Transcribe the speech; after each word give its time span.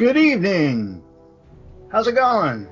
Good 0.00 0.16
evening. 0.16 1.04
How's 1.92 2.06
it 2.06 2.14
going? 2.14 2.66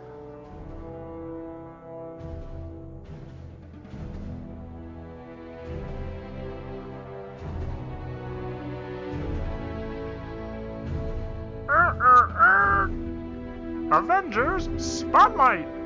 Uh, 11.68 11.72
uh, 12.00 12.28
uh. 12.32 13.98
Avengers 13.98 14.70
Spotlight. 14.78 15.77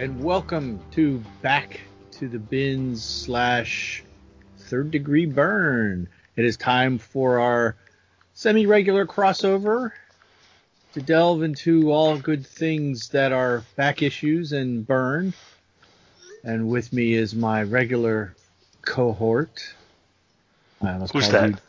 And 0.00 0.24
welcome 0.24 0.80
to 0.92 1.22
back 1.42 1.78
to 2.12 2.26
the 2.26 2.38
bins 2.38 3.04
slash 3.04 4.02
third 4.56 4.90
degree 4.90 5.26
Byrne. 5.26 6.08
It 6.36 6.46
is 6.46 6.56
time 6.56 6.96
for 6.96 7.38
our 7.38 7.76
semi-regular 8.32 9.04
crossover 9.04 9.92
to 10.94 11.02
delve 11.02 11.42
into 11.42 11.92
all 11.92 12.18
good 12.18 12.46
things 12.46 13.10
that 13.10 13.32
are 13.32 13.62
back 13.76 14.00
issues 14.00 14.52
and 14.52 14.86
Byrne. 14.86 15.34
And 16.44 16.70
with 16.70 16.94
me 16.94 17.12
is 17.12 17.34
my 17.34 17.62
regular 17.62 18.34
cohort. 18.80 19.74
I 20.80 20.92
almost 20.92 21.12
Who's 21.12 21.26
you 21.26 21.32
that? 21.32 21.60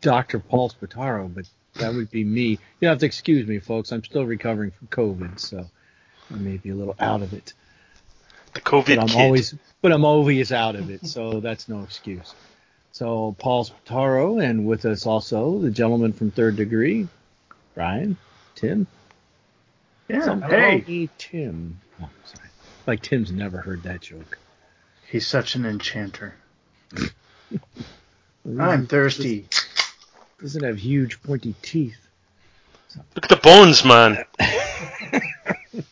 Dr. 0.00 0.40
Paul 0.40 0.70
Spataro, 0.70 1.32
but 1.32 1.48
that 1.74 1.94
would 1.94 2.10
be 2.10 2.24
me. 2.24 2.58
You 2.80 2.88
have 2.88 2.98
to 2.98 3.06
excuse 3.06 3.46
me, 3.46 3.60
folks. 3.60 3.92
I'm 3.92 4.02
still 4.02 4.26
recovering 4.26 4.72
from 4.72 4.88
COVID, 4.88 5.38
so 5.38 5.66
I 6.32 6.34
may 6.34 6.56
be 6.56 6.70
a 6.70 6.74
little 6.74 6.96
out 6.98 7.22
of 7.22 7.32
it. 7.32 7.54
The 8.56 8.62
COVID 8.62 8.86
But 8.96 8.98
I'm 9.00 9.08
kid. 9.08 9.20
always, 9.20 9.54
but 9.82 9.92
I'm 9.92 10.04
always 10.06 10.50
out 10.50 10.76
of 10.76 10.88
it, 10.90 11.06
so 11.06 11.40
that's 11.40 11.68
no 11.68 11.82
excuse. 11.82 12.34
So 12.92 13.36
Paul 13.38 13.66
Spataro, 13.66 14.42
and 14.42 14.66
with 14.66 14.86
us 14.86 15.04
also 15.04 15.58
the 15.58 15.70
gentleman 15.70 16.14
from 16.14 16.30
Third 16.30 16.56
Degree, 16.56 17.06
Brian, 17.74 18.16
Tim. 18.54 18.86
Yeah. 20.08 20.24
Some 20.24 20.40
Hey, 20.40 20.80
call 20.80 20.88
me 20.94 21.08
Tim. 21.18 21.80
Oh, 22.02 22.08
sorry. 22.24 22.48
Like 22.86 23.02
Tim's 23.02 23.30
never 23.30 23.58
heard 23.58 23.82
that 23.82 24.00
joke. 24.00 24.38
he's 25.10 25.26
such 25.26 25.54
an 25.54 25.66
enchanter. 25.66 26.34
I'm 28.58 28.86
thirsty. 28.86 29.48
Doesn't 30.40 30.64
have 30.64 30.78
huge 30.78 31.22
pointy 31.22 31.54
teeth. 31.60 31.98
Look 33.14 33.24
at 33.24 33.28
the 33.28 33.36
bones, 33.36 33.84
man. 33.84 34.24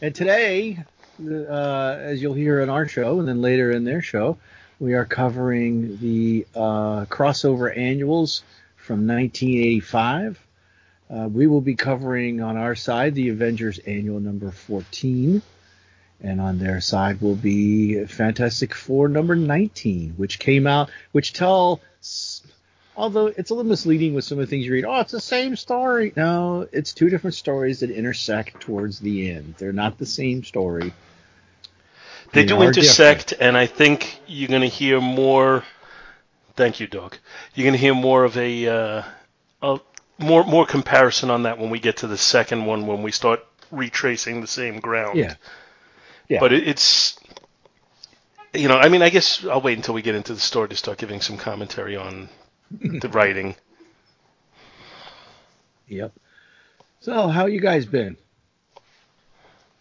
And 0.00 0.12
today, 0.12 0.84
uh, 1.20 1.96
as 2.00 2.22
you'll 2.22 2.34
hear 2.34 2.60
in 2.60 2.68
our 2.68 2.88
show 2.88 3.18
and 3.18 3.28
then 3.28 3.42
later 3.42 3.70
in 3.70 3.84
their 3.84 4.02
show, 4.02 4.38
we 4.78 4.94
are 4.94 5.04
covering 5.04 5.98
the 5.98 6.46
uh, 6.54 7.04
crossover 7.06 7.76
annuals 7.76 8.42
from 8.76 9.06
1985. 9.06 10.44
Uh, 11.08 11.28
we 11.28 11.46
will 11.46 11.60
be 11.60 11.74
covering 11.74 12.40
on 12.40 12.56
our 12.56 12.74
side 12.74 13.14
the 13.14 13.28
Avengers 13.28 13.78
annual 13.80 14.18
number 14.18 14.50
14, 14.50 15.42
and 16.20 16.40
on 16.40 16.58
their 16.58 16.80
side 16.80 17.20
will 17.20 17.36
be 17.36 18.04
Fantastic 18.06 18.74
Four 18.74 19.08
number 19.08 19.36
19, 19.36 20.14
which 20.16 20.38
came 20.38 20.66
out, 20.66 20.90
which 21.12 21.32
tell. 21.32 21.80
Although 22.96 23.28
it's 23.28 23.50
a 23.50 23.54
little 23.54 23.68
misleading 23.68 24.14
with 24.14 24.24
some 24.24 24.38
of 24.38 24.46
the 24.46 24.50
things 24.50 24.66
you 24.66 24.72
read. 24.72 24.84
Oh, 24.84 25.00
it's 25.00 25.12
the 25.12 25.20
same 25.20 25.56
story. 25.56 26.12
No, 26.14 26.68
it's 26.72 26.92
two 26.92 27.08
different 27.08 27.34
stories 27.34 27.80
that 27.80 27.90
intersect 27.90 28.60
towards 28.60 29.00
the 29.00 29.30
end. 29.30 29.54
They're 29.56 29.72
not 29.72 29.98
the 29.98 30.06
same 30.06 30.44
story. 30.44 30.92
They 32.32 32.42
They 32.42 32.46
do 32.46 32.62
intersect, 32.62 33.32
and 33.38 33.56
I 33.56 33.66
think 33.66 34.20
you're 34.26 34.48
going 34.48 34.62
to 34.62 34.68
hear 34.68 35.00
more. 35.00 35.64
Thank 36.54 36.80
you, 36.80 36.86
dog. 36.86 37.16
You're 37.54 37.64
going 37.64 37.74
to 37.74 37.78
hear 37.78 37.94
more 37.94 38.24
of 38.24 38.36
a, 38.36 38.68
uh, 38.68 39.02
a 39.62 39.80
more 40.18 40.44
more 40.44 40.66
comparison 40.66 41.30
on 41.30 41.44
that 41.44 41.58
when 41.58 41.70
we 41.70 41.78
get 41.78 41.98
to 41.98 42.06
the 42.06 42.18
second 42.18 42.66
one 42.66 42.86
when 42.86 43.02
we 43.02 43.10
start 43.10 43.40
retracing 43.70 44.42
the 44.42 44.46
same 44.46 44.80
ground. 44.80 45.18
Yeah. 45.18 45.34
Yeah. 46.28 46.40
But 46.40 46.52
it, 46.52 46.68
it's 46.68 47.18
you 48.54 48.68
know, 48.68 48.76
I 48.76 48.88
mean, 48.88 49.02
I 49.02 49.08
guess 49.08 49.44
I'll 49.46 49.62
wait 49.62 49.78
until 49.78 49.94
we 49.94 50.02
get 50.02 50.14
into 50.14 50.34
the 50.34 50.40
story 50.40 50.68
to 50.68 50.76
start 50.76 50.98
giving 50.98 51.20
some 51.20 51.38
commentary 51.38 51.96
on 51.96 52.28
the 52.80 53.08
writing. 53.08 53.54
Yep. 55.88 56.12
So, 57.00 57.28
how 57.28 57.46
you 57.46 57.60
guys 57.60 57.84
been? 57.86 58.16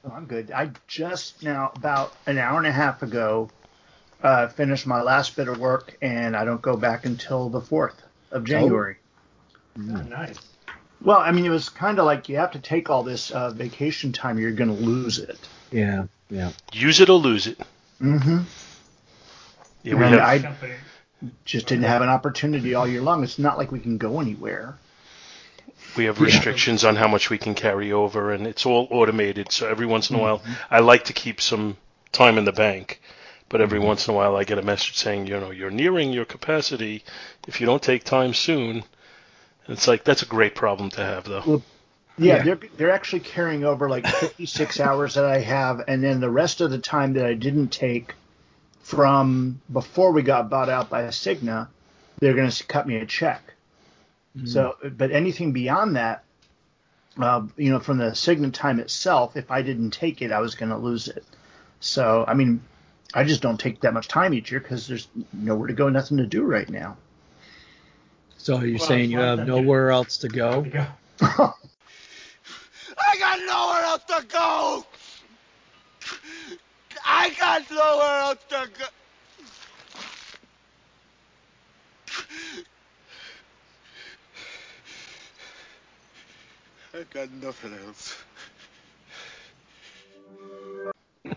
Oh, 0.04 0.12
I'm 0.12 0.26
good. 0.26 0.52
I 0.52 0.72
just 0.88 1.44
now, 1.44 1.72
about 1.76 2.14
an 2.26 2.38
hour 2.38 2.58
and 2.58 2.68
a 2.68 2.72
half 2.72 3.04
ago, 3.04 3.50
uh, 4.24 4.48
finished 4.48 4.88
my 4.88 5.02
last 5.02 5.36
bit 5.36 5.48
of 5.48 5.60
work, 5.60 5.96
and 6.02 6.36
I 6.36 6.46
don't 6.46 6.62
go 6.62 6.76
back 6.76 7.06
until 7.06 7.50
the 7.50 7.62
4th 7.62 7.96
of 8.32 8.44
January. 8.44 8.98
nice. 9.76 10.38
Well, 11.02 11.20
I 11.20 11.32
mean, 11.32 11.46
it 11.46 11.50
was 11.50 11.70
kind 11.70 12.00
of 12.00 12.06
like 12.06 12.30
you 12.30 12.38
have 12.38 12.52
to 12.52 12.60
take 12.60 12.90
all 12.90 13.04
this 13.04 13.32
uh, 13.32 13.50
vacation 13.52 14.12
time, 14.12 14.38
you're 14.38 14.52
going 14.52 14.76
to 14.76 14.84
lose 14.84 15.18
it. 15.20 15.40
Yeah. 15.72 16.06
Yeah. 16.30 16.52
Use 16.74 17.00
it 17.00 17.10
or 17.10 17.18
lose 17.18 17.48
it. 17.48 17.60
Mm-hmm. 18.02 18.40
Yeah, 19.84 19.96
we 19.96 20.04
And 20.04 20.16
have, 20.16 20.24
I 20.24 20.40
Company. 20.40 20.74
Just 21.46 21.68
didn't 21.68 21.84
have 21.86 22.02
an 22.02 22.10
opportunity 22.10 22.74
all 22.74 22.88
year 22.88 23.02
long. 23.02 23.24
It's 23.24 23.40
not 23.40 23.58
like 23.58 23.72
we 23.72 23.80
can 23.80 23.98
go 23.98 24.20
anywhere. 24.20 24.76
we 25.98 26.06
have 26.06 26.18
Yeah. 26.20 26.26
restrictions 26.26 26.86
on 26.86 26.96
how 26.96 27.08
much 27.08 27.30
we 27.30 27.38
can 27.38 27.54
carry 27.54 27.92
over, 27.92 28.32
and 28.32 28.48
it's 28.48 28.66
all 28.66 28.88
automated. 28.92 29.52
So 29.52 29.68
every 29.68 29.86
once 29.86 30.10
in 30.10 30.16
a 30.16 30.20
while, 30.20 30.40
Mm-hmm. 30.40 30.54
I 30.72 30.80
like 30.80 31.04
to 31.06 31.14
keep 31.14 31.42
some 31.42 31.76
time 32.14 32.38
in 32.38 32.46
the 32.46 32.54
bank, 32.54 33.02
but 33.50 33.60
every 33.62 33.78
Mm-hmm. 33.80 33.88
once 33.88 34.08
in 34.08 34.14
a 34.14 34.18
while, 34.18 34.38
I 34.38 34.46
get 34.46 34.58
a 34.58 34.62
message 34.62 34.96
saying, 34.98 35.28
you 35.28 35.38
know, 35.40 35.52
you're 35.52 35.70
nearing 35.70 36.14
your 36.14 36.24
capacity. 36.26 37.04
If 37.48 37.60
you 37.60 37.66
don't 37.68 37.82
take 37.84 38.04
time 38.06 38.34
soon, 38.34 38.84
it's 39.68 39.88
like 39.88 40.04
that's 40.06 40.22
a 40.24 40.26
great 40.28 40.56
problem 40.56 40.90
to 40.92 41.04
have, 41.04 41.26
though. 41.26 41.62
Yeah, 42.18 42.38
Yeah. 42.38 42.44
they're 42.44 42.60
they're 42.78 42.92
actually 42.92 43.22
carrying 43.22 43.64
over 43.66 43.90
like 43.90 44.06
56 44.08 44.80
hours 44.80 45.16
that 45.16 45.26
I 45.26 45.40
have, 45.40 45.82
and 45.88 46.02
then 46.04 46.20
the 46.22 46.30
rest 46.30 46.62
of 46.62 46.72
the 46.72 46.80
time 46.80 47.14
that 47.14 47.26
I 47.26 47.34
didn't 47.34 47.70
take 47.70 48.14
from 48.84 49.62
before 49.72 50.12
we 50.12 50.22
got 50.24 50.50
bought 50.50 50.70
out 50.70 50.90
by 50.90 51.04
Cigna, 51.04 51.68
they're 52.20 52.34
going 52.34 52.50
to 52.50 52.64
cut 52.68 52.88
me 52.88 52.98
a 52.98 53.06
check. 53.06 53.42
So, 54.46 54.78
but 54.82 55.12
anything 55.12 55.52
beyond 55.52 55.98
that, 55.98 56.24
uh, 57.18 57.44
you 57.58 57.70
know, 57.70 57.80
from 57.80 57.98
the 57.98 58.12
Cigna 58.12 58.54
time 58.54 58.80
itself, 58.80 59.36
if 59.36 59.52
I 59.52 59.62
didn't 59.62 59.92
take 59.92 60.22
it, 60.22 60.32
I 60.32 60.40
was 60.40 60.56
going 60.56 60.70
to 60.70 60.78
lose 60.78 61.10
it. 61.10 61.26
So, 61.82 62.24
I 62.26 62.34
mean, 62.34 62.62
I 63.14 63.26
just 63.26 63.42
don't 63.42 63.60
take 63.60 63.82
that 63.82 63.94
much 63.94 64.08
time 64.08 64.34
each 64.34 64.50
year 64.50 64.62
because 64.62 64.88
there's 64.88 65.10
nowhere 65.34 65.68
to 65.68 65.74
go, 65.74 65.90
nothing 65.90 66.16
to 66.18 66.26
do 66.26 66.44
right 66.44 66.70
now. 66.70 66.96
So, 68.38 68.62
you're 68.62 68.78
Well, 68.80 68.88
saying 68.88 69.12
you 69.12 69.20
have 69.20 69.46
nowhere 69.46 69.92
else 69.92 70.16
to 70.20 70.30
There 70.30 70.38
go? 70.38 70.60
we 70.62 70.70
go. 70.70 70.88
I 71.22 73.18
got 73.20 73.40
nowhere 73.40 73.84
else 73.84 74.04
to 74.06 74.26
go. 74.32 74.86
I 77.22 77.30
got 77.30 77.70
nowhere 77.70 78.20
else 78.22 78.40
to 78.50 78.68
go. 78.80 78.86
I 86.96 87.04
got 87.14 87.32
nothing 87.34 87.74
else. 87.86 88.18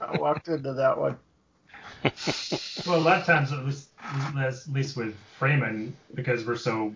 I 0.00 0.16
walked 0.16 0.48
into 0.48 0.72
that 0.72 0.98
one. 0.98 1.18
Well, 2.86 2.98
a 2.98 3.04
lot 3.04 3.20
of 3.20 3.26
times, 3.26 3.52
at 3.52 3.66
least, 3.66 3.90
at 4.38 4.54
least 4.72 4.96
with 4.96 5.14
Freeman, 5.38 5.94
because 6.14 6.46
we're 6.46 6.56
so 6.56 6.94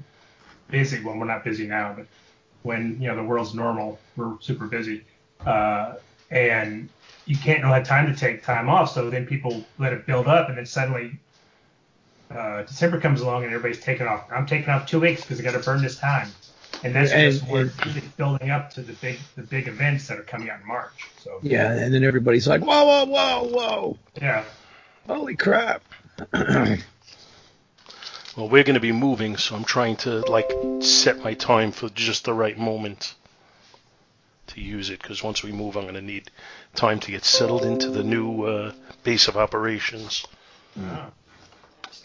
busy. 0.70 1.04
Well, 1.04 1.18
we're 1.18 1.26
not 1.26 1.44
busy 1.44 1.66
now, 1.66 1.92
but 1.94 2.06
when 2.62 2.96
you 3.02 3.08
know 3.08 3.16
the 3.16 3.22
world's 3.22 3.54
normal, 3.54 4.00
we're 4.16 4.40
super 4.40 4.66
busy, 4.66 5.04
uh, 5.44 5.96
and 6.30 6.88
you 7.26 7.36
can't 7.36 7.62
really 7.62 7.74
have 7.74 7.86
time 7.86 8.06
to 8.12 8.18
take 8.18 8.42
time 8.42 8.68
off. 8.68 8.92
So 8.92 9.10
then 9.10 9.26
people 9.26 9.64
let 9.78 9.92
it 9.92 10.06
build 10.06 10.26
up, 10.26 10.48
and 10.48 10.56
then 10.58 10.66
suddenly 10.66 11.18
uh, 12.30 12.62
December 12.62 13.00
comes 13.00 13.20
along 13.20 13.44
and 13.44 13.52
everybody's 13.52 13.82
taking 13.82 14.06
off. 14.06 14.30
I'm 14.30 14.46
taking 14.46 14.68
off 14.70 14.86
two 14.86 15.00
weeks 15.00 15.22
because 15.22 15.40
I 15.40 15.42
got 15.42 15.52
to 15.52 15.60
burn 15.60 15.82
this 15.82 15.98
time. 15.98 16.28
And 16.84 16.94
that's 16.94 17.10
And- 17.10 17.32
just 17.32 17.46
we're 17.48 17.70
and- 17.84 18.16
building 18.16 18.50
up 18.50 18.70
to 18.74 18.82
the 18.82 18.92
big 18.94 19.18
the 19.36 19.42
big 19.42 19.66
events 19.68 20.06
that 20.08 20.18
are 20.18 20.22
coming 20.22 20.48
out 20.50 20.60
in 20.60 20.66
March. 20.66 20.92
So 21.22 21.38
Yeah, 21.42 21.72
and 21.72 21.92
then 21.92 22.04
everybody's 22.04 22.46
like, 22.46 22.60
whoa, 22.62 22.84
whoa, 22.84 23.04
whoa, 23.06 23.44
whoa, 23.48 23.98
yeah, 24.20 24.44
holy 25.06 25.34
crap. 25.36 25.82
Well, 28.36 28.48
we're 28.48 28.62
going 28.62 28.74
to 28.74 28.80
be 28.80 28.92
moving, 28.92 29.36
so 29.36 29.56
I'm 29.56 29.64
trying 29.64 29.96
to 29.96 30.20
like 30.30 30.48
set 30.80 31.18
my 31.24 31.34
time 31.34 31.72
for 31.72 31.88
just 31.88 32.24
the 32.24 32.32
right 32.32 32.56
moment 32.56 33.16
to 34.58 34.64
use 34.64 34.90
it. 34.90 35.00
Because 35.00 35.22
once 35.22 35.42
we 35.42 35.52
move, 35.52 35.76
I'm 35.76 35.82
going 35.84 35.94
to 35.94 36.00
need 36.02 36.30
time 36.74 37.00
to 37.00 37.10
get 37.10 37.24
settled 37.24 37.64
into 37.64 37.90
the 37.90 38.02
new 38.02 38.42
uh, 38.44 38.72
base 39.04 39.28
of 39.28 39.36
operations. 39.36 40.26
oh. 40.78 41.12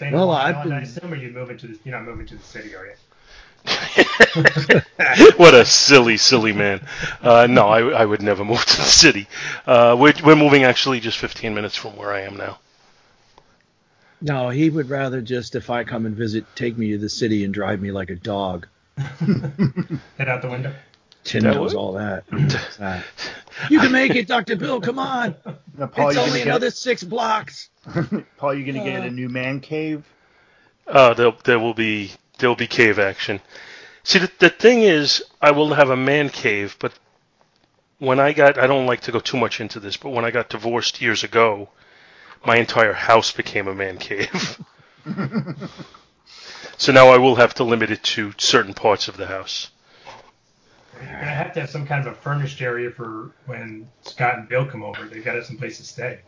Well, 0.02 0.32
I've 0.32 0.56
Island, 0.58 0.74
I 0.74 0.80
been- 0.80 0.90
assume 0.90 1.14
are 1.14 1.16
you 1.16 1.30
moving 1.32 1.58
to 1.60 1.68
the, 1.68 1.80
you're 1.84 1.96
not 1.96 2.06
moving 2.06 2.26
to 2.28 2.36
the 2.36 2.44
city, 2.44 2.76
are 2.76 2.86
you? 2.86 2.94
what 5.38 5.54
a 5.54 5.64
silly, 5.66 6.18
silly 6.18 6.52
man. 6.52 6.86
Uh, 7.22 7.48
no, 7.50 7.68
I, 7.70 8.02
I 8.02 8.06
would 8.06 8.22
never 8.22 8.44
move 8.44 8.66
to 8.66 8.78
the 8.78 8.84
city. 8.84 9.28
Uh, 9.66 9.96
we're, 9.98 10.14
we're 10.26 10.36
moving 10.36 10.64
actually 10.64 11.00
just 11.00 11.18
15 11.20 11.54
minutes 11.54 11.76
from 11.78 11.96
where 11.96 12.12
I 12.12 12.22
am 12.22 12.36
now. 12.36 12.60
No, 14.20 14.50
he 14.50 14.70
would 14.70 14.90
rather 14.90 15.22
just, 15.22 15.56
if 15.56 15.70
I 15.70 15.84
come 15.86 16.06
and 16.06 16.16
visit, 16.16 16.46
take 16.56 16.78
me 16.78 16.92
to 16.92 16.98
the 16.98 17.10
city 17.10 17.46
and 17.46 17.54
drive 17.54 17.80
me 17.82 17.92
like 17.92 18.10
a 18.10 18.16
dog. 18.16 18.68
Head 18.98 20.28
out 20.28 20.42
the 20.42 20.50
window. 20.50 20.74
Tim 21.24 21.44
knows 21.44 21.74
would- 21.74 21.80
all 21.80 21.94
that. 21.94 22.24
What's? 22.30 22.80
You 23.70 23.80
can 23.80 23.92
make 23.92 24.16
it, 24.16 24.28
Dr. 24.28 24.56
Bill, 24.56 24.82
come 24.82 25.00
on. 25.00 25.36
Now, 25.78 25.88
Paul, 25.88 26.10
it's 26.10 26.16
you 26.18 26.22
only 26.22 26.40
gonna 26.40 26.52
another 26.52 26.68
get, 26.68 26.74
six 26.76 27.04
blocks. 27.04 27.70
Paul, 28.38 28.54
you're 28.56 28.66
gonna 28.66 28.84
get 28.84 29.02
Uh, 29.02 29.08
a 29.08 29.12
new 29.12 29.30
man 29.30 29.60
cave? 29.60 30.04
Uh, 30.88 31.14
there, 31.14 31.34
there 31.46 31.60
will 31.60 31.74
be 31.74 32.12
there 32.40 32.50
will 32.50 32.56
be 32.56 32.68
cave 32.68 33.00
action. 33.00 33.40
See, 34.04 34.20
the, 34.20 34.32
the 34.40 34.50
thing 34.50 34.82
is, 34.82 35.24
I 35.42 35.52
will 35.52 35.74
have 35.74 35.90
a 35.90 35.96
man 35.96 36.30
cave, 36.30 36.76
but 36.80 36.92
when 38.00 38.20
I 38.20 38.34
got, 38.34 38.58
I 38.58 38.68
don't 38.68 38.86
like 38.86 39.02
to 39.02 39.12
go 39.14 39.20
too 39.20 39.38
much 39.38 39.62
into 39.62 39.80
this, 39.80 39.96
but 39.96 40.10
when 40.10 40.26
I 40.26 40.32
got 40.32 40.50
divorced 40.50 41.02
years 41.02 41.24
ago, 41.24 41.70
my 42.46 42.58
entire 42.58 42.92
house 42.94 43.32
became 43.32 43.68
a 43.70 43.76
man 43.76 43.98
cave. 43.98 44.60
so 46.78 46.92
now 46.92 47.08
I 47.10 47.18
will 47.18 47.36
have 47.36 47.54
to 47.56 47.64
limit 47.64 47.92
it 47.92 48.04
to 48.04 48.34
certain 48.38 48.74
parts 48.74 49.08
of 49.08 49.16
the 49.16 49.28
house. 49.28 49.70
You're 51.00 51.12
gonna 51.12 51.26
have 51.26 51.54
to 51.54 51.62
have 51.62 51.70
some 51.70 51.86
kind 51.86 52.06
of 52.06 52.14
a 52.14 52.16
furnished 52.16 52.62
area 52.62 52.92
for 52.92 53.32
when 53.46 53.90
Scott 54.04 54.38
and 54.38 54.50
Bill 54.50 54.66
come 54.66 54.84
over. 54.84 55.06
They've 55.06 55.24
got 55.24 55.34
to 55.34 55.40
have 55.40 55.48
some 55.48 55.58
place 55.58 55.78
to 55.78 55.84
stay. 55.84 56.20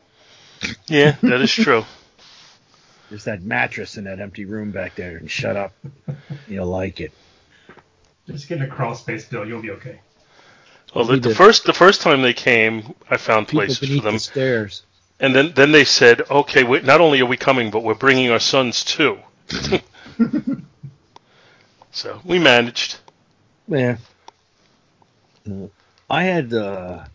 Yeah, 0.88 1.16
that 1.22 1.42
is 1.42 1.52
true. 1.52 1.84
There's 3.10 3.26
that 3.26 3.44
mattress 3.44 3.98
in 3.98 4.06
that 4.06 4.20
empty 4.20 4.46
room 4.46 4.72
back 4.72 4.96
there, 4.96 5.18
and 5.18 5.30
shut 5.30 5.56
up. 5.56 5.74
You'll 6.48 6.66
like 6.68 7.00
it. 7.00 7.12
Just 8.28 8.48
get 8.48 8.58
in 8.58 8.64
a 8.64 8.68
crawl 8.68 8.96
space, 8.96 9.26
Bill. 9.26 9.48
You'll 9.48 9.62
be 9.62 9.72
okay. 9.72 10.00
Well, 10.96 11.06
the, 11.06 11.14
We 11.14 11.20
the 11.20 11.36
first 11.36 11.66
the 11.66 11.74
first 11.74 12.02
time 12.02 12.22
they 12.22 12.34
came, 12.34 12.96
I 13.10 13.18
found 13.18 13.48
People 13.48 13.66
places 13.66 13.96
for 13.98 14.02
them. 14.02 14.14
the 14.16 14.20
stairs. 14.20 14.84
And 15.20 15.34
then, 15.34 15.54
then 15.56 15.72
they 15.72 15.86
said, 15.86 16.30
okay, 16.30 16.64
wait, 16.64 16.84
not 16.84 17.00
only 17.00 17.22
are 17.22 17.26
we 17.26 17.38
coming, 17.38 17.72
but 17.72 17.84
we're 17.84 17.94
bringing 17.94 18.32
our 18.32 18.40
sons 18.40 18.84
too. 18.84 19.18
so 21.92 22.20
we 22.26 22.38
managed. 22.40 22.98
Yeah. 23.68 23.98
I 26.09 26.24
had 26.24 26.53
uh, 26.53 27.06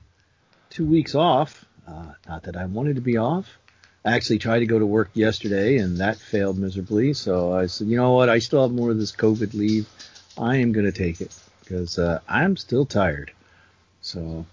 two 0.70 0.86
weeks 0.86 1.14
off. 1.14 1.64
Uh, 1.86 2.12
not 2.28 2.44
that 2.44 2.56
I 2.56 2.66
wanted 2.66 2.96
to 2.96 3.00
be 3.00 3.16
off. 3.16 3.58
I 4.04 4.12
actually 4.12 4.38
tried 4.38 4.60
to 4.60 4.66
go 4.66 4.78
to 4.78 4.86
work 4.86 5.10
yesterday, 5.14 5.78
and 5.78 5.98
that 5.98 6.16
failed 6.16 6.58
miserably. 6.58 7.12
So 7.12 7.52
I 7.52 7.66
said, 7.66 7.88
you 7.88 7.96
know 7.96 8.12
what? 8.12 8.28
I 8.28 8.38
still 8.38 8.62
have 8.62 8.72
more 8.72 8.90
of 8.90 8.98
this 8.98 9.12
COVID 9.12 9.52
leave. 9.52 9.88
I 10.38 10.56
am 10.56 10.72
going 10.72 10.86
to 10.86 10.92
take 10.92 11.20
it 11.20 11.34
because 11.60 11.98
uh, 11.98 12.20
I'm 12.28 12.56
still 12.56 12.86
tired. 12.86 13.32
So 14.00 14.46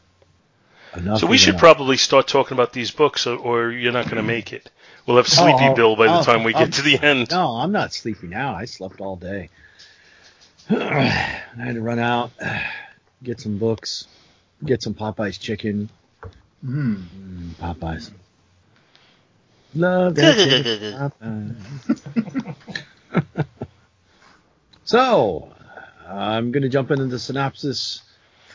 enough. 0.96 1.20
So 1.20 1.28
we 1.28 1.38
should 1.38 1.50
enough. 1.50 1.62
probably 1.62 1.98
start 1.98 2.28
talking 2.28 2.54
about 2.58 2.74
these 2.74 2.92
books, 2.92 3.26
or, 3.26 3.38
or 3.38 3.72
you're 3.72 3.94
not 3.94 4.06
going 4.06 4.18
to 4.18 4.24
make 4.24 4.52
it. 4.52 4.70
We'll 5.06 5.18
have 5.18 5.28
Sleepy 5.28 5.64
Oh, 5.64 5.74
Bill 5.74 5.96
by 5.96 6.08
the 6.08 6.20
oh, 6.20 6.24
time 6.24 6.44
we 6.44 6.54
oh, 6.54 6.60
get 6.60 6.74
to 6.74 6.82
the 6.82 7.00
end. 7.00 7.32
No, 7.32 7.52
I'm 7.52 7.72
not 7.72 7.94
sleepy 7.94 8.28
now. 8.28 8.54
I 8.54 8.66
slept 8.66 9.00
all 9.00 9.16
day. 9.16 9.50
I 10.70 10.74
had 11.58 11.76
to 11.76 11.82
run 11.82 12.00
out, 12.00 12.32
get 13.24 13.40
some 13.40 13.58
books, 13.58 14.08
get 14.64 14.82
some 14.82 14.94
Popeyes 14.94 15.40
chicken. 15.40 15.90
Hmm. 16.62 16.96
Mm, 16.96 17.50
Popeyes. 17.56 18.12
Love 19.76 20.16
that 20.16 20.38
chicken 21.20 21.56
Popeyes. 23.12 23.46
so, 24.84 25.54
I'm 26.08 26.52
going 26.52 26.64
to 26.64 26.70
jump 26.70 26.92
into 26.92 27.06
the 27.06 27.20
synopsis 27.20 28.02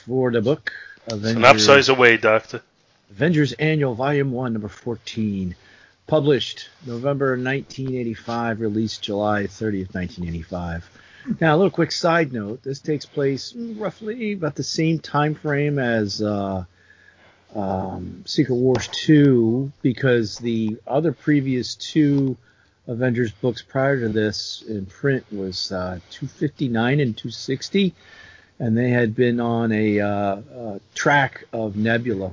for 0.05 0.31
the 0.31 0.41
book. 0.41 0.73
Avengers, 1.09 1.43
Synopsize 1.43 1.89
away, 1.89 2.17
Doctor. 2.17 2.63
Avengers 3.11 3.53
Annual 3.55 3.95
Volume 3.95 4.33
1, 4.33 4.53
number 4.53 4.69
14. 4.69 5.55
Published 6.07 6.69
November 6.87 7.31
1985, 7.31 8.61
released 8.61 9.03
July 9.03 9.45
30th, 9.45 9.95
1985. 9.95 10.91
Now, 11.41 11.55
a 11.55 11.57
little 11.57 11.71
quick 11.71 11.93
side 11.93 12.33
note. 12.33 12.63
This 12.63 12.81
takes 12.81 13.07
place 13.07 13.55
roughly 13.55 14.33
about 14.33 14.57
the 14.57 14.65
same 14.65 14.99
time 14.99 15.35
frame 15.35 15.79
as 15.79 16.21
uh, 16.21 16.65
um, 17.55 18.25
Secret 18.27 18.55
Wars 18.55 18.89
2, 18.89 19.71
because 19.83 20.39
the 20.39 20.79
other 20.87 21.13
previous 21.13 21.75
two 21.77 22.37
Avengers 22.89 23.31
books 23.31 23.63
prior 23.63 24.01
to 24.01 24.09
this 24.09 24.65
in 24.67 24.87
print 24.87 25.25
was 25.31 25.71
uh, 25.71 26.01
259 26.11 27.01
and 27.01 27.17
260, 27.17 27.95
and 28.59 28.77
they 28.77 28.91
had 28.91 29.15
been 29.15 29.39
on 29.39 29.71
a, 29.71 30.01
uh, 30.01 30.09
uh 30.09 30.79
track 30.95 31.45
of 31.53 31.77
Nebula, 31.77 32.33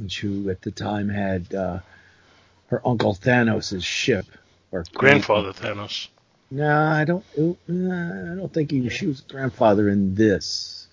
which 0.00 0.20
who 0.20 0.48
at 0.48 0.62
the 0.62 0.70
time 0.70 1.10
had 1.10 1.54
uh, 1.54 1.80
her 2.68 2.86
uncle 2.86 3.14
Thanos' 3.14 3.82
ship 3.82 4.26
or 4.70 4.84
Grandfather 4.94 5.52
Thanos. 5.52 6.08
No, 6.50 6.76
I 6.76 7.04
don't. 7.04 7.24
uh, 7.38 7.52
I 7.68 8.34
don't 8.36 8.52
think 8.52 8.70
he, 8.70 8.88
she 8.88 9.06
was 9.06 9.20
a 9.20 9.32
grandfather 9.32 9.88
in 9.88 10.14
this. 10.14 10.86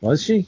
Was 0.00 0.22
she? 0.22 0.46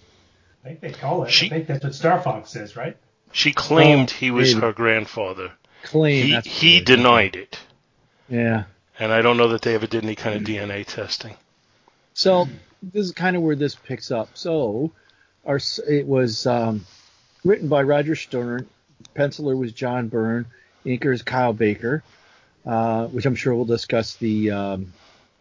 I 0.65 0.69
think 0.69 0.81
they 0.81 0.93
call 0.93 1.25
it. 1.25 1.31
She- 1.31 1.47
I 1.47 1.51
think 1.51 1.67
that's 1.67 1.85
what 1.85 1.95
Star 1.95 2.21
Fox 2.23 2.51
says, 2.51 2.77
right? 2.77 2.97
She 3.33 3.53
claimed 3.53 4.11
Oh, 4.15 4.19
he 4.19 4.31
was 4.31 4.55
maybe. 4.55 4.67
her 4.67 4.73
grandfather. 4.73 5.53
Claim. 5.85 6.27
He 6.43 6.49
he 6.49 6.81
denied 6.81 7.35
it, 7.35 7.59
Yeah. 8.29 8.65
and 9.01 9.11
I 9.11 9.21
don't 9.23 9.37
know 9.37 9.49
that 9.49 9.63
they 9.63 9.75
ever 9.75 9.87
did 9.89 10.05
any 10.05 10.15
kind 10.15 10.37
of 10.37 10.43
DNA 10.43 10.87
testing. 10.87 11.35
So 12.15 12.47
this 12.83 13.07
is 13.07 13.13
kind 13.13 13.37
of 13.37 13.43
where 13.43 13.57
this 13.57 13.75
picks 13.75 14.11
up. 14.13 14.29
So, 14.35 14.93
our 15.45 15.59
it 15.89 16.07
was 16.07 16.47
um, 16.47 16.87
written 17.45 17.69
by 17.69 17.83
Roger 17.83 18.15
Stern, 18.15 18.69
penciler 19.17 19.57
was 19.59 19.73
John 19.73 20.07
Byrne, 20.09 20.47
inker 20.87 21.13
is 21.13 21.23
Kyle 21.23 21.53
Baker, 21.53 22.05
uh, 22.67 23.07
which 23.09 23.27
I'm 23.27 23.35
sure 23.35 23.55
we'll 23.55 23.65
discuss 23.65 24.17
the 24.17 24.51
um, 24.51 24.93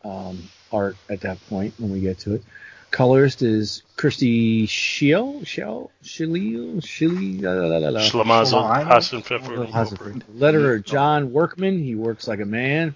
um, 0.04 0.50
art 0.72 0.96
at 1.10 1.22
that 1.22 1.38
point 1.48 1.74
when 1.78 1.92
we 1.92 2.00
get 2.00 2.20
to 2.20 2.36
it. 2.36 2.44
Colorist 2.92 3.42
is 3.42 3.84
Christy 3.96 4.66
la. 7.90 8.02
Schlemazel, 8.02 8.64
Schlein? 8.64 8.86
Hassenpfeffer, 8.86 9.72
Hasselhoff. 9.72 10.24
Letterer 10.38 10.84
John 10.84 11.32
Workman. 11.32 11.80
He 11.80 11.96
works 11.96 12.28
like 12.28 12.42
a 12.42 12.46
man 12.46 12.94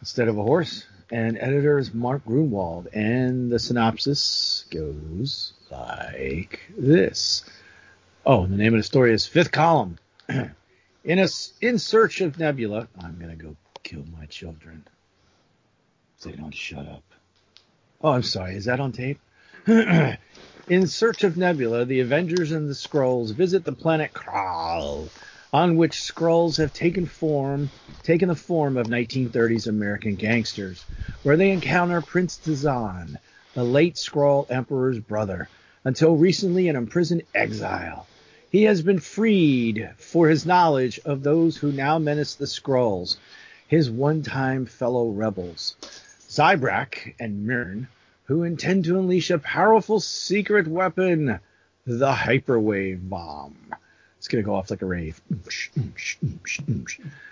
instead 0.00 0.28
of 0.28 0.36
a 0.36 0.42
horse. 0.42 0.84
And 1.10 1.38
editor 1.38 1.78
is 1.78 1.94
Mark 1.94 2.24
Gruenwald. 2.26 2.88
And 2.92 3.50
the 3.50 3.58
synopsis 3.58 4.66
goes 4.70 5.54
like 5.70 6.60
this. 6.76 7.42
Oh, 8.26 8.44
and 8.44 8.52
the 8.52 8.58
name 8.58 8.74
of 8.74 8.80
the 8.80 8.84
story 8.84 9.14
is 9.14 9.26
Fifth 9.26 9.50
Column. 9.50 9.98
in 11.04 11.18
a, 11.18 11.28
in 11.60 11.78
search 11.78 12.20
of 12.20 12.38
Nebula. 12.38 12.88
I'm 13.00 13.18
gonna 13.20 13.36
go 13.36 13.56
kill 13.82 14.04
my 14.18 14.26
children. 14.26 14.86
They 16.22 16.32
don't 16.32 16.54
shut 16.54 16.88
up. 16.88 17.04
Oh, 18.02 18.12
I'm 18.12 18.22
sorry. 18.22 18.56
Is 18.56 18.64
that 18.64 18.80
on 18.80 18.92
tape? 18.92 19.20
In 19.66 20.86
search 20.86 21.24
of 21.24 21.36
Nebula, 21.36 21.84
the 21.84 22.00
Avengers 22.00 22.52
and 22.52 22.68
the 22.68 22.74
Skrulls 22.74 23.32
visit 23.32 23.64
the 23.64 23.72
planet 23.72 24.14
Kral, 24.14 25.10
on 25.52 25.76
which 25.76 25.92
Skrulls 25.92 26.56
have 26.56 26.72
taken 26.72 27.04
form, 27.04 27.68
taken 28.02 28.28
the 28.28 28.34
form 28.34 28.78
of 28.78 28.86
1930s 28.86 29.66
American 29.66 30.14
gangsters, 30.14 30.82
where 31.22 31.36
they 31.36 31.50
encounter 31.50 32.00
Prince 32.00 32.38
Tazan, 32.38 33.18
the 33.52 33.64
late 33.64 33.96
Skrull 33.96 34.50
Emperor's 34.50 34.98
brother, 34.98 35.48
until 35.84 36.16
recently 36.16 36.68
an 36.68 36.76
imprisoned 36.76 37.22
exile. 37.34 38.06
He 38.54 38.62
has 38.62 38.82
been 38.82 39.00
freed 39.00 39.90
for 39.96 40.28
his 40.28 40.46
knowledge 40.46 41.00
of 41.04 41.24
those 41.24 41.56
who 41.56 41.72
now 41.72 41.98
menace 41.98 42.36
the 42.36 42.44
Skrulls, 42.44 43.16
his 43.66 43.90
one-time 43.90 44.66
fellow 44.66 45.08
rebels, 45.08 45.74
Zybrak 46.28 47.16
and 47.18 47.48
Myrn, 47.48 47.88
who 48.26 48.44
intend 48.44 48.84
to 48.84 48.96
unleash 48.96 49.30
a 49.30 49.40
powerful 49.40 49.98
secret 49.98 50.68
weapon, 50.68 51.40
the 51.84 52.12
hyperwave 52.12 53.08
bomb. 53.08 53.56
It's 54.18 54.28
gonna 54.28 54.44
go 54.44 54.54
off 54.54 54.70
like 54.70 54.82
a 54.82 54.86
rave. 54.86 55.20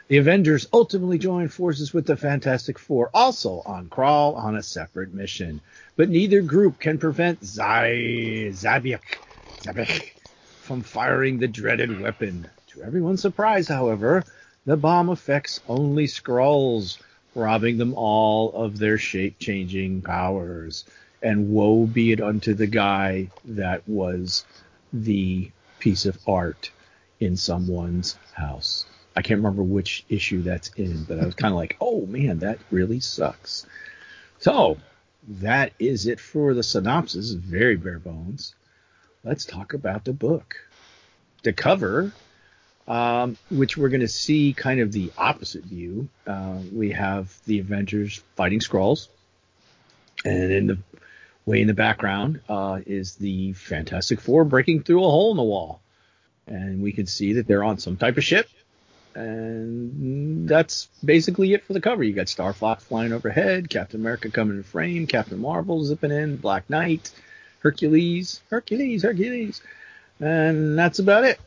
The 0.08 0.16
Avengers 0.16 0.66
ultimately 0.72 1.18
join 1.18 1.46
forces 1.46 1.94
with 1.94 2.04
the 2.04 2.16
Fantastic 2.16 2.80
Four, 2.80 3.10
also 3.14 3.62
on 3.64 3.88
Kral 3.88 4.34
on 4.36 4.56
a 4.56 4.62
separate 4.64 5.14
mission. 5.14 5.60
But 5.94 6.08
neither 6.08 6.42
group 6.42 6.80
can 6.80 6.98
prevent 6.98 7.44
Zai 7.44 8.50
Zabiak, 8.50 9.20
Zabiak 9.60 10.14
from 10.62 10.80
firing 10.82 11.38
the 11.38 11.48
dreaded 11.48 12.00
weapon. 12.00 12.48
To 12.68 12.82
everyone's 12.82 13.20
surprise, 13.20 13.68
however, 13.68 14.24
the 14.64 14.76
bomb 14.76 15.08
affects 15.08 15.60
only 15.68 16.06
Skrulls, 16.06 16.98
robbing 17.34 17.78
them 17.78 17.94
all 17.94 18.52
of 18.52 18.78
their 18.78 18.96
shape-changing 18.96 20.02
powers. 20.02 20.84
And 21.20 21.50
woe 21.50 21.86
be 21.86 22.12
it 22.12 22.20
unto 22.20 22.54
the 22.54 22.66
guy 22.66 23.30
that 23.44 23.86
was 23.88 24.44
the 24.92 25.50
piece 25.80 26.06
of 26.06 26.18
art 26.26 26.70
in 27.18 27.36
someone's 27.36 28.16
house. 28.32 28.86
I 29.16 29.22
can't 29.22 29.38
remember 29.38 29.62
which 29.62 30.04
issue 30.08 30.42
that's 30.42 30.70
in, 30.76 31.04
but 31.04 31.18
I 31.18 31.26
was 31.26 31.34
kind 31.34 31.52
of 31.52 31.58
like, 31.58 31.76
oh 31.80 32.06
man, 32.06 32.38
that 32.38 32.58
really 32.70 33.00
sucks. 33.00 33.66
So 34.38 34.78
that 35.28 35.72
is 35.78 36.06
it 36.06 36.18
for 36.18 36.54
the 36.54 36.62
synopsis. 36.62 37.32
Very 37.32 37.76
bare 37.76 37.98
bones. 37.98 38.54
Let's 39.24 39.44
talk 39.44 39.72
about 39.72 40.04
the 40.04 40.12
book. 40.12 40.56
The 41.42 41.52
cover, 41.52 42.12
um, 42.88 43.36
which 43.50 43.76
we're 43.76 43.88
going 43.88 44.00
to 44.00 44.08
see 44.08 44.52
kind 44.52 44.80
of 44.80 44.92
the 44.92 45.12
opposite 45.16 45.64
view. 45.64 46.08
Uh, 46.26 46.58
we 46.72 46.90
have 46.92 47.32
the 47.46 47.60
Avengers 47.60 48.22
fighting 48.36 48.60
Skrulls, 48.60 49.08
and 50.24 50.52
in 50.52 50.66
the 50.66 50.78
way 51.46 51.60
in 51.60 51.66
the 51.66 51.74
background 51.74 52.40
uh, 52.48 52.80
is 52.86 53.16
the 53.16 53.52
Fantastic 53.52 54.20
Four 54.20 54.44
breaking 54.44 54.82
through 54.82 55.04
a 55.04 55.08
hole 55.08 55.30
in 55.30 55.36
the 55.36 55.42
wall, 55.42 55.80
and 56.46 56.82
we 56.82 56.92
can 56.92 57.06
see 57.06 57.34
that 57.34 57.46
they're 57.46 57.64
on 57.64 57.78
some 57.78 57.96
type 57.96 58.16
of 58.16 58.24
ship 58.24 58.48
and 59.14 60.48
that's 60.48 60.88
basically 61.04 61.52
it 61.52 61.64
for 61.64 61.72
the 61.72 61.80
cover. 61.80 62.02
You 62.02 62.12
got 62.12 62.28
Star 62.28 62.52
Fox 62.52 62.84
flying 62.84 63.12
overhead, 63.12 63.68
Captain 63.68 64.00
America 64.00 64.30
coming 64.30 64.56
in 64.56 64.62
frame, 64.62 65.06
Captain 65.06 65.38
Marvel 65.38 65.84
zipping 65.84 66.10
in, 66.10 66.36
Black 66.36 66.68
Knight, 66.70 67.10
Hercules, 67.62 68.40
Hercules, 68.50 69.02
Hercules, 69.02 69.62
and 70.20 70.78
that's 70.78 70.98
about 70.98 71.24
it. 71.24 71.40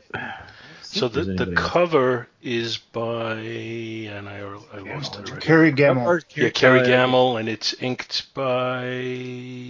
So 0.82 1.08
the, 1.08 1.24
the 1.24 1.52
cover 1.54 2.26
is 2.42 2.78
by 2.78 3.34
and 3.34 4.28
I, 4.28 4.38
I 4.72 4.78
lost 4.78 5.16
it 5.16 5.28
already. 5.28 5.44
Kerry 5.44 5.72
Gammill. 5.72 6.22
Yeah, 6.34 6.48
Kerry 6.50 6.80
Gammill, 6.80 7.38
and 7.38 7.48
it's 7.48 7.74
inked 7.74 8.32
by 8.34 8.84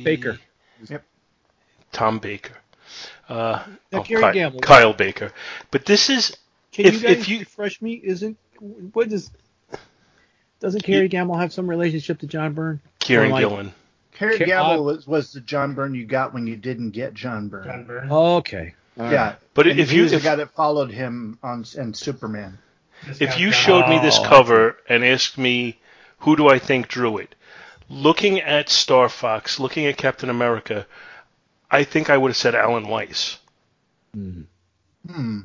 Baker. 0.04 0.38
Yep. 0.88 1.02
Tom 1.92 2.18
Baker. 2.20 2.54
Uh, 3.28 3.64
Yeah, 3.90 3.98
oh, 3.98 4.02
Kerry 4.02 4.22
Ky- 4.32 4.38
Gammill. 4.38 4.62
Kyle 4.62 4.92
Baker. 4.92 5.32
But 5.72 5.84
this 5.84 6.10
is 6.10 6.36
Can 6.70 6.86
If- 6.86 6.94
you 6.94 7.00
guys 7.00 7.10
if 7.18 7.28
you- 7.28 7.38
refresh 7.40 7.82
me? 7.82 7.94
Isn't 8.04 8.36
what 8.92 9.08
does 9.08 9.30
doesn't 10.60 10.84
Kerry 10.84 11.08
Gammill 11.08 11.38
have 11.40 11.52
some 11.52 11.68
relationship 11.68 12.20
to 12.20 12.26
John 12.26 12.52
Byrne? 12.52 12.80
Kieran 13.00 13.28
Or 13.30 13.32
like- 13.32 13.40
Gillen. 13.48 13.72
Kerry 14.16 14.38
Ke- 14.38 14.42
Gammill 14.48 14.78
uh, 14.78 14.82
was, 14.82 15.06
was 15.06 15.32
the 15.32 15.40
John 15.40 15.74
Byrne 15.74 15.94
you 15.94 16.04
got 16.06 16.32
when 16.34 16.46
you 16.46 16.56
didn't 16.56 16.90
get 16.90 17.14
John 17.14 17.48
Byrne. 17.48 17.64
John 17.64 17.84
Byrne. 17.84 18.10
Okay. 18.10 18.74
All 18.98 19.04
right. 19.04 19.12
yeah, 19.12 19.34
But 19.54 19.66
and 19.66 19.78
if 19.78 19.92
you 19.92 20.02
was 20.02 20.12
the 20.12 20.16
if, 20.18 20.22
guy 20.24 20.36
that 20.36 20.50
followed 20.52 20.90
him 20.90 21.38
on 21.42 21.64
and 21.78 21.94
Superman. 21.96 22.58
If 23.20 23.38
you 23.38 23.50
John 23.50 23.60
showed 23.62 23.88
me 23.88 23.98
this 23.98 24.18
Oh, 24.18 24.24
cover 24.24 24.78
and 24.88 25.04
asked 25.04 25.36
me 25.36 25.78
who 26.20 26.34
do 26.36 26.48
I 26.48 26.58
think 26.58 26.88
drew 26.88 27.18
it, 27.18 27.34
looking 27.90 28.40
at 28.40 28.70
Star 28.70 29.08
Fox, 29.10 29.60
looking 29.60 29.84
at 29.86 29.98
Captain 29.98 30.30
America, 30.30 30.86
I 31.70 31.84
think 31.84 32.08
I 32.08 32.16
would 32.16 32.30
have 32.30 32.36
said 32.38 32.54
Alan 32.54 32.88
Weiss. 32.88 33.38
Mhm. 34.16 34.44
Hmm. 35.10 35.40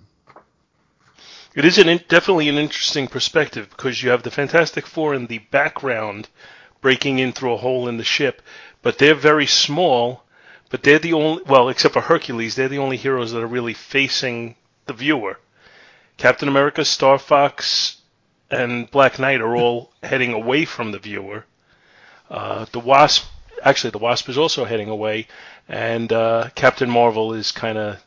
It 1.53 1.65
is 1.65 1.77
an 1.77 1.89
in, 1.89 1.99
definitely 2.07 2.47
an 2.47 2.57
interesting 2.57 3.09
perspective 3.09 3.69
because 3.69 4.01
you 4.01 4.11
have 4.11 4.23
the 4.23 4.31
Fantastic 4.31 4.87
Four 4.87 5.13
in 5.13 5.27
the 5.27 5.39
background 5.39 6.29
breaking 6.81 7.19
in 7.19 7.31
through 7.31 7.53
a 7.53 7.57
hole 7.57 7.87
in 7.87 7.97
the 7.97 8.03
ship, 8.03 8.41
but 8.81 8.97
they're 8.97 9.15
very 9.15 9.45
small. 9.45 10.23
But 10.69 10.83
they're 10.83 10.99
the 10.99 11.13
only 11.13 11.43
well, 11.43 11.69
except 11.69 11.93
for 11.93 12.01
Hercules, 12.01 12.55
they're 12.55 12.69
the 12.69 12.77
only 12.77 12.97
heroes 12.97 13.31
that 13.31 13.43
are 13.43 13.47
really 13.47 13.73
facing 13.73 14.55
the 14.85 14.93
viewer. 14.93 15.39
Captain 16.17 16.47
America, 16.47 16.85
Star 16.85 17.17
Fox, 17.17 17.97
and 18.49 18.89
Black 18.89 19.19
Knight 19.19 19.41
are 19.41 19.55
all 19.55 19.91
heading 20.03 20.33
away 20.33 20.65
from 20.65 20.91
the 20.91 20.99
viewer. 20.99 21.45
Uh, 22.29 22.65
the 22.71 22.79
Wasp, 22.79 23.25
actually, 23.63 23.91
the 23.91 23.97
Wasp 23.97 24.29
is 24.29 24.37
also 24.37 24.63
heading 24.63 24.89
away, 24.89 25.27
and 25.67 26.13
uh, 26.13 26.49
Captain 26.55 26.89
Marvel 26.89 27.33
is 27.33 27.51
kind 27.51 27.77
of 27.77 28.03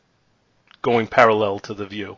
going 0.81 1.07
parallel 1.07 1.59
to 1.59 1.75
the 1.75 1.87
view 1.87 2.17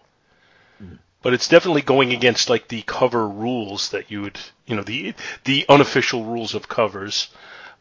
but 1.27 1.35
it's 1.35 1.49
definitely 1.49 1.83
going 1.83 2.13
against 2.13 2.49
like 2.49 2.69
the 2.69 2.83
cover 2.83 3.29
rules 3.29 3.89
that 3.91 4.13
you 4.13 4.23
would, 4.23 4.39
you 4.67 4.77
know, 4.77 4.83
the 4.83 5.15
the 5.45 5.65
unofficial 5.69 6.25
rules 6.25 6.55
of 6.55 6.69
covers. 6.69 7.29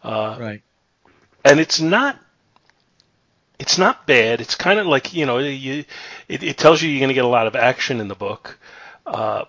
Uh, 0.03 0.37
Right. 0.39 0.61
and 1.43 1.59
it's 1.59 1.79
not 1.81 2.19
it's 3.57 3.77
not 3.77 4.05
bad. 4.05 4.41
It's 4.41 4.55
kind 4.55 4.79
of 4.79 4.85
like 4.85 5.13
you 5.13 5.25
know, 5.25 5.39
you 5.39 5.85
it, 6.27 6.43
it 6.43 6.57
tells 6.57 6.81
you 6.81 6.89
you're 6.89 6.99
going 6.99 7.07
to 7.09 7.13
get 7.15 7.25
a 7.25 7.27
lot 7.27 7.47
of 7.47 7.55
action 7.55 7.99
in 8.01 8.07
the 8.07 8.15
book. 8.15 8.59
Uh, 9.05 9.45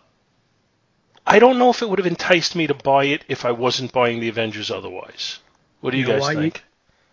I 1.27 1.39
don't 1.41 1.59
know 1.59 1.71
if 1.71 1.83
it 1.83 1.89
would 1.91 1.99
have 1.99 2.07
enticed 2.07 2.55
me 2.55 2.69
to 2.69 2.75
buy 2.75 3.07
it 3.07 3.25
if 3.29 3.45
I 3.45 3.51
wasn't 3.51 3.93
buying 3.93 4.21
the 4.21 4.29
Avengers 4.29 4.71
otherwise. 4.71 5.41
What 5.81 5.91
do 5.91 5.97
you, 5.97 6.03
You 6.05 6.09
know 6.09 6.15
guys 6.15 6.23
why 6.23 6.33
you- 6.33 6.41
think? 6.41 6.63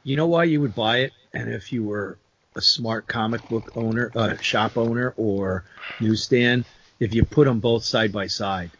You 0.06 0.18
know 0.18 0.28
why 0.28 0.44
you 0.44 0.60
would 0.62 0.76
buy 0.76 0.98
it, 1.00 1.14
and 1.34 1.50
if 1.52 1.72
you 1.72 1.84
were 1.84 2.18
a 2.56 2.62
smart 2.62 3.08
comic 3.08 3.48
book 3.50 3.72
owner, 3.76 4.12
uh, 4.16 4.36
shop 4.38 4.78
owner, 4.78 5.14
or 5.18 5.64
newsstand, 6.02 6.66
if 7.00 7.14
you 7.16 7.24
put 7.24 7.46
them 7.46 7.60
both 7.60 7.84
side 7.84 8.12
by 8.12 8.28
side, 8.28 8.72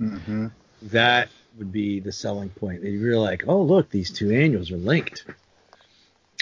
Mm-hmm. 0.00 0.46
That 0.82 1.28
would 1.56 1.72
be 1.72 2.00
the 2.00 2.12
selling 2.12 2.50
point. 2.50 2.82
They'd 2.82 2.90
be 3.02 3.14
like, 3.14 3.44
"Oh, 3.46 3.62
look, 3.62 3.90
these 3.90 4.10
two 4.10 4.30
annuals 4.30 4.70
are 4.70 4.76
linked," 4.76 5.24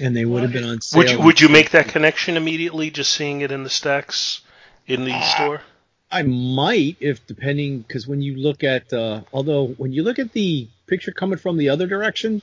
and 0.01 0.15
they 0.17 0.25
would 0.25 0.43
have 0.43 0.53
been 0.53 0.65
on 0.65 0.81
sale. 0.81 0.99
Would 0.99 1.11
you 1.11 1.21
would 1.21 1.41
you 1.41 1.49
make 1.49 1.71
that 1.71 1.89
connection 1.89 2.37
immediately 2.37 2.91
just 2.91 3.13
seeing 3.13 3.41
it 3.41 3.51
in 3.53 3.65
the 3.65 3.71
stacks 3.71 4.43
in 4.87 5.05
the 5.05 5.21
store? 5.23 5.63
I 6.11 6.23
might, 6.23 6.97
if 7.01 7.27
depending, 7.27 7.81
because 7.81 8.07
when 8.07 8.23
you 8.23 8.37
look 8.37 8.63
at, 8.63 8.93
uh, 8.93 9.23
although 9.33 9.67
when 9.67 9.93
you 9.93 10.03
look 10.03 10.19
at 10.19 10.33
the 10.33 10.69
picture 10.87 11.11
coming 11.13 11.39
from 11.39 11.57
the 11.57 11.71
other 11.71 11.87
direction, 11.87 12.43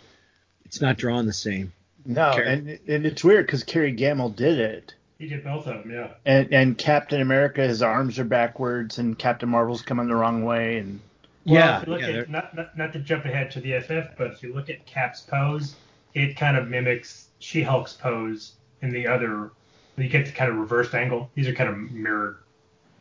it's 0.65 0.81
not 0.81 0.97
drawn 0.97 1.25
the 1.25 1.33
same. 1.33 1.71
No, 2.05 2.33
Kerry- 2.33 2.47
and 2.47 2.79
and 2.87 3.05
it's 3.05 3.23
weird 3.23 3.45
because 3.45 3.63
Kerry 3.63 3.95
Gammill 3.95 4.35
did 4.35 4.59
it, 4.59 4.93
He 5.19 5.27
did 5.27 5.43
both 5.43 5.67
of 5.67 5.83
them, 5.83 5.91
yeah. 5.91 6.09
and 6.25 6.51
and 6.53 6.77
Captain 6.77 7.21
America, 7.21 7.61
his 7.65 7.81
arms 7.81 8.19
are 8.19 8.25
backwards, 8.25 8.97
and 8.97 9.17
Captain 9.17 9.47
Marvel's 9.47 9.81
coming 9.81 10.07
the 10.07 10.15
wrong 10.15 10.43
way, 10.43 10.79
and 10.79 10.99
Well, 11.45 11.55
yeah, 11.55 11.81
if 11.81 11.87
you 11.87 11.93
look 11.93 12.01
yeah, 12.01 12.07
at, 12.07 12.29
not, 12.29 12.55
not, 12.55 12.77
not 12.77 12.93
to 12.93 12.99
jump 12.99 13.25
ahead 13.25 13.51
to 13.51 13.59
the 13.59 13.79
FF, 13.79 14.17
but 14.17 14.27
if 14.27 14.41
you 14.43 14.53
look 14.53 14.69
at 14.69 14.85
Cap's 14.85 15.21
pose, 15.21 15.75
it 16.13 16.37
kind 16.37 16.55
of 16.57 16.69
mimics 16.69 17.27
She-Hulk's 17.39 17.93
pose 17.93 18.53
in 18.81 18.91
the 18.91 19.07
other. 19.07 19.51
You 19.97 20.07
get 20.09 20.25
the 20.25 20.31
kind 20.31 20.49
of 20.51 20.57
reversed 20.57 20.93
angle. 20.95 21.29
These 21.35 21.47
are 21.47 21.53
kind 21.53 21.69
of 21.69 21.77
mirrored. 21.91 22.37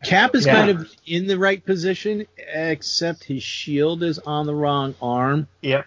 Cap 0.03 0.35
is 0.35 0.45
Yeah. 0.45 0.55
kind 0.55 0.69
of 0.71 0.91
in 1.07 1.27
the 1.27 1.37
right 1.37 1.63
position, 1.65 2.27
except 2.37 3.23
his 3.23 3.41
shield 3.41 4.03
is 4.03 4.19
on 4.19 4.45
the 4.45 4.53
wrong 4.53 4.93
arm. 5.01 5.47
yep, 5.61 5.85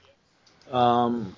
Um, 0.72 1.36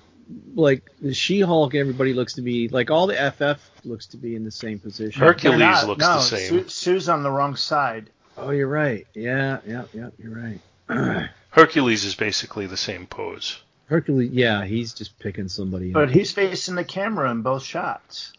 like 0.55 0.89
the 1.01 1.13
She-Hulk, 1.13 1.75
everybody 1.75 2.13
looks 2.13 2.33
to 2.35 2.41
be 2.41 2.69
like 2.69 2.89
all 2.91 3.07
the 3.07 3.15
FF 3.19 3.59
looks 3.83 4.05
to 4.07 4.17
be 4.17 4.35
in 4.35 4.45
the 4.45 4.51
same 4.51 4.79
position. 4.79 5.21
Hercules 5.21 5.59
not- 5.59 5.87
looks 5.87 5.99
no, 6.01 6.13
the 6.15 6.21
same. 6.21 6.49
Sue, 6.49 6.69
Sue's 6.69 7.09
on 7.09 7.23
the 7.23 7.31
wrong 7.31 7.55
side. 7.57 8.09
Oh, 8.37 8.51
you're 8.51 8.67
right. 8.67 9.05
Yeah, 9.13 9.57
yeah, 9.67 9.83
yeah. 9.93 10.09
You're 10.17 10.33
right. 10.35 10.59
Hercules 11.51 12.05
is 12.05 12.15
basically 12.15 12.65
the 12.67 12.77
same 12.77 13.05
pose. 13.07 13.61
Hercules, 13.87 14.31
yeah, 14.31 14.65
he's 14.65 14.93
just 14.93 15.17
picking 15.19 15.47
somebody. 15.47 15.91
But 15.91 16.09
up. 16.09 16.13
he's 16.13 16.31
facing 16.31 16.75
the 16.75 16.83
camera 16.83 17.31
in 17.31 17.41
both 17.41 17.63
shots, 17.63 18.33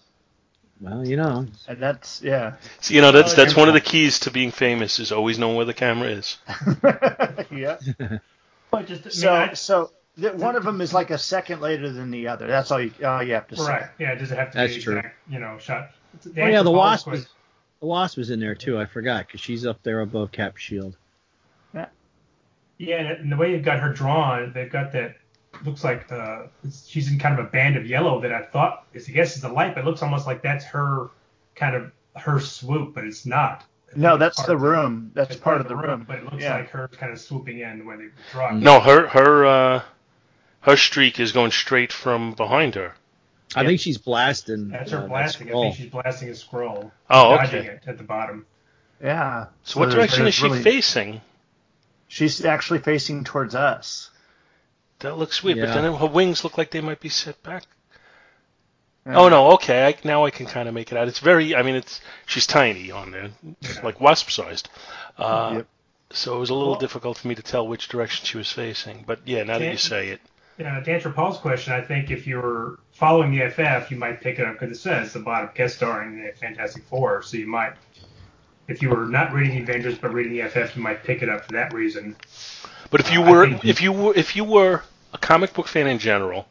well, 0.81 1.07
you 1.07 1.17
know, 1.17 1.47
and 1.69 1.79
that's 1.83 2.23
yeah, 2.23 2.55
So, 2.81 2.95
you 2.95 3.01
know, 3.01 3.11
that's 3.13 3.35
that's 3.35 3.57
one 3.57 3.69
of 3.69 3.75
the 3.75 3.81
keys 3.93 4.21
to 4.21 4.31
being 4.31 4.51
famous 4.53 4.99
is 5.01 5.11
always 5.13 5.39
knowing 5.39 5.57
where 5.57 5.65
the 5.67 5.75
camera 5.75 6.09
is. 6.09 6.39
yeah. 7.51 7.79
But 8.71 8.87
just, 8.87 9.03
I 9.03 9.07
mean, 9.07 9.11
So 9.13 9.33
I- 9.35 9.53
so 9.55 9.91
th- 10.21 10.35
one 10.35 10.55
of 10.55 10.63
them 10.63 10.81
is 10.81 10.95
like 10.95 11.11
a 11.11 11.19
second 11.19 11.61
later 11.61 11.91
than 11.91 12.13
the 12.13 12.29
other. 12.29 12.47
That's 12.47 12.71
all 12.71 12.81
you 12.81 12.93
all 13.05 13.21
you 13.21 13.35
have 13.35 13.49
to 13.49 13.57
say. 13.57 13.65
right. 13.65 13.89
Yeah, 13.99 14.15
does 14.15 14.31
it 14.31 14.39
have 14.39 14.53
to 14.53 14.59
That's 14.59 14.77
be 14.77 14.81
true. 14.81 14.97
exact, 14.99 15.17
you 15.29 15.41
know, 15.41 15.59
shot? 15.59 15.91
oh 16.25 16.31
yeah, 16.37 16.63
the 16.63 16.71
wasp 16.71 17.09
was 17.09 17.27
the 17.81 17.87
wasp 17.87 18.17
was 18.17 18.31
in 18.31 18.39
there 18.39 18.55
too. 18.55 18.79
I 18.79 18.85
forgot 18.85 19.27
because 19.27 19.41
she's 19.41 19.67
up 19.67 19.83
there 19.83 20.01
above 20.01 20.31
Cap 20.31 20.57
Shield. 20.57 20.97
Yeah, 22.81 22.97
and- 22.97 23.09
and 23.21 23.33
the 23.33 23.37
way 23.37 23.53
they've 23.53 23.65
got 23.65 23.81
her 23.81 23.93
drawn, 23.93 24.53
they've 24.55 24.71
got 24.73 24.93
that. 24.93 25.17
Looks 25.65 25.83
like 25.85 26.11
uh, 26.11 26.45
she's 26.87 27.11
in 27.13 27.19
kind 27.19 27.39
of 27.39 27.45
a 27.45 27.49
band 27.51 27.77
of 27.77 27.85
yellow 27.85 28.21
that 28.23 28.33
I 28.33 28.43
thought 28.43 28.87
is, 28.95 29.09
I 29.09 29.13
guess, 29.13 29.37
is 29.37 29.45
a 29.45 29.49
light, 29.49 29.75
but 29.75 29.83
it 29.83 29.85
looks 29.87 30.01
almost 30.01 30.27
like 30.27 30.43
that's 30.43 30.65
her 30.67 31.11
kind 31.57 31.75
of 31.77 31.93
her 32.17 32.39
swoop, 32.41 32.95
but 32.95 33.05
it's 33.05 33.27
not. 33.27 33.65
I 33.95 33.99
No, 33.99 34.17
that's 34.17 34.43
the 34.45 34.57
room. 34.57 35.11
That's 35.13 35.33
it's 35.33 35.41
part 35.41 35.61
of 35.61 35.69
the 35.69 35.77
room. 35.77 36.05
but 36.09 36.19
it 36.19 36.25
looks 36.25 36.43
Yeah. 36.43 36.55
like 36.59 36.71
her 36.71 36.89
kind 36.89 37.13
of 37.13 37.21
swooping 37.21 37.59
in 37.59 37.85
when 37.85 37.99
they 37.99 38.07
draw. 38.33 38.51
it. 38.51 38.55
No, 38.61 38.81
her 38.81 39.09
her 39.09 39.45
uh, 39.45 39.83
her 40.61 40.77
streak 40.77 41.19
is 41.21 41.33
going 41.33 41.51
straight 41.51 41.93
from 41.93 42.33
behind 42.33 42.77
her. 42.77 42.95
I 43.57 43.63
Yep. 43.63 43.69
think 43.69 43.81
she's 43.81 43.99
blasting. 43.99 44.69
That's 44.69 44.93
uh, 44.93 44.97
her 44.97 45.03
that 45.03 45.09
blasting. 45.11 45.49
I 45.49 45.53
think 45.53 45.75
she's 45.77 45.91
blasting 45.91 46.29
a 46.29 46.33
Skrull. 46.33 46.93
Oh, 47.11 47.37
dodging 47.37 47.59
okay. 47.59 47.69
it 47.69 47.83
at 47.89 47.99
the 47.99 48.05
bottom. 48.05 48.47
Yeah. 49.03 49.47
So, 49.65 49.81
what 49.81 49.91
direction 49.91 50.27
is 50.29 50.35
she 50.35 50.45
really- 50.45 50.63
facing? 50.63 51.21
She's 52.11 52.45
actually 52.45 52.81
facing 52.81 53.23
towards 53.23 53.55
us. 53.55 54.11
That 54.99 55.17
looks 55.17 55.45
weird, 55.45 55.61
but 55.61 55.73
then 55.73 55.95
her 55.95 56.07
wings 56.07 56.43
look 56.43 56.59
like 56.59 56.73
they 56.73 56.81
might 56.81 56.99
be 56.99 57.09
set 57.09 57.41
back. 57.45 57.63
Yeah. 59.07 59.17
Oh 59.17 59.29
no, 59.29 59.53
okay. 59.53 59.87
I, 59.87 59.95
now 60.05 60.25
I 60.25 60.31
can 60.31 60.47
kind 60.47 60.69
of 60.69 60.75
make 60.75 60.91
it 60.91 60.99
out. 60.99 61.07
It's 61.07 61.21
very. 61.21 61.55
I 61.55 61.63
mean, 61.63 61.77
it's 61.77 62.01
she's 62.27 62.49
tiny 62.49 62.91
on 62.91 63.13
there, 63.13 63.31
like 63.85 64.01
wasp 64.01 64.29
sized. 64.31 64.69
Uh, 65.17 65.53
Yep. 65.59 65.67
So 66.13 66.35
it 66.35 66.41
was 66.41 66.51
a 66.51 66.55
little 66.55 66.73
Well- 66.73 66.81
difficult 66.81 67.17
for 67.19 67.29
me 67.29 67.37
to 67.37 67.43
tell 67.43 67.69
which 67.69 67.87
direction 67.89 68.27
she 68.27 68.37
was 68.37 68.51
facing. 68.51 69.05
But 69.07 69.21
yeah, 69.25 69.45
now 69.45 69.61
that 69.61 69.71
you 69.71 69.79
say 69.79 70.09
it, 70.09 70.21
You 70.59 70.65
know, 70.65 70.83
to 70.83 70.91
answer 70.93 71.11
Paul's 71.11 71.39
question, 71.39 71.73
I 71.73 71.81
think 71.81 72.11
if 72.11 72.27
you're 72.27 72.81
following 72.91 73.31
the 73.31 73.49
FF, 73.49 73.93
you 73.93 73.97
might 73.97 74.21
pick 74.21 74.41
it 74.41 74.45
up 74.45 74.59
because 74.59 74.77
it 74.77 74.81
says 74.81 75.13
the 75.13 75.21
bottom 75.21 75.51
guest 75.55 75.77
starring 75.77 76.21
the 76.21 76.33
Fantastic 76.33 76.83
Four. 76.87 77.23
So 77.23 77.37
you 77.37 77.47
might, 77.47 77.75
if 78.71 78.83
you 78.83 78.89
were 78.91 79.07
not 79.07 79.33
reading 79.33 79.57
the 79.57 79.63
Avengers 79.63 79.99
but 79.99 80.13
reading 80.13 80.33
the 80.37 80.49
FF, 80.49 80.77
you 80.77 80.83
might 80.83 81.03
pick 81.05 81.23
it 81.23 81.29
up 81.29 81.45
for 81.47 81.53
that 81.53 81.73
reason. 81.73 82.17
but 82.91 83.01
if 83.01 83.13
you 83.13 83.23
I 83.23 83.31
were, 83.31 83.47
think- 83.49 83.65
if 83.65 83.81
you 83.83 83.93
were, 83.93 84.15
if 84.15 84.37
you 84.37 84.45
were 84.45 84.83
a 85.13 85.19
comic 85.19 85.53
book 85.55 85.67
fan 85.69 85.87
in 85.87 85.99
general, 85.99 86.47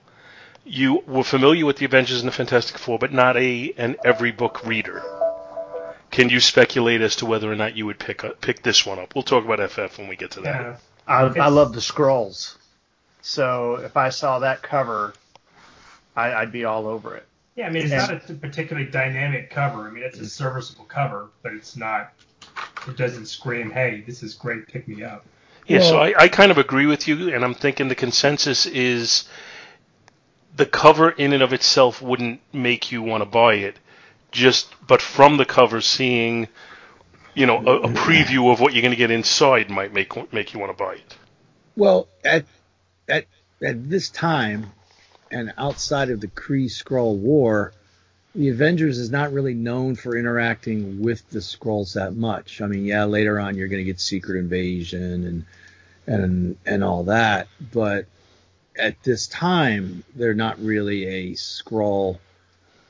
you 0.66 1.04
were 1.08 1.24
familiar 1.24 1.66
with 1.66 1.78
the 1.78 1.86
Avengers 1.86 2.20
and 2.20 2.28
the 2.28 2.32
Fantastic 2.34 2.78
Four, 2.78 3.00
but 3.00 3.12
not 3.14 3.38
a 3.38 3.74
an 3.78 3.96
every 4.04 4.32
book 4.32 4.66
reader. 4.66 5.02
Can 6.12 6.30
you 6.30 6.40
speculate 6.40 7.02
as 7.02 7.16
to 7.18 7.26
whether 7.28 7.52
or 7.52 7.56
not 7.56 7.78
you 7.78 7.86
would 7.86 8.00
pick 8.00 8.24
up, 8.24 8.42
pick 8.42 8.64
this 8.64 8.86
one 8.86 8.98
up? 9.00 9.14
We'll 9.16 9.24
talk 9.24 9.46
about 9.46 9.60
FF 9.70 9.98
when 10.00 10.08
we 10.08 10.16
get 10.16 10.32
to 10.32 10.42
that. 10.42 10.62
Yeah. 10.62 10.76
I, 11.08 11.22
I 11.22 11.48
love 11.50 11.74
the 11.74 11.80
Skrulls. 11.80 12.56
So 13.22 13.76
if 13.76 13.96
I 13.96 14.10
saw 14.10 14.40
that 14.40 14.62
cover, 14.64 15.14
I, 16.16 16.34
I'd 16.34 16.52
be 16.52 16.66
all 16.66 16.88
over 16.88 17.16
it. 17.16 17.26
Yeah, 17.60 17.68
I 17.68 17.72
mean, 17.72 17.84
it's 17.84 17.92
Yeah. 17.92 18.06
not 18.06 18.30
a 18.30 18.34
particularly 18.36 18.90
dynamic 18.90 19.50
cover. 19.50 19.86
I 19.86 19.92
mean, 19.92 20.04
it's 20.04 20.16
a 20.16 20.20
mm-hmm. 20.20 20.28
serviceable 20.28 20.86
cover, 20.86 21.28
but 21.44 21.52
it's 21.52 21.76
not. 21.76 22.14
It 22.88 22.96
doesn't 22.96 23.26
scream, 23.26 23.70
"Hey, 23.70 24.02
this 24.08 24.24
is 24.24 24.34
great, 24.34 24.66
pick 24.70 24.88
me 24.88 25.04
up." 25.04 25.26
Yeah, 25.68 25.82
so 25.82 26.00
I, 26.00 26.14
I 26.18 26.28
kind 26.30 26.52
of 26.52 26.58
agree 26.58 26.86
with 26.86 27.06
you, 27.10 27.36
and 27.36 27.44
I'm 27.44 27.54
thinking 27.54 27.90
the 27.90 27.96
consensus 27.96 28.66
is 28.66 29.28
the 30.56 30.66
cover 30.66 31.10
in 31.10 31.34
and 31.34 31.44
of 31.44 31.52
itself 31.52 32.02
wouldn't 32.02 32.40
make 32.54 32.94
you 32.94 33.02
want 33.02 33.24
to 33.24 33.30
buy 33.30 33.56
it. 33.56 33.78
Just, 34.32 34.74
but 34.88 35.02
from 35.02 35.36
the 35.36 35.46
cover, 35.46 35.82
seeing, 35.82 36.48
you 37.34 37.46
know, 37.46 37.58
a, 37.58 37.60
a 37.60 37.88
mm-hmm. 37.90 37.96
preview 37.98 38.54
of 38.54 38.62
what 38.62 38.72
you're 38.72 38.84
going 38.84 38.94
to 38.94 38.98
get 38.98 39.12
inside 39.12 39.70
might 39.70 39.94
make 39.94 40.32
make 40.32 40.54
you 40.54 40.62
want 40.62 40.72
to 40.72 40.82
buy 40.82 40.94
it. 40.94 41.18
Well, 41.76 42.08
at 42.24 42.46
at 43.10 43.26
at 43.62 43.90
this 43.90 44.10
time, 44.10 44.72
and 45.32 45.54
outside 45.58 46.10
of 46.10 46.22
the 46.22 46.28
Kree 46.28 46.66
Skrull 46.66 47.18
War, 47.18 47.74
the 48.36 48.50
Avengers 48.50 49.00
is 49.00 49.10
not 49.10 49.34
really 49.34 49.54
known 49.54 49.96
for 49.96 50.18
interacting 50.18 51.02
with 51.02 51.28
the 51.30 51.40
Skrulls 51.40 51.94
that 51.94 52.16
much. 52.16 52.62
I 52.62 52.68
mean, 52.68 52.86
yeah, 52.86 53.06
later 53.06 53.40
on 53.40 53.56
you're 53.56 53.68
going 53.68 53.82
to 53.82 53.92
get 53.92 54.00
Secret 54.00 54.40
Invasion 54.40 55.26
and 55.26 55.46
and 56.08 56.58
and 56.66 56.84
all 56.84 57.04
that, 57.06 57.48
but 57.72 58.06
at 58.78 59.02
this 59.04 59.28
time 59.28 60.04
they're 60.16 60.34
not 60.34 60.60
really 60.60 61.06
a 61.06 61.32
Skrull, 61.34 62.20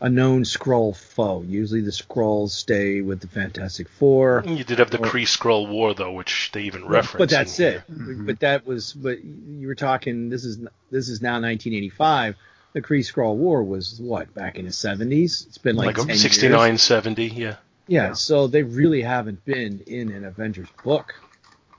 a 0.01 0.09
known 0.09 0.43
Skrull 0.43 0.95
foe. 0.95 1.43
Usually 1.47 1.81
the 1.81 1.91
Skrulls 1.91 2.51
stay 2.51 3.01
with 3.01 3.19
the 3.19 3.27
Fantastic 3.27 3.89
Four. 3.89 4.43
You 4.47 4.63
did 4.63 4.79
have 4.79 4.89
the 4.91 4.99
Or- 4.99 5.05
Kree 5.07 5.23
Skrull 5.27 5.67
War 5.67 5.93
though, 5.93 6.13
which 6.13 6.51
they 6.53 6.63
even 6.63 6.85
reference. 6.85 7.19
But 7.19 7.29
that's 7.29 7.59
in 7.59 7.65
it. 7.65 7.83
here. 7.87 8.15
But 8.25 8.39
that 8.39 8.65
was. 8.65 8.93
But 8.93 9.23
you 9.23 9.67
were 9.67 9.75
talking. 9.75 10.29
This 10.29 10.45
is 10.45 10.57
this 10.91 11.09
is 11.09 11.21
now 11.21 11.33
1985. 11.41 12.35
The 12.73 12.81
Kree 12.81 12.99
Skrull 12.99 13.35
War 13.35 13.63
was 13.63 13.99
what 13.99 14.33
back 14.35 14.57
in 14.57 14.65
the 14.65 14.71
70s. 14.71 15.47
It's 15.47 15.57
been 15.57 15.75
like, 15.75 15.97
Like, 15.97 16.07
10 16.07 16.15
69, 16.17 16.69
Years. 16.69 16.81
70, 16.83 17.25
yeah. 17.29 17.55
Yeah, 17.87 18.13
So 18.13 18.45
they 18.45 18.61
really 18.61 19.01
haven't 19.01 19.43
been 19.43 19.81
in 19.87 20.11
an 20.11 20.23
Avengers 20.23 20.67
book. 20.83 21.15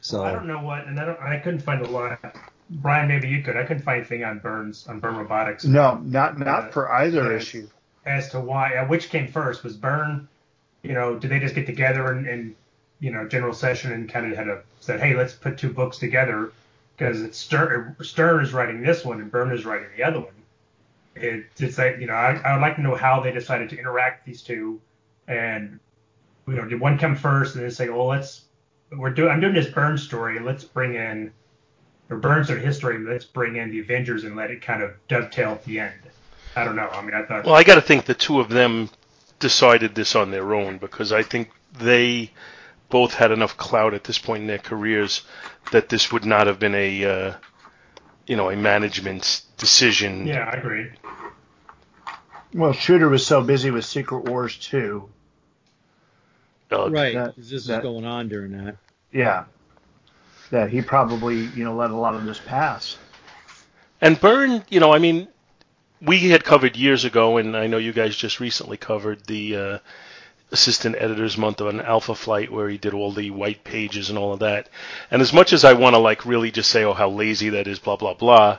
So 0.00 0.22
I 0.22 0.32
don't 0.32 0.46
know 0.46 0.62
what, 0.62 0.86
and 0.86 1.00
I 1.00 1.04
don't. 1.04 1.18
I 1.20 1.38
couldn't 1.38 1.60
find 1.62 1.84
a 1.84 1.88
lot. 1.88 2.20
Brian, 2.68 3.08
maybe 3.08 3.28
you 3.28 3.42
could. 3.42 3.56
I 3.56 3.64
couldn't 3.64 3.82
find 3.82 3.98
anything 3.98 4.24
on 4.24 4.38
Burns 4.40 4.86
on 4.88 4.98
Byrne 5.00 5.16
Robotics. 5.16 5.64
No, 5.64 5.98
not 5.98 6.38
not 6.38 6.64
Uh, 6.64 6.70
for 6.70 6.92
either 6.92 7.30
yeah. 7.30 7.36
issue. 7.36 7.68
as 8.04 8.28
to 8.30 8.40
why 8.40 8.76
uh, 8.76 8.86
which 8.86 9.08
came 9.08 9.28
first 9.28 9.62
was 9.64 9.76
Byrne. 9.76 10.28
You 10.82 10.94
know, 10.94 11.18
did 11.18 11.30
they 11.30 11.40
just 11.40 11.54
get 11.54 11.66
together 11.66 12.10
and, 12.12 12.26
and 12.26 12.54
you 13.00 13.10
know 13.12 13.26
general 13.28 13.52
session 13.54 13.92
and 13.92 14.08
kind 14.08 14.30
of 14.30 14.36
had 14.36 14.48
a 14.48 14.62
said, 14.80 15.00
hey, 15.00 15.14
let's 15.14 15.32
put 15.34 15.58
two 15.58 15.72
books 15.72 15.98
together 15.98 16.52
because 16.96 17.22
it's 17.22 17.38
Stern, 17.38 17.96
Stern 18.00 18.42
is 18.42 18.52
writing 18.52 18.82
this 18.82 19.04
one 19.04 19.20
and 19.20 19.30
Byrne 19.30 19.52
is 19.52 19.64
writing 19.64 19.88
the 19.96 20.02
other 20.04 20.20
one. 20.20 20.32
It, 21.14 21.46
it's 21.58 21.78
like 21.78 21.98
you 21.98 22.06
know 22.06 22.14
I, 22.14 22.34
I 22.44 22.52
would 22.54 22.62
like 22.62 22.76
to 22.76 22.82
know 22.82 22.94
how 22.94 23.20
they 23.20 23.32
decided 23.32 23.70
to 23.70 23.78
interact 23.78 24.26
these 24.26 24.42
two, 24.42 24.80
and 25.28 25.78
you 26.46 26.54
know 26.54 26.64
did 26.64 26.80
one 26.80 26.98
come 26.98 27.16
first 27.16 27.54
and 27.54 27.64
then 27.64 27.70
say, 27.70 27.88
well 27.88 28.06
let's 28.06 28.42
we're 28.92 29.10
doing 29.10 29.30
I'm 29.30 29.40
doing 29.40 29.54
this 29.54 29.68
Byrne 29.68 29.98
story 29.98 30.38
let's 30.40 30.64
bring 30.64 30.94
in 30.94 31.32
or 32.10 32.16
Burns 32.18 32.50
or 32.50 32.58
history 32.58 32.98
let's 32.98 33.24
bring 33.24 33.56
in 33.56 33.70
the 33.70 33.80
Avengers 33.80 34.24
and 34.24 34.36
let 34.36 34.50
it 34.50 34.62
kind 34.62 34.82
of 34.82 34.92
dovetail 35.08 35.50
at 35.52 35.64
the 35.64 35.80
end. 35.80 35.94
I 36.54 36.64
don't 36.64 36.76
know. 36.76 36.88
I 36.88 37.02
mean 37.02 37.14
I 37.14 37.24
thought 37.24 37.44
Well, 37.44 37.54
I 37.54 37.64
got 37.64 37.74
to 37.76 37.80
think 37.80 38.04
the 38.06 38.14
two 38.14 38.40
of 38.40 38.48
them 38.48 38.88
decided 39.38 39.94
this 39.94 40.14
on 40.16 40.30
their 40.30 40.54
own 40.54 40.78
because 40.78 41.12
I 41.12 41.22
think 41.22 41.50
they 41.78 42.30
both 42.88 43.12
had 43.14 43.32
enough 43.32 43.56
clout 43.56 43.92
at 43.94 44.04
this 44.04 44.18
point 44.18 44.42
in 44.42 44.46
their 44.46 44.58
careers 44.58 45.22
that 45.72 45.88
this 45.88 46.12
would 46.12 46.24
not 46.24 46.46
have 46.46 46.58
been 46.58 46.74
a 46.74 47.04
uh, 47.04 47.34
you 48.26 48.36
know 48.36 48.50
a 48.50 48.56
management 48.56 49.42
decision. 49.58 50.26
Yeah, 50.26 50.48
I 50.52 50.56
agree. 50.56 50.90
Well, 52.54 52.72
Shooter 52.72 53.08
was 53.08 53.26
so 53.26 53.42
busy 53.42 53.70
with 53.70 53.84
Secret 53.84 54.24
Wars 54.24 54.56
2. 54.56 55.08
Uh, 56.72 56.90
right, 56.90 57.14
that- 57.14 57.34
'cause 57.34 57.50
this 57.50 57.66
that- 57.66 57.78
is 57.78 57.82
going 57.82 58.04
on 58.06 58.28
during 58.28 58.52
that. 58.64 58.76
Yeah. 59.12 59.44
That 60.50 60.70
he 60.70 60.82
probably, 60.82 61.46
you 61.46 61.64
know, 61.64 61.74
let 61.74 61.90
a 61.90 61.96
lot 61.96 62.14
of 62.14 62.24
this 62.24 62.38
pass. 62.38 62.96
And 64.00 64.20
Byrne, 64.20 64.64
you 64.68 64.80
know, 64.80 64.92
I 64.92 64.98
mean, 64.98 65.28
we 66.00 66.18
had 66.28 66.44
covered 66.44 66.76
years 66.76 67.04
ago, 67.04 67.38
and 67.38 67.56
I 67.56 67.66
know 67.66 67.78
you 67.78 67.92
guys 67.92 68.14
just 68.14 68.40
recently 68.40 68.76
covered 68.76 69.24
the 69.26 69.56
uh, 69.56 69.78
assistant 70.52 70.96
editors 70.98 71.36
month 71.36 71.60
on 71.60 71.80
Alpha 71.80 72.14
Flight, 72.14 72.52
where 72.52 72.68
he 72.68 72.78
did 72.78 72.94
all 72.94 73.12
the 73.12 73.30
white 73.30 73.64
pages 73.64 74.10
and 74.10 74.18
all 74.18 74.32
of 74.32 74.40
that. 74.40 74.68
And 75.10 75.22
as 75.22 75.32
much 75.32 75.52
as 75.52 75.64
I 75.64 75.72
want 75.72 75.94
to 75.94 75.98
like 75.98 76.26
really 76.26 76.50
just 76.50 76.70
say, 76.70 76.84
oh, 76.84 76.92
how 76.92 77.08
lazy 77.08 77.50
that 77.50 77.66
is, 77.66 77.78
blah 77.78 77.96
blah 77.96 78.14
blah, 78.14 78.58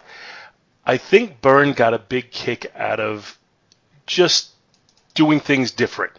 I 0.86 0.98
think 0.98 1.42
Byrne 1.42 1.74
got 1.74 1.94
a 1.94 2.00
big 2.00 2.32
kick 2.32 2.72
out 2.76 3.00
of 3.00 3.38
just 4.06 4.50
doing 5.14 5.40
things 5.40 5.72
different. 5.72 6.14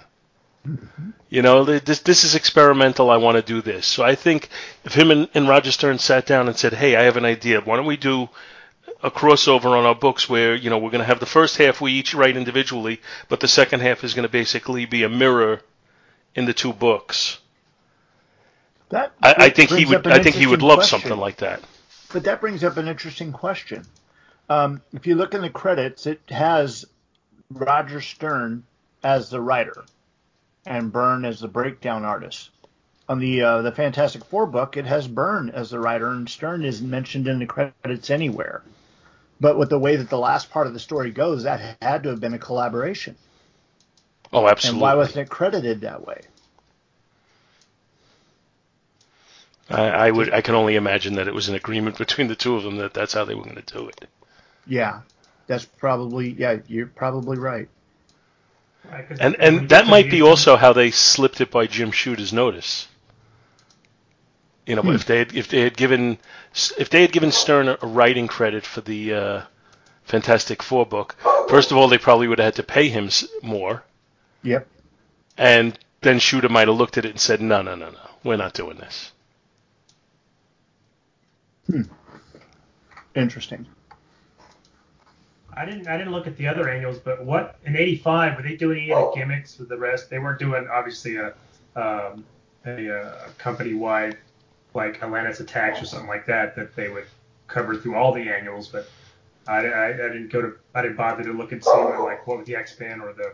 You 1.31 1.43
know, 1.43 1.65
this 1.65 2.01
this 2.01 2.25
is 2.25 2.35
experimental. 2.35 3.11
I 3.11 3.19
want 3.19 3.37
to 3.37 3.43
do 3.43 3.61
this. 3.61 3.87
So 3.87 4.03
I 4.03 4.15
think 4.15 4.49
if 4.85 4.95
him 4.95 5.11
and, 5.11 5.29
and 5.35 5.47
Roger 5.47 5.71
Stern 5.71 5.99
sat 5.99 6.25
down 6.25 6.49
and 6.49 6.57
said, 6.57 6.73
"Hey, 6.73 6.97
I 6.97 7.03
have 7.03 7.19
an 7.19 7.27
idea. 7.27 7.61
Why 7.61 7.77
don't 7.77 7.85
we 7.85 7.99
do 7.99 8.31
a 9.03 9.11
crossover 9.11 9.79
on 9.79 9.85
our 9.85 9.95
books 9.95 10.29
where 10.29 10.55
you 10.55 10.71
know 10.71 10.79
we're 10.79 10.91
going 10.91 11.01
to 11.01 11.07
have 11.07 11.21
the 11.21 11.27
first 11.27 11.59
half 11.59 11.83
we 11.83 11.93
each 11.93 12.15
write 12.15 12.37
individually, 12.37 13.01
but 13.29 13.41
the 13.41 13.49
second 13.49 13.81
half 13.81 14.05
is 14.05 14.15
going 14.15 14.23
to 14.23 14.33
basically 14.33 14.87
be 14.87 15.03
a 15.03 15.09
mirror 15.09 15.61
in 16.35 16.47
the 16.47 16.55
two 16.55 16.73
books." 16.73 17.39
That 18.89 19.13
I, 19.23 19.35
I 19.37 19.51
think 19.51 19.71
he 19.71 19.85
would. 19.85 20.07
I 20.07 20.23
think 20.23 20.35
he 20.35 20.47
would 20.47 20.63
love 20.63 20.79
question. 20.79 21.01
something 21.01 21.19
like 21.19 21.37
that. 21.39 21.63
But 22.11 22.25
that 22.25 22.41
brings 22.41 22.65
up 22.65 22.79
an 22.79 22.89
interesting 22.89 23.33
question. 23.33 23.85
Um, 24.49 24.81
if 24.95 25.07
you 25.07 25.15
look 25.15 25.35
in 25.35 25.43
the 25.43 25.51
credits, 25.51 26.07
it 26.07 26.23
has 26.31 26.87
Roger 27.51 28.01
Stern 28.01 28.65
as 29.03 29.29
the 29.29 29.43
writer 29.43 29.85
and 30.69 30.93
Byrne 30.93 31.25
as 31.25 31.41
the 31.41 31.49
breakdown 31.49 32.05
artist. 32.05 32.51
On 33.09 33.19
the 33.19 33.43
uh, 33.43 33.63
the 33.63 33.73
Fantastic 33.73 34.25
Four 34.27 34.47
book, 34.47 34.77
it 34.77 34.85
has 34.85 35.09
Byrne 35.09 35.49
as 35.51 35.71
the 35.71 35.81
writer, 35.81 36.09
and 36.09 36.29
Stern 36.29 36.65
isn't 36.65 36.89
mentioned 36.89 37.27
in 37.27 37.39
the 37.39 37.47
credits 37.47 38.11
anywhere. 38.11 38.63
But 39.41 39.57
with 39.57 39.71
the 39.71 39.79
way 39.79 39.97
that 39.97 40.11
the 40.11 40.19
last 40.19 40.51
part 40.51 40.67
of 40.67 40.75
the 40.75 40.81
story 40.81 41.11
goes, 41.11 41.45
that 41.45 41.79
had 41.81 42.03
to 42.03 42.11
have 42.11 42.21
been 42.21 42.35
a 42.35 42.39
collaboration. 42.39 43.17
Oh, 44.33 44.47
absolutely. 44.47 44.77
And 44.77 44.83
why 44.83 44.95
wasn't 44.95 45.27
it 45.27 45.31
credited 45.31 45.81
that 45.83 46.07
way? 46.07 46.21
I, 49.71 49.83
I 49.89 50.11
would. 50.11 50.33
I 50.33 50.43
can 50.43 50.55
only 50.55 50.77
imagine 50.77 51.15
that 51.15 51.29
it 51.29 51.35
was 51.35 51.49
an 51.49 51.55
agreement 51.55 51.97
between 51.97 52.29
the 52.29 52.37
two 52.37 52.57
of 52.57 52.63
them 52.63 52.77
that 52.77 52.93
that's 52.93 53.15
how 53.15 53.25
they 53.25 53.35
were 53.35 53.45
going 53.45 53.63
to 53.63 53.75
do 53.75 53.89
it. 53.89 54.07
Yeah, 54.67 55.01
that's 55.47 55.65
probably 55.65 56.31
yeah. 56.31 56.59
You're 56.67 56.87
probably 56.87 57.39
right. 57.39 57.69
Right, 58.91 59.09
'cause 59.09 59.19
And 59.21 59.37
and 59.39 59.69
that 59.69 59.87
might 59.87 60.07
be 60.11 60.21
the- 60.21 60.27
also 60.27 60.57
how 60.57 60.73
they 60.73 60.91
slipped 60.91 61.41
it 61.41 61.51
by 61.51 61.67
Jim 61.67 61.91
Shooter's 61.93 62.33
notice. 62.33 62.89
You 64.67 64.77
know, 64.77 64.91
if 64.93 65.07
they 65.07 65.19
had, 65.19 65.35
if 65.35 65.49
they 65.49 65.61
had 65.63 65.77
given 65.77 66.19
if 66.79 66.91
they 66.91 67.01
had 67.03 67.13
given 67.13 67.33
Stern 67.33 67.69
a 67.69 67.77
writing 67.83 68.27
credit 68.29 68.65
for 68.67 68.81
the 68.83 69.15
uh, 69.15 69.43
Fantastic 70.05 70.63
Four 70.63 70.85
book, 70.87 71.17
first 71.49 71.71
of 71.71 71.77
all, 71.77 71.89
they 71.89 71.99
probably 71.99 72.29
would 72.29 72.39
have 72.39 72.47
had 72.47 72.55
to 72.57 72.63
pay 72.63 72.89
him 72.89 73.11
more, 73.43 73.83
Yep. 74.43 74.67
and 75.39 75.79
then 76.03 76.19
Shooter 76.19 76.49
might 76.49 76.69
have 76.69 76.77
looked 76.77 76.99
at 76.99 77.05
it 77.05 77.11
and 77.11 77.21
said, 77.21 77.41
"No, 77.41 77.63
no, 77.63 77.75
no, 77.75 77.91
no, 77.91 77.99
we're 78.25 78.37
not 78.37 78.53
doing 78.55 78.77
this." 78.79 79.13
Hmm. 81.67 81.83
Interesting. 83.15 83.67
I 85.59 85.65
didn't 85.65 85.89
I 85.89 85.99
didn't 85.99 86.13
look 86.13 86.27
at 86.27 86.37
the 86.37 86.47
other 86.47 86.69
annuals, 86.69 86.99
but 86.99 87.25
what 87.25 87.57
in 87.65 87.77
'85 87.77 88.37
were 88.37 88.43
they 88.43 88.57
doing 88.57 88.79
any 88.85 88.93
of 88.93 89.13
the 89.13 89.21
gimmicks 89.21 89.59
with 89.59 89.69
the 89.69 89.77
rest? 89.77 90.09
They 90.09 90.19
weren't 90.19 90.39
doing 90.39 90.69
obviously 90.73 91.17
a 91.17 91.35
um, 91.75 92.25
a, 92.65 92.87
a 92.87 93.29
company 93.39 93.75
wide 93.75 94.17
like 94.75 95.03
Atlantis 95.03 95.41
Attacks 95.41 95.83
or 95.83 95.87
something 95.87 96.09
like 96.09 96.27
that 96.27 96.55
that 96.55 96.77
they 96.77 96.89
would 96.89 97.07
cover 97.49 97.77
through 97.77 97.97
all 97.97 98.13
the 98.13 98.29
annuals, 98.29 98.69
but 98.69 98.89
I, 99.49 99.67
I, 99.67 99.89
I 99.89 99.93
didn't 99.93 100.31
go 100.31 100.43
to 100.43 100.55
I 100.75 100.83
didn't 100.83 100.97
bother 100.97 101.25
to 101.25 101.33
look 101.33 101.51
and 101.53 101.63
see 101.65 101.71
like 101.71 102.27
what 102.27 102.39
was 102.39 102.47
the 102.47 102.55
X 102.55 102.79
Men 102.79 103.01
or 103.01 103.13
the 103.13 103.33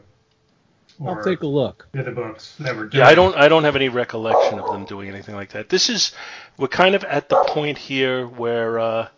or 1.00 1.18
I'll 1.18 1.24
take 1.24 1.42
a 1.42 1.46
look. 1.46 1.88
the 1.92 2.00
other 2.00 2.12
books 2.12 2.54
that 2.60 2.74
were 2.76 2.86
doing. 2.86 3.02
Yeah, 3.02 3.08
I 3.08 3.14
don't 3.14 3.36
I 3.36 3.48
don't 3.48 3.64
have 3.64 3.76
any 3.76 3.88
recollection 3.88 4.58
of 4.58 4.70
them 4.70 4.84
doing 4.84 5.08
anything 5.08 5.34
like 5.34 5.50
that. 5.50 5.68
This 5.68 5.90
is 5.90 6.12
we're 6.56 6.68
kind 6.68 6.94
of 6.94 7.04
at 7.04 7.28
the 7.28 7.36
point 7.48 7.76
here 7.76 8.26
where 8.26 8.78
uh, 8.78 9.08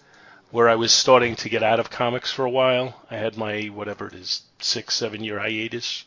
where 0.50 0.68
I 0.68 0.76
was 0.76 0.92
starting 0.92 1.36
to 1.36 1.48
get 1.48 1.62
out 1.62 1.80
of 1.80 1.90
comics 1.90 2.32
for 2.32 2.44
a 2.44 2.50
while. 2.50 3.02
I 3.10 3.16
had 3.16 3.36
my 3.36 3.64
whatever 3.66 4.06
it 4.06 4.14
is 4.14 4.42
six 4.60 4.94
seven 4.94 5.24
year 5.24 5.38
hiatus 5.38 6.04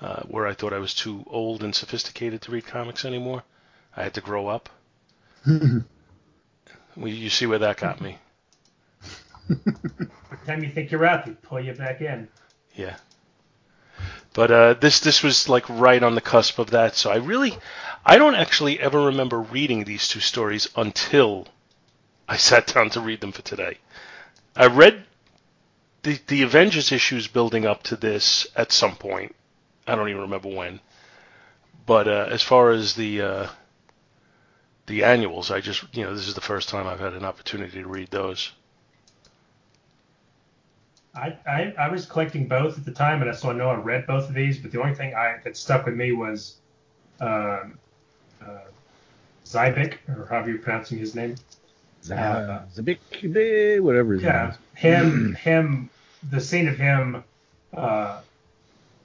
uh, 0.00 0.22
where 0.22 0.46
I 0.46 0.54
thought 0.54 0.72
I 0.72 0.78
was 0.78 0.94
too 0.94 1.24
old 1.28 1.62
and 1.62 1.74
sophisticated 1.74 2.42
to 2.42 2.52
read 2.52 2.66
comics 2.66 3.04
anymore. 3.04 3.42
I 3.96 4.02
had 4.02 4.14
to 4.14 4.20
grow 4.20 4.48
up. 4.48 4.68
you 5.46 7.30
see 7.30 7.46
where 7.46 7.58
that 7.58 7.76
got 7.78 8.00
me. 8.00 8.18
By 9.48 9.56
the 9.56 10.46
time 10.46 10.62
you 10.62 10.70
think 10.70 10.90
you're 10.90 11.04
out, 11.04 11.26
they 11.26 11.32
pull 11.32 11.60
you 11.60 11.72
back 11.72 12.00
in. 12.00 12.28
Yeah. 12.74 12.96
But 14.32 14.50
uh, 14.50 14.74
this 14.74 15.00
this 15.00 15.22
was 15.22 15.48
like 15.48 15.68
right 15.68 16.02
on 16.02 16.14
the 16.14 16.20
cusp 16.20 16.58
of 16.58 16.70
that, 16.70 16.94
so 16.94 17.10
I 17.10 17.16
really 17.16 17.58
I 18.06 18.16
don't 18.16 18.36
actually 18.36 18.78
ever 18.78 19.06
remember 19.06 19.40
reading 19.40 19.84
these 19.84 20.06
two 20.06 20.20
stories 20.20 20.68
until 20.76 21.48
I 22.30 22.36
sat 22.36 22.68
down 22.68 22.90
to 22.90 23.00
read 23.00 23.20
them 23.20 23.32
for 23.32 23.42
today. 23.42 23.78
I 24.54 24.66
read 24.66 25.02
the 26.02 26.16
the 26.28 26.42
Avengers 26.42 26.92
issues 26.92 27.26
building 27.26 27.66
up 27.66 27.82
to 27.84 27.96
this 27.96 28.46
at 28.54 28.70
some 28.70 28.94
point. 28.94 29.34
I 29.84 29.96
don't 29.96 30.08
even 30.08 30.22
remember 30.22 30.48
when. 30.48 30.78
But 31.86 32.06
uh, 32.06 32.28
as 32.30 32.40
far 32.40 32.70
as 32.70 32.94
the 32.94 33.20
uh, 33.20 33.48
the 34.86 35.02
annuals, 35.02 35.50
I 35.50 35.60
just 35.60 35.82
you 35.92 36.04
know 36.04 36.14
this 36.14 36.28
is 36.28 36.34
the 36.34 36.40
first 36.40 36.68
time 36.68 36.86
I've 36.86 37.00
had 37.00 37.14
an 37.14 37.24
opportunity 37.24 37.82
to 37.82 37.88
read 37.88 38.12
those. 38.12 38.52
I, 41.12 41.36
I, 41.44 41.74
I 41.76 41.88
was 41.88 42.06
collecting 42.06 42.46
both 42.46 42.78
at 42.78 42.84
the 42.84 42.92
time, 42.92 43.20
and 43.20 43.36
so 43.36 43.50
I 43.50 43.54
know 43.54 43.68
I 43.68 43.74
read 43.74 44.06
both 44.06 44.28
of 44.28 44.34
these. 44.34 44.56
But 44.58 44.70
the 44.70 44.80
only 44.80 44.94
thing 44.94 45.16
I 45.16 45.40
that 45.42 45.56
stuck 45.56 45.84
with 45.84 45.96
me 45.96 46.12
was 46.12 46.58
um, 47.20 47.76
uh, 48.40 48.68
Zybic, 49.44 49.94
or 50.08 50.26
however 50.30 50.50
you're 50.50 50.60
pronouncing 50.60 50.98
his 50.98 51.16
name. 51.16 51.34
Uh, 52.10 52.62
Zabik, 52.74 53.80
whatever 53.80 54.14
his 54.14 54.22
name 54.22 54.32
Yeah, 54.32 54.50
is. 54.50 54.56
him, 54.74 55.34
him, 55.34 55.90
the 56.30 56.40
scene 56.40 56.68
of 56.68 56.76
him. 56.78 57.22
Uh, 57.76 58.20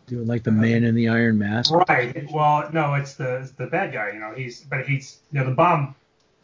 Doing 0.07 0.27
like 0.27 0.43
the 0.43 0.51
man 0.51 0.83
in 0.83 0.93
the 0.95 1.07
iron 1.09 1.39
mask. 1.39 1.71
right. 1.73 2.31
Well, 2.31 2.69
no, 2.71 2.93
it's 2.93 3.15
the 3.15 3.37
it's 3.37 3.51
the 3.51 3.65
bad 3.65 3.91
guy. 3.91 4.11
You 4.13 4.19
know, 4.19 4.33
he's 4.35 4.61
but 4.61 4.85
he's 4.87 5.17
you 5.31 5.39
know 5.39 5.45
the 5.49 5.55
bomb. 5.55 5.95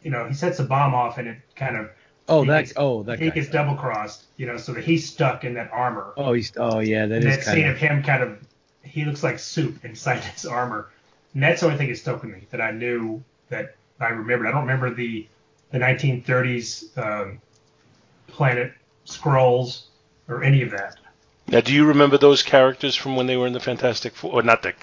You 0.02 0.10
know, 0.10 0.26
he 0.26 0.34
sets 0.34 0.58
a 0.58 0.64
bomb 0.64 0.94
off, 0.94 1.18
and 1.18 1.28
it 1.28 1.36
kind 1.54 1.76
of 1.76 1.88
Oh, 2.28 2.44
that. 2.44 2.60
gets- 2.62 2.72
Oh, 2.76 3.02
that 3.04 3.18
he 3.20 3.28
guy. 3.28 3.34
gets 3.36 3.48
double 3.50 3.76
crossed. 3.76 4.24
You 4.36 4.46
know, 4.46 4.56
so 4.56 4.72
that 4.72 4.82
he's 4.84 5.08
stuck 5.08 5.44
in 5.44 5.54
that 5.54 5.70
armor. 5.72 6.12
Oh, 6.16 6.32
he's. 6.32 6.52
Oh, 6.56 6.80
yeah. 6.80 7.06
That 7.06 7.22
and 7.22 7.24
is 7.30 7.36
that 7.44 7.54
scene 7.54 7.66
of. 7.66 7.72
of 7.74 7.78
him 7.78 8.02
kind 8.02 8.22
of 8.24 8.38
he 8.82 9.04
looks 9.04 9.22
like 9.22 9.38
soup 9.38 9.84
inside 9.84 10.24
his 10.24 10.44
armor. 10.44 10.88
And 11.34 11.42
that's 11.42 11.60
the 11.60 11.66
only 11.66 11.78
thing 11.78 11.88
that 11.88 11.96
stuck 11.98 12.22
with 12.22 12.32
me 12.32 12.46
that 12.50 12.60
I 12.60 12.72
knew 12.72 13.22
that 13.48 13.76
I 14.00 14.08
remembered. 14.08 14.48
I 14.48 14.50
don't 14.50 14.62
remember 14.62 14.92
the 14.92 15.26
the 15.72 15.78
1930s 15.78 16.96
um, 16.98 17.40
planet 18.28 18.72
Skrulls 19.06 19.82
or 20.28 20.44
any 20.44 20.62
of 20.62 20.70
that. 20.70 20.96
Now, 21.48 21.60
do 21.60 21.72
you 21.74 21.86
remember 21.86 22.18
those 22.18 22.42
characters 22.42 22.94
from 22.94 23.16
when 23.16 23.26
they 23.26 23.36
were 23.36 23.46
in 23.46 23.52
the 23.52 23.60
Fantastic 23.60 24.14
Four? 24.14 24.32
Or 24.32 24.42
not 24.42 24.62
the 24.62 24.74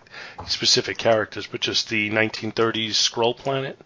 specific 0.47 0.97
characters, 0.97 1.47
but 1.47 1.62
just 1.62 1.89
the 1.89 2.10
1930s 2.12 2.89
Skrull 2.91 3.36
planet? 3.36 3.80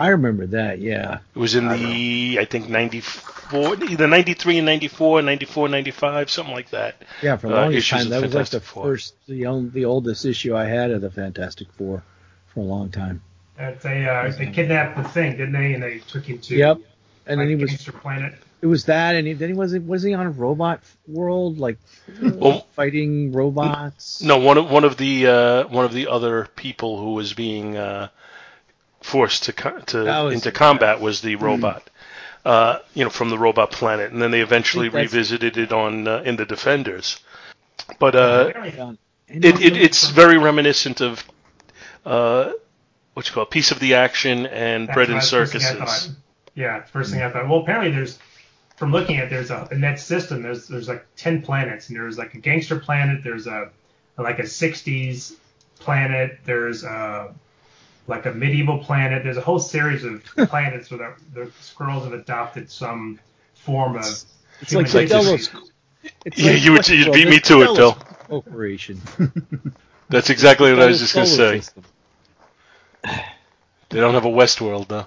I 0.00 0.08
remember 0.08 0.46
that. 0.48 0.80
Yeah. 0.80 1.18
It 1.34 1.38
was 1.38 1.54
in 1.54 1.68
the, 1.68 2.38
I 2.40 2.44
think, 2.44 2.68
94, 2.68 3.84
either 3.84 4.06
93 4.08 4.58
and 4.58 4.66
94, 4.66 5.22
94, 5.22 5.68
95, 5.68 6.30
something 6.30 6.54
like 6.54 6.70
that. 6.70 6.96
Yeah. 7.22 7.36
For 7.36 7.48
the 7.48 7.56
Uh, 7.56 7.60
longest 7.62 7.78
issues 7.92 7.98
time, 7.98 8.06
of 8.06 8.10
that 8.10 8.22
was 8.22 8.34
like 8.34 8.48
the 8.48 8.60
Four. 8.60 8.82
first, 8.84 9.14
the 9.28 9.46
only, 9.46 9.70
the 9.70 9.84
oldest 9.84 10.24
issue 10.24 10.56
I 10.56 10.64
had 10.64 10.90
of 10.90 11.02
the 11.02 11.10
Fantastic 11.10 11.68
Four 11.72 12.02
for 12.48 12.60
a 12.60 12.64
long 12.64 12.90
time. 12.90 13.22
That 13.58 13.80
they 13.80 14.06
uh, 14.06 14.30
they 14.36 14.46
kidnapped 14.46 14.96
the 14.96 15.08
thing, 15.08 15.32
didn't 15.32 15.52
they? 15.52 15.74
And 15.74 15.82
they 15.82 15.98
took 16.00 16.24
him 16.24 16.38
to 16.38 16.56
Yep. 16.56 16.78
And 17.26 17.40
then 17.40 17.48
he 17.48 17.54
was. 17.56 17.70
Gangster 17.70 17.92
Planet. 17.92 18.34
It 18.62 18.66
was 18.66 18.84
that, 18.86 19.14
and 19.16 19.26
he, 19.26 19.32
then 19.34 19.48
he 19.48 19.54
was. 19.54 19.78
Was 19.78 20.02
he 20.02 20.14
on 20.14 20.26
a 20.26 20.30
robot 20.30 20.80
world, 21.06 21.58
like 21.58 21.78
Well, 22.22 22.66
fighting 22.74 23.32
robots? 23.32 24.22
no, 24.22 24.38
one 24.38 24.58
of 24.58 24.70
one 24.70 24.84
of 24.84 24.96
the 24.96 25.26
uh, 25.26 25.68
one 25.68 25.84
of 25.84 25.92
the 25.92 26.08
other 26.08 26.48
people 26.56 26.98
who 26.98 27.14
was 27.14 27.32
being 27.34 27.76
uh, 27.76 28.08
forced 29.02 29.44
to 29.44 29.52
to 29.52 30.04
was- 30.04 30.34
into 30.34 30.52
combat 30.52 31.00
was 31.00 31.20
the 31.20 31.36
robot. 31.36 31.88
Uh, 32.44 32.78
you 32.94 33.02
know, 33.02 33.10
from 33.10 33.28
the 33.28 33.36
robot 33.38 33.72
planet, 33.72 34.12
and 34.12 34.22
then 34.22 34.30
they 34.30 34.40
eventually 34.40 34.88
revisited 34.88 35.56
it 35.56 35.72
on 35.72 36.06
uh, 36.06 36.22
in 36.24 36.36
the 36.36 36.46
Defenders. 36.46 37.18
But 37.98 38.14
uh, 38.14 38.46
Apparently- 38.50 38.98
it, 39.28 39.60
it 39.60 39.76
it's 39.76 40.10
very 40.10 40.38
reminiscent 40.38 41.00
of 41.00 41.24
uh, 42.04 42.52
what 43.16 43.26
you 43.26 43.32
call 43.32 43.44
it, 43.44 43.50
Piece 43.50 43.70
of 43.70 43.80
the 43.80 43.94
Action 43.94 44.44
and 44.44 44.88
That's 44.88 44.94
Bread 44.94 45.08
and 45.08 45.16
I- 45.16 45.20
first 45.22 45.52
thing 45.52 45.62
I 45.62 45.64
Circuses. 45.86 46.16
Yeah, 46.54 46.82
first 46.84 47.10
thing 47.12 47.22
I 47.22 47.30
thought. 47.30 47.48
Well, 47.48 47.60
apparently 47.60 47.90
there's, 47.90 48.18
from 48.76 48.92
looking 48.92 49.16
at, 49.16 49.30
there's 49.30 49.50
a 49.50 49.66
in 49.72 49.80
that 49.80 49.98
system. 49.98 50.42
There's 50.42 50.68
there's 50.68 50.86
like 50.86 51.06
ten 51.16 51.40
planets, 51.40 51.88
and 51.88 51.98
there's 51.98 52.18
like 52.18 52.34
a 52.34 52.38
gangster 52.38 52.78
planet. 52.78 53.24
There's 53.24 53.46
a 53.46 53.70
like 54.18 54.38
a 54.38 54.42
'60s 54.42 55.34
planet. 55.78 56.38
There's 56.44 56.84
a 56.84 57.34
like 58.06 58.26
a 58.26 58.32
medieval 58.32 58.78
planet. 58.84 59.24
There's 59.24 59.38
a 59.38 59.40
whole 59.40 59.58
series 59.60 60.04
of 60.04 60.22
planets 60.48 60.90
where 60.90 61.16
the, 61.34 61.40
the 61.46 61.52
squirrels 61.60 62.04
have 62.04 62.12
adopted 62.12 62.70
some 62.70 63.18
form 63.54 63.96
of. 63.96 64.04
It's 64.60 64.72
human 64.72 64.84
like 64.84 64.92
the 64.92 64.98
like 64.98 65.08
this- 65.08 65.48
Delos. 65.48 65.70
It's 66.26 66.38
Yeah, 66.38 66.52
you 66.52 66.72
would- 66.72 66.86
you'd 66.88 67.12
beat 67.14 67.28
me 67.28 67.40
to 67.40 67.62
it, 67.62 67.74
Bill. 67.76 67.92
Delos 67.92 67.98
Corporation. 68.28 69.00
That's 70.10 70.30
exactly 70.30 70.72
what 70.72 70.82
I 70.82 70.86
was 70.86 71.00
just 71.00 71.14
going 71.14 71.26
to 71.26 71.32
say. 71.32 71.58
system. 71.60 71.84
They 73.88 74.00
don't 74.00 74.14
have 74.14 74.24
a 74.24 74.28
Westworld 74.28 74.88
though. 74.88 75.06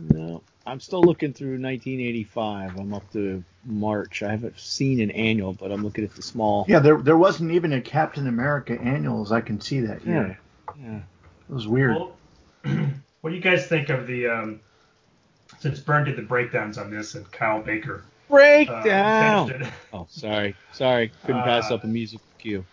No, 0.00 0.42
I'm 0.66 0.80
still 0.80 1.02
looking 1.02 1.32
through 1.32 1.60
1985. 1.60 2.76
I'm 2.80 2.92
up 2.92 3.10
to 3.12 3.44
March. 3.64 4.24
I 4.24 4.32
haven't 4.32 4.58
seen 4.58 5.00
an 5.00 5.12
annual, 5.12 5.52
but 5.52 5.70
I'm 5.70 5.84
looking 5.84 6.02
at 6.04 6.14
the 6.16 6.22
small. 6.22 6.64
Yeah, 6.68 6.80
there 6.80 6.98
there 7.00 7.16
wasn't 7.16 7.52
even 7.52 7.72
a 7.72 7.80
Captain 7.80 8.26
America 8.26 8.76
annuals. 8.80 9.30
I 9.30 9.40
can 9.40 9.60
see 9.60 9.80
that 9.80 10.02
here. 10.02 10.36
Yeah. 10.80 10.96
It 11.48 11.52
was 11.52 11.68
weird. 11.68 11.94
Well, 11.94 12.16
what 13.20 13.30
do 13.30 13.36
you 13.36 13.42
guys 13.42 13.66
think 13.68 13.88
of 13.88 14.08
the? 14.08 14.26
Um, 14.26 14.60
since 15.60 15.78
Byrne 15.78 16.04
did 16.06 16.16
the 16.16 16.22
breakdowns 16.22 16.76
on 16.76 16.90
this 16.90 17.14
and 17.14 17.30
Kyle 17.30 17.62
Baker 17.62 18.02
uh, 18.04 18.32
Breakdown. 18.32 19.48
finished 19.48 19.70
it. 19.70 19.74
oh, 19.92 20.06
sorry, 20.10 20.56
sorry. 20.72 21.12
Couldn't 21.24 21.44
pass 21.44 21.70
Uh, 21.70 21.76
up 21.76 21.84
a 21.84 21.86
musical 21.86 22.26
cue. 22.38 22.64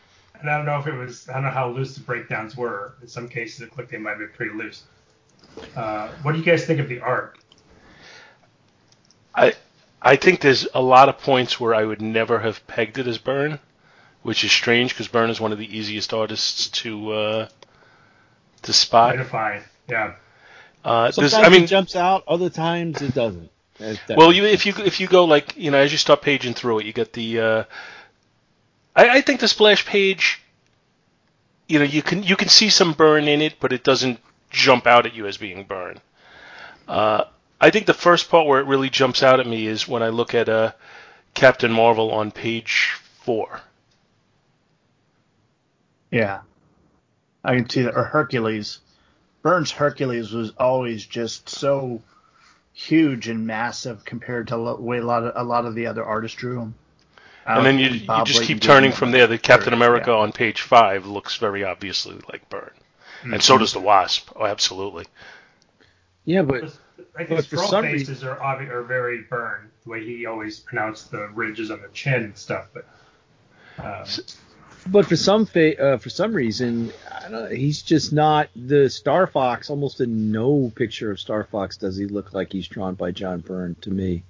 And 0.42 0.50
I 0.50 0.58
don't 0.58 0.66
know 0.66 0.80
if 0.80 0.88
it 0.88 0.94
was, 0.94 1.30
I 1.30 1.34
don't 1.34 1.44
know 1.44 1.50
how 1.52 1.70
loose 1.70 1.94
the 1.96 2.02
breakdowns 2.02 2.58
were. 2.58 2.96
In 3.02 3.08
some 3.08 3.30
cases, 3.30 3.62
it 3.62 3.64
looked 3.66 3.78
like 3.78 3.90
they 3.90 3.98
might 3.98 4.12
have 4.12 4.20
been 4.20 4.30
pretty 4.30 4.54
loose. 4.56 4.84
Uh, 5.76 6.10
what 6.24 6.32
do 6.32 6.40
you 6.40 6.44
guys 6.46 6.66
think 6.66 6.80
of 6.80 6.90
the 6.90 7.00
art? 7.00 7.38
I 9.36 9.54
I 10.02 10.16
think 10.16 10.42
there's 10.42 10.68
a 10.74 10.82
lot 10.82 11.10
of 11.10 11.20
points 11.20 11.60
where 11.60 11.76
I 11.76 11.86
would 11.86 12.02
never 12.02 12.40
have 12.40 12.66
pegged 12.68 12.98
it 12.98 13.08
as 13.08 13.18
Byrne, 13.18 13.60
which 14.24 14.44
is 14.44 14.52
strange 14.52 14.92
because 14.92 15.08
Byrne 15.08 15.30
is 15.30 15.40
one 15.40 15.52
of 15.52 15.58
the 15.58 15.78
easiest 15.78 16.14
artists 16.14 16.70
to 16.82 17.12
uh, 17.12 17.48
to 18.64 18.74
spot. 18.74 19.14
Identify. 19.14 19.60
Yeah. 19.90 20.16
Uh, 20.84 21.12
Sometimes 21.12 21.34
I 21.36 21.50
mean, 21.50 21.64
it 21.64 21.68
jumps 21.68 21.96
out. 21.96 22.24
Other 22.28 22.50
times 22.50 23.02
it 23.02 23.14
doesn't. 23.14 23.50
That- 23.78 24.00
that 24.08 24.18
well, 24.18 24.32
you, 24.34 24.46
if 24.46 24.66
you 24.66 24.74
if 24.78 25.00
you 25.00 25.08
go 25.08 25.26
like 25.26 25.56
you 25.56 25.72
know 25.72 25.78
as 25.78 25.92
you 25.92 25.98
start 25.98 26.22
paging 26.22 26.54
through 26.54 26.80
it, 26.80 26.86
you 26.86 26.94
get 26.94 27.14
the. 27.14 27.40
Uh, 27.40 27.64
I, 28.96 29.18
I 29.18 29.22
think 29.22 29.40
the 29.40 29.48
splash 29.48 29.86
page. 29.86 30.42
You 31.68 31.80
know, 31.80 31.86
you 31.86 32.02
can 32.02 32.24
you 32.24 32.36
can 32.36 32.50
see 32.50 32.70
some 32.70 32.94
Byrne 32.94 33.28
in 33.28 33.42
it, 33.42 33.56
but 33.60 33.72
it 33.72 33.84
doesn't 33.84 34.20
jump 34.50 34.86
out 34.86 35.06
at 35.06 35.16
you 35.16 35.28
as 35.28 35.38
being 35.38 35.64
Byrne. 35.64 36.00
Uh, 36.88 37.24
I 37.60 37.70
think 37.70 37.86
the 37.86 37.94
first 37.94 38.30
part 38.30 38.48
where 38.48 38.60
it 38.60 38.66
really 38.66 38.90
jumps 38.90 39.24
out 39.24 39.40
at 39.40 39.48
me 39.48 39.68
is 39.68 39.88
when 39.88 40.04
I 40.04 40.10
look 40.10 40.36
at 40.36 40.50
uh, 40.50 40.74
Captain 41.34 41.72
Marvel 41.72 42.12
on 42.12 42.32
page 42.32 42.98
four. 43.22 43.62
Yeah, 46.12 46.42
I 47.44 47.56
can 47.56 47.70
see 47.70 47.84
that. 47.84 47.96
Or 47.96 48.04
Hercules. 48.04 48.80
Byrne's 49.42 49.72
Hercules 49.72 50.32
was 50.32 50.52
always 50.58 51.06
just 51.06 51.50
so 51.50 52.02
huge 52.74 53.28
and 53.28 53.48
massive 53.48 54.06
compared 54.06 54.48
to 54.48 54.58
the 54.58 54.76
way 54.76 54.98
a 55.00 55.06
lot 55.06 55.24
of 55.24 55.34
a 55.36 55.48
lot 55.48 55.66
of 55.66 55.74
the 55.74 55.88
other 55.88 56.04
artists 56.04 56.38
drew 56.38 56.60
him. 56.60 56.76
And 57.46 57.66
then 57.66 57.80
you, 57.80 57.90
you 57.90 58.00
just 58.26 58.40
Layton 58.40 58.44
keep 58.44 58.62
turning 58.62 58.92
from 58.92 59.12
there. 59.12 59.28
The 59.28 59.38
Captain 59.38 59.72
better, 59.72 59.76
America 59.76 60.12
yeah. 60.12 60.18
on 60.18 60.32
page 60.32 60.62
five 60.62 61.06
looks 61.06 61.38
very 61.38 61.64
obviously 61.64 62.20
like 62.32 62.50
Byrne, 62.50 62.72
and 63.24 63.42
so 63.42 63.58
does 63.58 63.74
the 63.74 63.80
Wasp. 63.80 64.32
Oh, 64.36 64.46
absolutely. 64.46 65.06
Yeah, 66.26 66.44
but 66.44 66.64
like 67.18 67.30
But 67.30 67.38
his 67.38 67.48
for 67.48 67.56
troll 67.58 67.68
some 67.68 67.84
faces 67.84 68.24
are 68.24 68.36
obvi- 68.38 68.70
are 68.70 68.84
very 68.84 69.24
burned, 69.24 69.70
the 69.84 69.90
way 69.90 70.06
he 70.06 70.26
always 70.26 70.60
pronounced 70.60 71.12
the 71.12 71.28
ridges 71.30 71.72
on 71.72 71.82
the 71.82 71.90
chin 71.90 72.24
and 72.24 72.38
stuff. 72.38 72.68
But 72.74 72.86
um, 73.84 74.06
But 74.88 75.06
for 75.06 75.16
some 75.16 75.46
fa- 75.46 75.80
uh, 75.80 75.98
for 75.98 76.10
some 76.10 76.34
reason, 76.34 76.92
I 77.12 77.22
don't 77.22 77.32
know, 77.32 77.46
he's 77.48 77.82
just 77.82 78.14
not 78.14 78.50
the 78.56 78.90
Star 78.90 79.28
Fox. 79.28 79.70
Almost 79.70 80.02
in 80.02 80.32
no 80.32 80.72
picture 80.76 81.12
of 81.12 81.20
Star 81.20 81.44
Fox 81.44 81.78
does 81.78 81.98
he 81.98 82.06
look 82.06 82.34
like 82.34 82.52
he's 82.52 82.68
drawn 82.68 82.96
by 82.96 83.12
John 83.12 83.40
Byrne 83.40 83.76
to 83.82 83.92
me. 83.92 84.24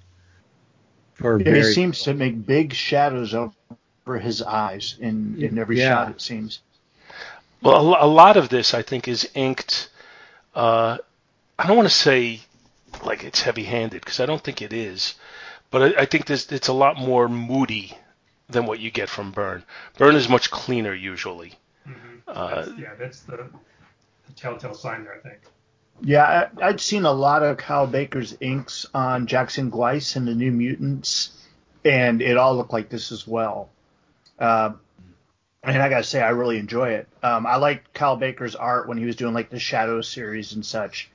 For 1.14 1.38
Yeah, 1.38 1.44
very 1.44 1.58
he 1.58 1.72
seems 1.72 2.02
to 2.02 2.14
make 2.14 2.46
big 2.46 2.72
shadows 2.72 3.34
over 3.34 4.18
his 4.18 4.42
eyes 4.42 4.96
in, 5.00 5.36
in 5.40 5.58
every 5.58 5.78
Yeah. 5.78 5.88
shot, 5.90 6.10
it 6.10 6.20
seems. 6.20 6.60
Well, 7.62 7.94
a, 7.94 8.06
a 8.06 8.08
lot 8.08 8.36
of 8.36 8.48
this, 8.48 8.74
I 8.74 8.82
think, 8.82 9.06
is 9.08 9.28
inked. 9.34 9.88
Uh, 10.54 10.98
I 11.58 11.66
don't 11.66 11.76
want 11.76 11.88
to 11.88 11.94
say 11.94 12.40
like 13.04 13.24
it's 13.24 13.40
heavy-handed 13.42 14.00
because 14.00 14.20
I 14.20 14.26
don't 14.26 14.42
think 14.42 14.60
it 14.62 14.72
is, 14.72 15.14
but 15.70 15.82
I, 15.82 16.02
I 16.02 16.04
think 16.06 16.26
there's, 16.26 16.50
it's 16.52 16.68
a 16.68 16.72
lot 16.72 16.98
more 16.98 17.28
moody 17.28 17.96
than 18.48 18.66
what 18.66 18.80
you 18.80 18.90
get 18.90 19.08
from 19.08 19.30
Byrne. 19.30 19.62
Byrne 19.96 20.16
is 20.16 20.28
much 20.28 20.50
cleaner 20.50 20.92
usually. 20.92 21.54
Uh, 22.28 22.66
that's, 22.66 22.78
yeah, 22.78 22.94
that's 22.98 23.20
the, 23.20 23.36
the 24.26 24.32
telltale 24.36 24.74
sign 24.74 25.04
there, 25.04 25.14
I 25.14 25.18
think. 25.28 25.40
Yeah, 26.00 26.48
I, 26.60 26.68
I'd 26.68 26.80
seen 26.80 27.04
a 27.04 27.12
lot 27.12 27.42
of 27.42 27.58
Kyle 27.58 27.86
Baker's 27.86 28.36
inks 28.40 28.86
on 28.94 29.26
Jackson 29.26 29.70
Guice 29.70 30.16
and 30.16 30.26
the 30.26 30.34
New 30.34 30.50
Mutants, 30.50 31.30
and 31.84 32.20
it 32.20 32.36
all 32.36 32.56
looked 32.56 32.72
like 32.72 32.88
this 32.88 33.12
as 33.12 33.26
well. 33.26 33.68
Uh, 34.38 34.72
and 35.62 35.80
I 35.80 35.88
gotta 35.88 36.02
say, 36.02 36.20
I 36.20 36.30
really 36.30 36.58
enjoy 36.58 36.90
it. 36.90 37.08
Um, 37.22 37.46
I 37.46 37.56
like 37.56 37.92
Kyle 37.92 38.16
Baker's 38.16 38.56
art 38.56 38.88
when 38.88 38.98
he 38.98 39.04
was 39.04 39.14
doing 39.14 39.32
like 39.32 39.50
the 39.50 39.60
Shadow 39.60 40.00
series 40.00 40.54
and 40.54 40.66
such. 40.66 41.08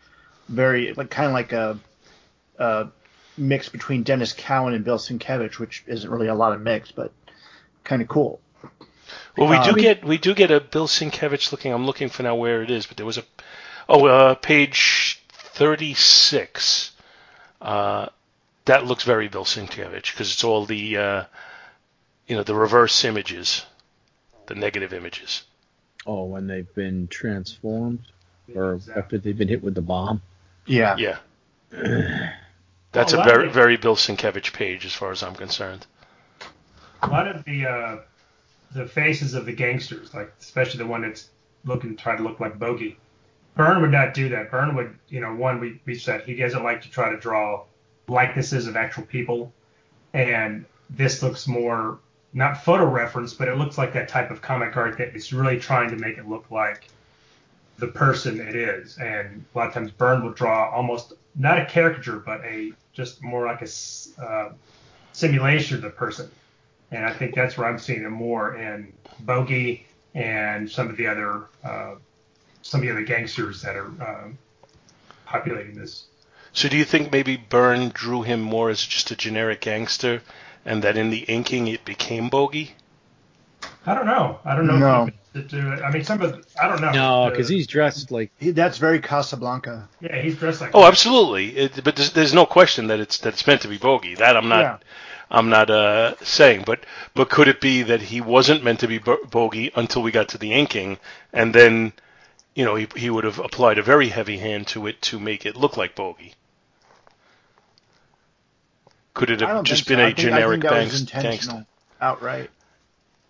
Very 0.48 0.94
like 0.94 1.10
kind 1.10 1.28
of 1.28 1.34
like 1.34 1.52
a, 1.52 1.78
a 2.58 2.88
mix 3.38 3.68
between 3.68 4.06
Denys 4.06 4.36
Cowan 4.38 4.74
and 4.74 4.86
Bill 4.86 4.98
Sienkiewicz, 4.98 5.60
which 5.60 5.84
isn't 5.88 6.10
really 6.10 6.28
a 6.28 6.36
lot 6.36 6.54
of 6.54 6.62
mix, 6.62 6.94
but 6.94 7.12
kind 7.84 8.02
of 8.02 8.08
cool. 8.08 8.40
Well, 9.38 9.50
we 9.50 9.62
do 9.66 9.72
Um, 9.72 9.76
get 9.76 10.06
we 10.06 10.18
do 10.18 10.34
get 10.34 10.50
a 10.50 10.62
Bill 10.62 10.88
Sienkiewicz 10.88 11.52
looking. 11.52 11.74
I'm 11.74 11.86
looking 11.86 12.08
for 12.08 12.24
now 12.24 12.36
where 12.36 12.64
it 12.64 12.72
is, 12.72 12.86
but 12.86 12.96
there 12.96 13.06
was 13.06 13.18
a 13.18 13.24
oh 13.90 14.06
uh, 14.06 14.36
page 14.36 15.22
36. 15.30 16.92
Uh, 17.62 18.08
that 18.66 18.86
looks 18.86 19.04
very 19.04 19.28
Bill 19.28 19.46
Sienkiewicz 19.46 20.12
because 20.12 20.32
it's 20.34 20.44
all 20.44 20.66
the 20.66 20.98
uh, 20.98 21.24
you 22.28 22.36
know 22.36 22.44
the 22.44 22.56
reverse 22.56 23.04
images, 23.06 23.66
the 24.48 24.56
negative 24.56 24.94
images. 24.94 25.44
oh 26.06 26.26
when 26.26 26.48
they've 26.48 26.74
been 26.76 27.08
transformed 27.08 28.00
or 28.56 28.74
Exactly. 28.76 29.02
after 29.02 29.18
they've 29.18 29.38
been 29.38 29.48
hit 29.48 29.64
with 29.64 29.76
the 29.76 29.82
bomb. 29.82 30.22
Yeah. 30.66 30.96
Yeah, 30.98 31.18
that's 32.92 33.14
Well, 33.14 33.22
a 33.22 33.26
a 33.26 33.30
very 33.30 33.48
of- 33.48 33.54
very 33.54 33.78
Bill 33.78 33.96
Sienkiewicz 33.96 34.52
page 34.54 34.86
as 34.86 34.94
far 34.94 35.12
as 35.12 35.24
I'm 35.24 35.36
concerned. 35.36 35.86
A 37.02 37.08
lot 37.08 37.28
of 37.28 37.44
the 37.46 37.66
uh, 37.66 37.98
the 38.74 38.86
faces 38.88 39.34
of 39.34 39.46
the 39.46 39.54
gangsters, 39.54 40.14
like 40.14 40.32
especially 40.42 40.80
the 40.80 40.88
one 40.88 41.02
that's 41.04 41.30
looking 41.66 41.96
try 41.96 42.16
to 42.18 42.24
look 42.24 42.40
like 42.40 42.60
Bogey. 42.60 42.98
Byrne 43.58 43.82
would 43.82 43.92
not 43.92 44.14
do 44.14 44.30
that. 44.30 44.52
Byrne 44.52 44.76
would, 44.76 44.98
you 45.10 45.20
know, 45.20 45.34
one 45.34 45.60
we 45.60 45.82
we 45.86 45.96
said 45.96 46.22
he 46.22 46.36
doesn't 46.36 46.64
like 46.64 46.82
to 46.84 46.90
try 46.90 47.10
to 47.10 47.18
draw 47.18 47.64
likenesses 48.08 48.68
of 48.68 48.76
actual 48.76 49.04
people, 49.04 49.52
and 50.14 50.66
this 50.90 51.22
looks 51.24 51.48
more 51.48 52.00
not 52.34 52.64
photo 52.64 52.86
reference, 52.86 53.34
but 53.34 53.48
it 53.48 53.58
looks 53.58 53.78
like 53.78 53.94
that 53.94 54.08
type 54.08 54.30
of 54.30 54.42
comic 54.42 54.78
art 54.78 54.98
that 55.00 55.16
is 55.16 55.34
really 55.34 55.60
trying 55.60 55.90
to 55.90 55.96
make 55.96 56.18
it 56.18 56.30
look 56.30 56.50
like 56.52 56.88
the 57.80 57.88
person 57.88 58.40
it 58.40 58.56
is. 58.56 58.98
And 59.00 59.44
a 59.54 59.58
lot 59.58 59.68
of 59.68 59.74
times 59.74 59.92
Byrne 59.92 60.24
will 60.24 60.34
draw 60.34 60.70
almost 60.70 61.14
not 61.36 61.60
a 61.60 61.66
caricature, 61.66 62.20
but 62.20 62.44
a 62.46 62.74
just 62.94 63.24
more 63.24 63.46
like 63.46 63.62
a 63.62 64.24
uh, 64.24 64.52
simulation 65.14 65.78
of 65.78 65.82
the 65.82 65.90
person. 65.90 66.30
And 66.92 67.06
I 67.06 67.14
think 67.14 67.34
that's 67.34 67.58
where 67.58 67.68
I'm 67.68 67.80
seeing 67.80 68.04
it 68.04 68.10
more 68.10 68.56
in 68.56 68.94
Bogey 69.22 69.88
and 70.14 70.70
some 70.70 70.90
of 70.90 70.98
the 70.98 71.08
other 71.08 71.46
uh, 71.64 71.96
some 72.68 72.82
of 72.82 72.86
the 72.86 72.92
other 72.92 73.04
gangsters 73.04 73.62
that 73.62 73.76
are 73.76 73.86
um, 73.86 74.38
populating 75.26 75.76
this. 75.76 76.06
So 76.54 76.68
do 76.70 76.78
you 76.78 76.86
think 76.86 77.12
maybe 77.12 77.38
Byrne 77.38 77.90
drew 77.94 78.24
him 78.24 78.42
more 78.42 78.70
as 78.70 78.84
just 78.84 79.12
a 79.12 79.16
generic 79.16 79.62
gangster, 79.62 80.22
and 80.66 80.84
that 80.84 80.98
in 80.98 81.10
the 81.10 81.20
inking 81.20 81.68
it 81.68 81.86
became 81.86 82.30
Bogey? 82.30 82.74
I 83.86 83.94
don't 83.94 84.06
know. 84.06 84.40
I 84.44 84.56
don't 84.56 84.68
know. 84.68 84.78
No. 84.78 85.08
If 85.34 85.52
he 85.52 85.58
do 85.58 85.72
it. 85.72 85.82
I 85.82 85.92
mean, 85.92 86.04
some 86.04 86.22
of 86.22 86.46
I 86.62 86.68
don't 86.68 86.82
know. 86.82 86.92
No, 86.92 87.30
because 87.30 87.48
he's 87.48 87.68
dressed 87.68 88.12
like 88.12 88.32
He, 88.38 88.52
that's 88.52 88.78
very 88.78 89.00
Casablanca. 89.00 89.88
yeah 90.02 90.20
he's 90.22 90.36
dressed 90.36 90.62
like 90.62 90.72
Oh, 90.74 90.84
absolutely. 90.84 91.56
It, 91.56 91.84
but 91.84 91.96
there's, 91.96 92.12
there's 92.12 92.34
no 92.34 92.46
question 92.46 92.88
that 92.88 93.00
it's 93.00 93.20
that 93.20 93.34
it's 93.34 93.48
meant 93.48 93.62
to 93.62 93.68
be 93.68 93.78
Bogey. 93.78 94.16
That 94.16 94.36
I'm 94.36 94.50
not. 94.50 94.62
Yeah. 94.62 94.78
I'm 95.30 95.50
not 95.50 95.70
uh, 95.70 96.16
saying, 96.24 96.64
but 96.66 96.86
but 97.14 97.30
could 97.30 97.48
it 97.50 97.60
be 97.60 97.84
that 97.84 98.02
he 98.02 98.22
wasn't 98.22 98.64
meant 98.64 98.80
to 98.80 98.88
be 98.88 98.98
bo- 98.98 99.24
Bogey 99.30 99.72
until 99.76 100.02
we 100.02 100.12
got 100.12 100.30
to 100.30 100.38
the 100.38 100.54
inking, 100.54 101.00
and 101.34 101.54
then, 101.54 101.92
you 102.58 102.66
know, 102.66 102.74
he 102.74 102.88
he 102.96 103.12
would 103.12 103.24
have 103.24 103.38
applied 103.38 103.78
a 103.78 103.84
very 103.84 104.10
heavy 104.10 104.38
hand 104.40 104.66
to 104.66 104.88
it 104.88 105.00
to 105.04 105.20
make 105.20 105.46
it 105.46 105.56
look 105.56 105.78
like 105.78 105.94
Bogey. 105.94 106.34
Could 109.14 109.30
it 109.30 109.42
have 109.42 109.64
just 109.64 109.88
been 109.88 110.00
so. 110.00 110.02
a 110.02 110.06
I 110.06 110.10
think, 110.10 110.18
generic 110.18 110.42
I 110.42 110.50
think 110.50 110.64
that 110.64 110.84
was 110.86 111.02
intentional, 111.02 111.58
gangster? 111.58 111.66
outright. 112.02 112.50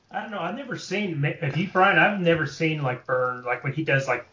I 0.09 0.21
don't 0.21 0.31
know. 0.31 0.39
I've 0.39 0.55
never 0.55 0.77
seen 0.77 1.21
if 1.25 1.57
you 1.57 1.67
Brian. 1.67 1.99
I've 1.99 2.21
never 2.21 2.45
seen 2.45 2.81
like 2.81 3.05
Byrne 3.05 3.43
like 3.43 3.65
when 3.65 3.73
he 3.73 3.83
does 3.83 4.07
like 4.07 4.25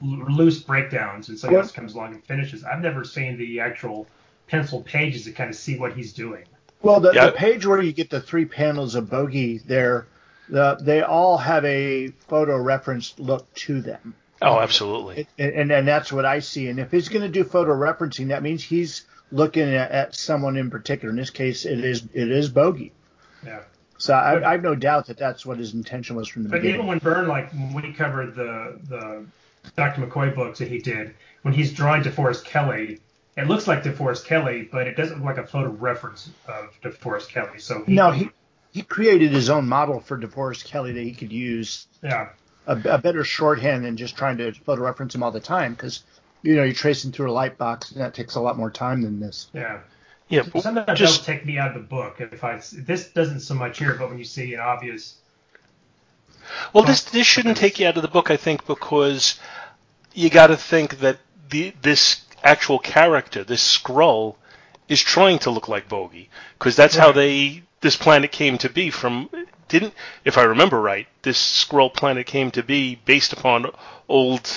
loose 0.00 0.62
breakdowns 0.62 1.28
and 1.28 1.38
somebody 1.38 1.56
What? 1.56 1.62
else 1.64 1.72
comes 1.72 1.92
along 1.92 2.14
and 2.14 2.24
finishes. 2.24 2.64
I've 2.64 2.80
never 2.80 3.04
seen 3.04 3.36
the 3.36 3.60
actual 3.60 4.06
pencil 4.48 4.80
pages 4.80 5.24
to 5.24 5.32
kind 5.32 5.50
of 5.50 5.56
see 5.56 5.78
what 5.78 5.92
he's 5.92 6.14
doing. 6.14 6.44
Well, 6.80 7.00
the, 7.00 7.12
Yeah. 7.12 7.26
the 7.26 7.32
page 7.32 7.66
where 7.66 7.82
you 7.82 7.92
get 7.92 8.08
the 8.08 8.22
three 8.22 8.46
panels 8.46 8.94
of 8.94 9.10
Bogey 9.10 9.58
there, 9.58 10.06
the, 10.50 10.78
they 10.80 11.02
all 11.02 11.38
have 11.38 11.64
a 11.64 12.08
photo 12.28 12.56
referenced 12.56 13.20
look 13.20 13.52
to 13.54 13.80
them. 13.80 14.14
Oh, 14.42 14.58
absolutely. 14.58 15.28
And, 15.38 15.52
and, 15.52 15.72
and 15.72 15.88
that's 15.88 16.12
what 16.12 16.24
I 16.24 16.40
see. 16.40 16.68
And 16.68 16.78
if 16.78 16.90
he's 16.90 17.08
going 17.08 17.22
to 17.22 17.28
do 17.28 17.44
photo 17.44 17.72
referencing, 17.72 18.28
that 18.28 18.42
means 18.42 18.62
he's 18.62 19.04
looking 19.30 19.74
at, 19.74 19.90
at 19.90 20.14
someone 20.14 20.56
in 20.56 20.70
particular. 20.70 21.10
In 21.10 21.16
this 21.16 21.30
case, 21.30 21.64
it 21.64 21.84
is 21.84 22.04
it 22.12 22.30
is 22.30 22.48
Bogey. 22.48 22.92
Yeah. 23.44 23.60
So 23.98 24.14
I, 24.14 24.48
I 24.48 24.52
have 24.52 24.62
no 24.62 24.74
doubt 24.74 25.06
that 25.08 25.18
that's 25.18 25.44
what 25.44 25.58
his 25.58 25.74
intention 25.74 26.16
was 26.16 26.26
from 26.26 26.44
the 26.44 26.48
But 26.48 26.62
beginning. 26.62 26.78
But 26.78 26.84
even 26.84 26.88
when 26.88 26.98
Byrne, 26.98 27.28
like 27.28 27.52
when 27.52 27.74
we 27.74 27.92
covered 27.92 28.34
the 28.34 28.78
the 28.88 29.26
Dr. 29.76 30.06
McCoy 30.06 30.34
books 30.34 30.58
that 30.60 30.68
he 30.68 30.78
did, 30.78 31.14
when 31.42 31.52
he's 31.52 31.72
drawing 31.72 32.02
DeForest 32.02 32.44
Kelley, 32.44 33.00
it 33.36 33.46
looks 33.46 33.68
like 33.68 33.82
DeForest 33.82 34.24
Kelley, 34.24 34.68
but 34.72 34.86
it 34.86 34.96
doesn't 34.96 35.18
look 35.18 35.36
like 35.36 35.44
a 35.44 35.46
photo 35.46 35.68
reference 35.68 36.30
of 36.48 36.80
DeForest 36.82 37.28
Kelley. 37.28 37.58
So 37.58 37.84
he, 37.84 37.92
no, 37.92 38.10
he 38.10 38.30
he 38.72 38.82
created 38.82 39.32
his 39.32 39.50
own 39.50 39.68
model 39.68 40.00
for 40.00 40.18
DeForest 40.18 40.64
Kelley 40.64 40.92
that 40.92 41.02
he 41.02 41.12
could 41.12 41.32
use 41.32 41.86
yeah, 42.02 42.28
a, 42.66 42.76
a 42.84 42.98
better 42.98 43.24
shorthand 43.24 43.84
than 43.84 43.96
just 43.96 44.16
trying 44.16 44.38
to 44.38 44.52
photo 44.52 44.82
reference 44.82 45.14
him 45.14 45.22
all 45.22 45.32
the 45.32 45.40
time 45.40 45.72
because 45.72 46.02
you 46.42 46.56
know 46.56 46.62
you're 46.62 46.72
tracing 46.74 47.12
through 47.12 47.30
a 47.30 47.32
light 47.32 47.58
box 47.58 47.90
and 47.92 48.00
that 48.00 48.14
takes 48.14 48.34
a 48.36 48.40
lot 48.40 48.56
more 48.56 48.70
time 48.70 49.02
than 49.02 49.20
this. 49.20 49.48
yeah. 49.52 49.80
Yeah, 50.28 50.44
but 50.52 50.62
Sometimes 50.62 50.96
just 50.96 51.26
that'll 51.26 51.38
take 51.38 51.44
me 51.44 51.58
out 51.58 51.74
of 51.76 51.82
the 51.82 51.88
book 51.88 52.20
if 52.20 52.44
I 52.44 52.60
this 52.72 53.08
doesn't 53.08 53.40
so 53.40 53.54
much 53.54 53.80
here, 53.80 53.94
but 53.94 54.08
when 54.08 54.18
you 54.18 54.24
see 54.24 54.54
an 54.54 54.60
obvious 54.60 55.16
Well, 56.72 56.84
this 56.84 57.02
this 57.02 57.26
shouldn't 57.26 57.56
take 57.56 57.80
you 57.80 57.88
out 57.88 57.96
of 57.96 58.02
the 58.02 58.08
book, 58.08 58.30
I 58.30 58.36
think, 58.36 58.64
because 58.64 59.40
you 60.14 60.30
got 60.30 60.46
to 60.46 60.56
think 60.56 61.00
that 61.00 61.18
the 61.50 61.74
this 61.82 62.22
actual 62.44 62.78
character, 62.78 63.42
this 63.42 63.78
Skrull, 63.78 64.36
is 64.88 65.00
trying 65.00 65.40
to 65.40 65.50
look 65.50 65.66
like 65.66 65.88
Bogey, 65.88 66.30
because 66.56 66.76
that's 66.76 66.94
how 66.94 67.10
they 67.10 67.64
this 67.80 67.96
planet 67.96 68.32
came 68.32 68.58
to 68.58 68.68
be. 68.68 68.90
From 68.90 69.28
didn't, 69.68 69.94
if 70.24 70.36
I 70.38 70.42
remember 70.42 70.80
right, 70.80 71.06
this 71.22 71.64
Skrull 71.64 71.92
planet 71.92 72.26
came 72.26 72.50
to 72.52 72.62
be 72.62 72.96
based 73.04 73.32
upon 73.32 73.70
old 74.08 74.50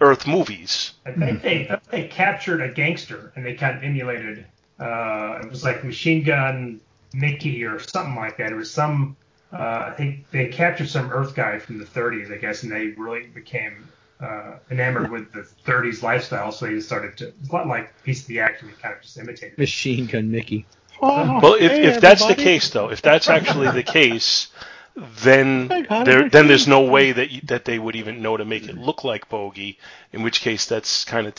Earth 0.00 0.26
movies. 0.26 0.92
I 1.04 1.12
think 1.12 1.42
they 1.42 1.70
they 1.90 2.08
captured 2.08 2.62
a 2.62 2.68
gangster 2.68 3.32
and 3.36 3.44
they 3.44 3.54
kind 3.54 3.76
of 3.76 3.82
emulated. 3.82 4.46
Uh, 4.78 5.40
it 5.42 5.50
was 5.50 5.62
like 5.62 5.84
Machine 5.84 6.22
Gun 6.22 6.80
Mickey 7.12 7.64
or 7.64 7.78
something 7.78 8.16
like 8.16 8.38
that. 8.38 8.52
It 8.52 8.56
was 8.56 8.70
some. 8.70 9.16
Uh, 9.52 9.90
I 9.90 9.94
think 9.96 10.30
they 10.30 10.46
captured 10.46 10.88
some 10.88 11.10
Earth 11.10 11.34
guy 11.34 11.58
from 11.58 11.78
the 11.78 11.84
30s, 11.84 12.32
I 12.32 12.36
guess, 12.36 12.62
and 12.62 12.70
they 12.70 12.88
really 12.88 13.26
became 13.26 13.88
uh, 14.20 14.58
enamored 14.70 15.10
with 15.10 15.32
the 15.32 15.44
30s 15.66 16.02
lifestyle. 16.02 16.52
So 16.52 16.66
they 16.66 16.74
just 16.74 16.86
started 16.86 17.16
to. 17.18 17.28
It's 17.28 17.48
a 17.48 17.52
lot 17.52 17.66
like 17.66 18.02
Piece 18.04 18.22
of 18.22 18.28
the 18.28 18.40
Action. 18.40 18.68
They 18.68 18.80
kind 18.80 18.94
of 18.94 19.02
just 19.02 19.18
imitated. 19.18 19.58
Machine 19.58 20.06
Gun 20.06 20.30
Mickey. 20.30 20.66
Well, 21.00 21.54
if, 21.54 21.72
Hey, 21.72 21.84
if 21.84 22.00
that's 22.00 22.26
the 22.26 22.34
case, 22.34 22.70
though, 22.70 22.90
if 22.90 23.02
that's 23.02 23.28
actually 23.28 23.70
the 23.70 23.82
case, 23.98 24.48
then 24.94 25.70
I 25.70 25.82
got 25.82 26.08
a 26.08 26.10
there 26.10 26.28
then 26.28 26.46
there's 26.48 26.68
no 26.68 26.82
way 26.82 27.12
that 27.12 27.30
you, 27.30 27.40
that 27.44 27.64
they 27.64 27.78
would 27.78 27.96
even 27.96 28.22
know 28.22 28.36
to 28.36 28.44
make 28.44 28.68
it 28.68 28.76
look 28.76 29.04
like 29.04 29.28
Bogey. 29.28 29.78
In 30.12 30.22
which 30.22 30.40
case, 30.40 30.66
that's 30.66 31.04
kind 31.04 31.26
of 31.26 31.34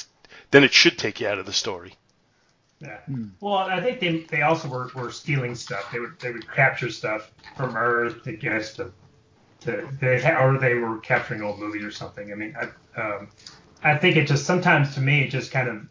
then 0.51 0.63
it 0.63 0.73
should 0.73 0.97
take 0.97 1.19
you 1.19 1.27
out 1.27 1.37
of 1.39 1.45
the 1.45 1.53
story. 1.53 1.95
Yeah. 2.79 2.97
Well, 3.39 3.55
I 3.55 3.79
think 3.79 3.99
they 3.99 4.19
they 4.21 4.41
also 4.41 4.67
were, 4.67 4.89
were 4.95 5.11
stealing 5.11 5.55
stuff. 5.55 5.91
They 5.91 5.99
would 5.99 6.19
they 6.19 6.31
would 6.31 6.51
capture 6.51 6.89
stuff 6.89 7.31
from 7.55 7.77
Earth, 7.77 8.27
I 8.27 8.31
guess, 8.31 8.73
to 8.75 8.91
to 9.61 9.87
they 9.99 10.23
or 10.33 10.57
they 10.57 10.73
were 10.75 10.97
capturing 10.99 11.41
old 11.43 11.59
movies 11.59 11.83
or 11.83 11.91
something. 11.91 12.31
I 12.31 12.35
mean, 12.35 12.55
I, 12.59 12.99
um, 12.99 13.29
I 13.83 13.97
think 13.97 14.15
it 14.15 14.27
just 14.27 14.45
sometimes 14.45 14.95
to 14.95 15.01
me 15.01 15.21
it 15.23 15.29
just 15.29 15.51
kind 15.51 15.67
of 15.67 15.87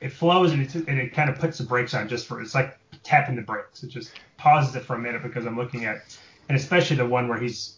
it 0.00 0.12
flows 0.12 0.52
and 0.52 0.62
it, 0.62 0.74
and 0.74 0.98
it 0.98 1.14
kind 1.14 1.30
of 1.30 1.38
puts 1.38 1.58
the 1.58 1.64
brakes 1.64 1.94
on 1.94 2.08
just 2.08 2.26
for 2.26 2.40
it's 2.40 2.54
like 2.54 2.78
tapping 3.04 3.36
the 3.36 3.42
brakes. 3.42 3.84
It 3.84 3.90
just 3.90 4.10
pauses 4.36 4.74
it 4.74 4.84
for 4.84 4.94
a 4.96 4.98
minute 4.98 5.22
because 5.22 5.46
I'm 5.46 5.56
looking 5.56 5.84
at, 5.84 6.02
and 6.48 6.56
especially 6.56 6.96
the 6.96 7.06
one 7.06 7.28
where 7.28 7.38
he's 7.38 7.76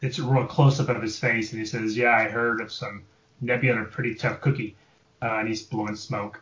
it's 0.00 0.18
a 0.18 0.22
real 0.24 0.46
close 0.46 0.78
up 0.80 0.88
of 0.88 1.00
his 1.02 1.18
face 1.18 1.50
and 1.52 1.60
he 1.60 1.66
says, 1.66 1.96
"Yeah, 1.96 2.10
I 2.14 2.28
heard 2.28 2.60
of 2.60 2.72
some 2.72 3.04
Nebula 3.40 3.84
pretty 3.84 4.14
tough 4.14 4.40
cookie," 4.40 4.76
uh, 5.20 5.26
and 5.38 5.48
he's 5.48 5.62
blowing 5.62 5.96
smoke. 5.96 6.40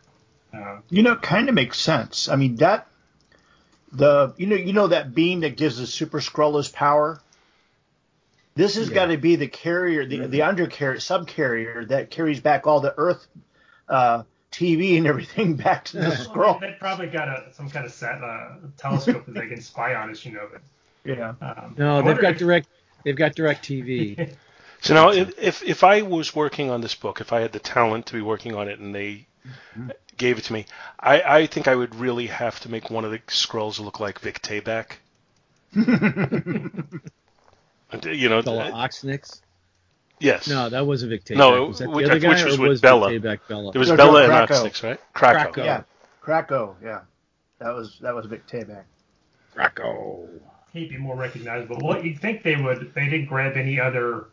Uh, 0.53 0.79
You 0.89 1.03
know, 1.03 1.13
it 1.13 1.21
kind 1.21 1.47
of 1.49 1.55
makes 1.55 1.79
sense. 1.79 2.27
I 2.27 2.35
mean, 2.35 2.57
that 2.57 2.87
the 3.91 4.33
you 4.37 4.47
know 4.47 4.55
you 4.55 4.73
know 4.73 4.87
that 4.87 5.13
beam 5.15 5.41
that 5.41 5.57
gives 5.57 5.77
the 5.77 5.87
Super 5.87 6.19
Skrull 6.19 6.57
his 6.57 6.69
power. 6.69 7.19
This 8.55 8.75
has 8.75 8.89
Yeah. 8.89 8.95
got 8.95 9.05
to 9.07 9.17
be 9.17 9.37
the 9.37 9.47
carrier, 9.47 10.05
the 10.05 10.27
the 10.27 10.39
undercarrier, 10.39 10.97
subcarrier 10.97 11.87
that 11.87 12.11
carries 12.11 12.41
back 12.41 12.67
all 12.67 12.81
the 12.81 12.93
Earth 12.97 13.25
uh, 13.87 14.23
TV 14.51 14.97
and 14.97 15.07
everything 15.07 15.55
back 15.57 15.85
to 15.85 15.97
the 15.97 16.01
well, 16.09 16.11
Skrull. 16.55 16.59
they 16.59 16.75
probably 16.79 17.07
got 17.07 17.27
a 17.29 17.53
some 17.53 17.69
kind 17.69 17.85
of 17.85 17.91
set 17.91 18.23
uh, 18.23 18.55
telescope 18.77 19.25
that 19.25 19.33
they 19.35 19.47
can 19.47 19.61
spy 19.61 19.95
on 19.95 20.09
us, 20.09 20.25
you 20.25 20.33
know. 20.33 20.47
But 20.51 20.61
Yeah. 21.05 21.33
um, 21.41 21.75
No, 21.77 22.01
they've 22.01 22.19
got 22.19 22.33
if- 22.33 22.37
direct. 22.39 22.67
They've 23.03 23.15
got 23.15 23.35
direct 23.35 23.67
TV. 23.67 24.35
So 24.83 24.95
now, 24.95 25.09
if, 25.11 25.37
if 25.37 25.61
if 25.63 25.83
I 25.83 26.01
was 26.01 26.35
working 26.35 26.71
on 26.71 26.81
this 26.81 26.95
book, 26.95 27.21
if 27.21 27.31
I 27.31 27.41
had 27.41 27.51
the 27.51 27.59
talent 27.59 28.07
to 28.07 28.13
be 28.13 28.21
working 28.21 28.55
on 28.55 28.67
it, 28.67 28.79
and 28.79 28.95
they 28.95 29.27
gave 30.17 30.39
it 30.39 30.45
to 30.45 30.53
me, 30.53 30.65
I, 30.99 31.21
I 31.21 31.45
think 31.45 31.67
I 31.67 31.75
would 31.75 31.93
really 31.93 32.25
have 32.25 32.59
to 32.61 32.69
make 32.69 32.89
one 32.89 33.05
of 33.05 33.11
the 33.11 33.19
Skrulls 33.27 33.79
look 33.79 33.99
like 33.99 34.17
Vic 34.21 34.41
Tayback. 34.41 34.93
You 38.03 38.29
know, 38.29 38.41
the 38.41 38.51
uh, 38.53 38.71
Oxmyx. 38.71 39.41
Yes. 40.21 40.47
No, 40.47 40.69
that 40.69 40.85
wasn't 40.85 41.09
Vic 41.11 41.25
Tayback. 41.25 41.37
No, 41.37 41.65
was 41.67 41.79
that 41.79 41.89
which- 41.89 42.05
the 42.05 42.11
other 42.11 42.19
guy, 42.19 42.29
which 42.29 42.43
was 42.45 42.57
or 42.57 42.61
with 42.61 42.69
was 42.69 42.81
Bela. 42.81 43.09
Vic 43.09 43.21
Tayback 43.21 43.39
Bela? 43.47 43.71
There 43.71 43.79
was 43.79 43.89
No, 43.89 43.95
no, 43.95 44.05
Bela 44.05 44.23
and 44.23 44.31
Krakow. 44.47 44.53
Oxmyx, 44.65 44.83
right? 44.83 44.99
Krakow. 45.13 45.43
Krakow. 45.51 45.63
Yeah. 45.63 45.83
Krakow. 46.21 46.75
Yeah. 46.83 47.01
That 47.59 47.73
was 47.75 47.97
that 48.01 48.15
was 48.15 48.25
Vic 48.27 48.47
Tayback. 48.47 48.83
Rocco. 49.55 50.29
he'd 50.73 50.89
be 50.89 50.97
more 50.97 51.15
recognizable. 51.15 51.77
What 51.79 52.03
you'd 52.05 52.19
think 52.19 52.41
they 52.43 52.55
would? 52.55 52.93
They 52.95 53.05
didn't 53.09 53.25
grab 53.25 53.57
any 53.57 53.79
other, 53.79 54.27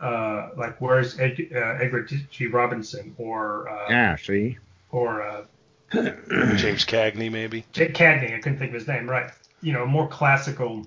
uh, 0.00 0.50
like 0.56 0.80
where's 0.80 1.18
Ed, 1.18 1.36
uh, 1.52 1.58
Edgar 1.82 2.04
G. 2.04 2.46
Robinson 2.46 3.14
or 3.18 3.68
uh, 3.68 3.86
Yeah, 3.90 4.16
see. 4.16 4.56
or 4.92 5.22
uh, 5.22 5.44
James 5.92 6.84
Cagney, 6.84 7.30
maybe. 7.32 7.64
Jake 7.72 7.94
Cagney. 7.94 8.34
I 8.34 8.38
couldn't 8.40 8.58
think 8.58 8.70
of 8.70 8.74
his 8.74 8.86
name. 8.86 9.10
Right. 9.10 9.30
You 9.60 9.72
know, 9.72 9.84
more 9.86 10.06
classical, 10.06 10.86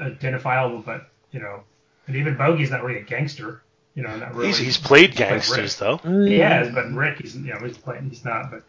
identifiable, 0.00 0.80
but 0.80 1.08
you 1.32 1.40
know, 1.40 1.62
and 2.06 2.16
even 2.16 2.36
Bogey's 2.36 2.70
not 2.70 2.82
really 2.84 3.00
a 3.00 3.04
gangster. 3.04 3.62
You 3.94 4.02
know, 4.02 4.16
not 4.16 4.34
really. 4.34 4.48
He's, 4.48 4.58
he's 4.58 4.78
played 4.78 5.14
played 5.14 5.28
gangsters, 5.30 5.76
though. 5.76 5.98
He 5.98 6.38
has, 6.38 6.74
but 6.74 6.90
Rick, 6.92 7.18
he's 7.20 7.36
you 7.36 7.54
know, 7.54 7.60
he's 7.64 7.78
playing. 7.78 8.08
He's 8.10 8.24
not, 8.24 8.50
but. 8.50 8.62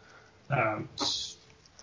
Um, 0.48 0.88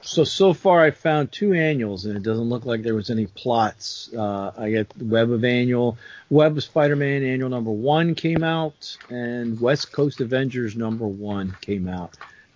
So 0.05 0.23
so 0.25 0.53
far, 0.53 0.81
I 0.81 0.91
found 0.91 1.31
two 1.31 1.53
annuals, 1.53 2.05
and 2.05 2.15
it 2.17 2.23
doesn't 2.23 2.49
look 2.49 2.65
like 2.65 2.83
there 2.83 2.95
was 2.95 3.09
any 3.09 3.25
plots. 3.27 4.09
Uh, 4.15 4.51
I 4.57 4.69
get 4.69 4.89
the 4.97 5.05
Web 5.05 5.31
of 5.31 5.43
Annual, 5.45 5.97
Web 6.29 6.57
of 6.57 6.63
Spider-Man 6.63 7.23
Annual 7.23 7.49
number 7.49 7.71
one 7.71 8.13
came 8.15 8.43
out, 8.43 8.97
and 9.09 9.59
West 9.59 9.91
Coast 9.93 10.19
Avengers 10.21 10.75
number 10.75 11.07
one 11.07 11.55
came 11.61 11.87
out. 11.87 12.15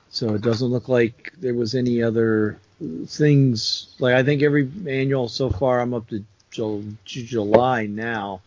So 0.09 0.35
it 0.35 0.41
doesn't 0.41 0.67
look 0.67 0.87
like 0.89 1.33
there 1.39 1.53
was 1.53 1.73
any 1.75 2.03
other 2.03 2.59
things. 3.07 3.95
Like 3.99 4.15
I 4.15 4.23
think 4.23 4.41
every 4.41 4.69
annual 4.87 5.27
so 5.29 5.49
far, 5.49 5.79
I'm 5.79 5.93
up 5.93 6.07
to 6.09 6.23
Jul- 6.51 6.83
July 7.05 7.85
now. 7.85 8.41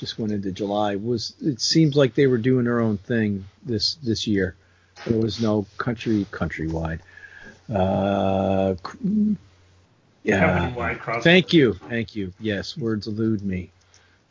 Just 0.00 0.18
went 0.18 0.32
into 0.32 0.50
July. 0.50 0.96
Was 0.96 1.34
it 1.42 1.60
seems 1.60 1.94
like 1.94 2.14
they 2.14 2.26
were 2.26 2.38
doing 2.38 2.64
their 2.64 2.80
own 2.80 2.96
thing 2.96 3.44
this 3.62 3.94
this 3.96 4.26
year. 4.26 4.56
There 5.06 5.18
was 5.18 5.40
no 5.40 5.66
country 5.76 6.26
countrywide. 6.30 7.00
Uh, 7.72 8.74
yeah. 10.22 10.58
company-wide. 10.58 11.22
Thank 11.22 11.52
you, 11.52 11.74
thank 11.74 12.16
you. 12.16 12.32
Yes, 12.40 12.76
words 12.76 13.06
elude 13.06 13.42
me. 13.42 13.70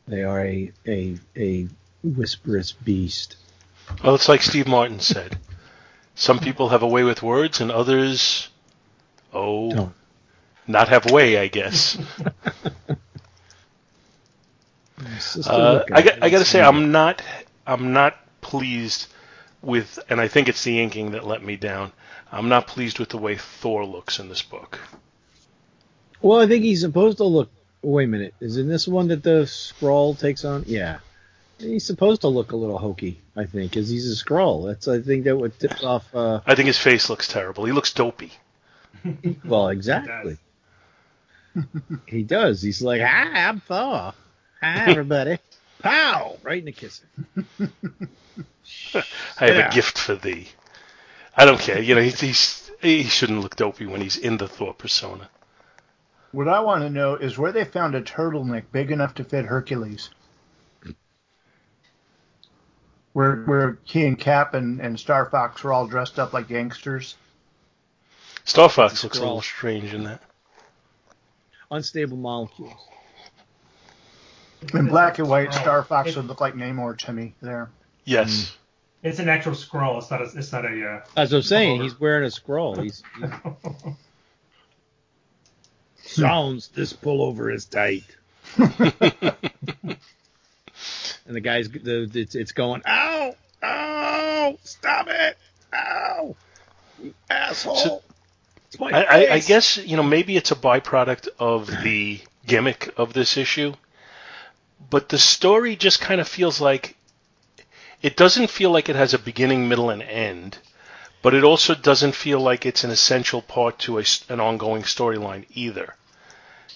They 0.08 0.24
are 0.24 0.44
a 0.44 0.72
a 0.88 1.18
a 1.38 1.68
whisperous 2.04 2.72
beast. 2.72 3.36
Well, 4.04 4.16
it's 4.16 4.28
like 4.28 4.42
Steve 4.42 4.68
Martin 4.68 5.00
said. 5.00 5.38
Some 6.16 6.40
people 6.40 6.70
have 6.70 6.82
a 6.82 6.88
way 6.88 7.04
with 7.04 7.24
words, 7.24 7.62
and 7.62 7.72
others, 7.72 8.50
oh, 9.34 9.72
Don't. 9.74 9.94
not 10.68 10.90
have 10.90 11.10
way, 11.12 11.38
I 11.38 11.48
guess. 11.48 11.98
Sister 15.20 15.52
Uh, 15.52 15.86
I, 15.92 16.02
got, 16.02 16.24
I 16.24 16.30
got 16.30 16.40
to 16.40 16.46
say, 16.46 16.62
I'm 16.62 16.92
not, 16.92 17.22
I'm 17.66 17.94
not 17.94 18.18
pleased 18.42 19.08
with, 19.62 20.00
and 20.10 20.20
I 20.20 20.28
think 20.28 20.50
it's 20.50 20.64
the 20.64 20.82
inking 20.82 21.12
that 21.12 21.26
let 21.26 21.44
me 21.44 21.56
down. 21.56 21.92
I'm 22.32 22.50
not 22.50 22.68
pleased 22.68 23.00
with 23.00 23.10
the 23.10 23.18
way 23.18 23.36
Thor 23.36 23.86
looks 23.86 24.20
in 24.20 24.30
this 24.30 24.42
book. 24.42 24.80
Well, 26.22 26.40
I 26.40 26.48
think 26.48 26.64
he's 26.64 26.82
supposed 26.82 27.18
to 27.18 27.24
look. 27.24 27.50
Wait 27.82 28.04
a 28.06 28.08
minute. 28.08 28.34
Is 28.40 28.58
in 28.58 28.68
this 28.68 28.88
one 28.88 29.08
that 29.08 29.24
the 29.24 29.44
Skrull 29.44 30.20
takes 30.20 30.44
on? 30.44 30.66
Yeah. 30.68 31.00
He's 31.58 31.86
supposed 31.86 32.22
to 32.22 32.28
look 32.28 32.52
a 32.52 32.56
little 32.56 32.78
hokey, 32.78 33.20
I 33.36 33.46
think, 33.46 33.72
because 33.72 33.90
he's 33.90 34.10
a 34.12 34.24
Skrull. 34.24 34.68
That's 34.68 34.88
I 34.88 35.02
think 35.02 35.26
that 35.26 35.38
what 35.38 35.58
tips 35.60 35.84
off. 35.84 36.14
Uh, 36.14 36.42
I 36.46 36.56
think 36.56 36.68
his 36.68 36.78
face 36.78 37.10
looks 37.10 37.28
terrible. 37.28 37.66
He 37.66 37.72
looks 37.72 37.94
dopey. 37.94 38.32
well, 39.46 39.70
exactly. 39.70 40.38
he 42.08 42.24
does. 42.24 42.62
He's 42.62 42.82
like, 42.82 43.02
ah, 43.04 43.32
I'm 43.34 43.60
Thor. 43.62 44.14
Hi, 44.62 44.86
everybody. 44.91 45.39
Pow! 45.80 46.38
Right 46.43 46.60
in 46.60 46.65
the 46.65 46.72
kisser. 46.72 47.06
I 49.39 49.45
have 49.45 49.56
Yeah. 49.56 49.69
a 49.69 49.72
gift 49.72 49.98
for 49.98 50.15
thee. 50.15 50.50
I 51.36 51.45
don't 51.45 51.60
care. 51.60 51.82
You 51.82 51.95
know, 51.95 52.02
he's, 52.02 52.19
he's 52.19 52.72
he 52.82 53.04
shouldn't 53.04 53.41
look 53.41 53.56
dopey 53.56 53.86
when 53.86 54.02
he's 54.02 54.17
in 54.17 54.38
the 54.38 54.48
Thor 54.48 54.74
persona. 54.74 55.30
What 56.32 56.48
I 56.48 56.60
want 56.60 56.84
to 56.84 56.89
know 56.89 57.15
is 57.15 57.38
where 57.38 57.52
they 57.52 57.65
found 57.65 57.95
a 57.95 58.02
turtleneck 58.02 58.65
big 58.72 58.91
enough 58.91 59.15
to 59.15 59.24
fit 59.24 59.45
Hercules. 59.45 60.10
Where 63.13 63.38
where 63.45 63.80
he 63.84 64.06
and 64.06 64.19
Cap 64.19 64.54
and, 64.54 64.80
and 64.80 65.00
Star 65.00 65.30
Fox 65.30 65.63
were 65.63 65.74
all 65.74 65.88
dressed 65.88 66.19
up 66.19 66.32
like 66.34 66.48
gangsters. 66.48 67.15
Star 68.45 68.69
Fox 68.69 69.04
looks 69.04 69.17
a 69.17 69.22
little 69.22 69.41
strange 69.41 69.93
in 69.93 70.04
that. 70.04 70.22
Unstable 71.72 72.17
molecules. 72.17 72.74
In 74.74 74.88
black 74.88 75.19
and 75.19 75.30
white, 75.30 75.54
Star 75.54 75.84
Fox 75.84 76.10
It- 76.10 76.15
would 76.17 76.26
look 76.28 76.41
like 76.41 76.56
Namor 76.56 76.98
to 77.00 77.13
me 77.13 77.34
there. 77.41 77.69
Yes. 78.06 78.56
It's 79.02 79.19
an 79.19 79.30
actual 79.30 79.54
Skrull. 79.54 80.00
It's 80.00 80.12
not 80.12 80.22
a. 80.22 80.26
It's 80.26 80.52
not 80.52 80.65
a. 80.65 80.89
Uh, 80.89 81.02
As 81.15 81.32
I'm 81.32 81.41
saying, 81.41 81.76
Over. 81.76 81.84
he's 81.84 81.98
wearing 82.00 82.26
a 82.26 82.28
Skrull. 82.28 82.84
He's, 82.84 83.02
he's 86.02 86.12
sounds 86.15 86.67
this 86.69 86.91
pullover 86.91 87.54
is 87.54 87.65
tight. 87.65 88.04
and 88.58 88.74
the 91.28 91.39
guy's 91.39 91.69
the 91.69 92.10
it's, 92.13 92.36
it's 92.36 92.52
going 92.52 92.82
ow 92.88 93.36
ow 93.63 94.58
stop 94.63 95.08
it 95.10 95.38
ow 95.74 96.36
asshole. 97.30 97.76
So- 97.76 98.02
it's 98.67 98.80
my 98.80 98.91
I, 98.91 99.04
I, 99.04 99.34
I 99.34 99.39
guess 99.39 99.78
you 99.78 99.98
know 99.98 100.04
maybe 100.04 100.36
it's 100.38 100.52
a 100.52 100.56
byproduct 100.56 101.28
of 101.39 101.67
the 101.84 102.19
gimmick 102.45 102.93
of 102.98 103.13
this 103.13 103.36
issue, 103.38 103.74
but 104.89 105.10
the 105.10 105.18
story 105.18 105.76
just 105.76 106.02
kind 106.02 106.22
of 106.22 106.28
feels 106.28 106.62
like 106.62 106.96
it 108.02 108.15
doesn't 108.15 108.50
feel 108.50 108.72
like 108.72 108.89
it 108.89 108.96
has 108.96 109.13
a 109.13 109.20
beginning, 109.20 109.68
middle, 109.68 109.89
and 109.89 110.02
end, 110.02 110.58
but 111.22 111.34
it 111.34 111.44
also 111.44 111.76
doesn't 111.76 112.15
feel 112.15 112.39
like 112.39 112.65
it's 112.65 112.84
an 112.84 112.92
essential 112.92 113.42
part 113.42 113.80
to 113.80 114.00
a 114.00 114.04
an 114.30 114.39
ongoing 114.39 114.84
storyline 114.84 115.46
either. 115.54 115.96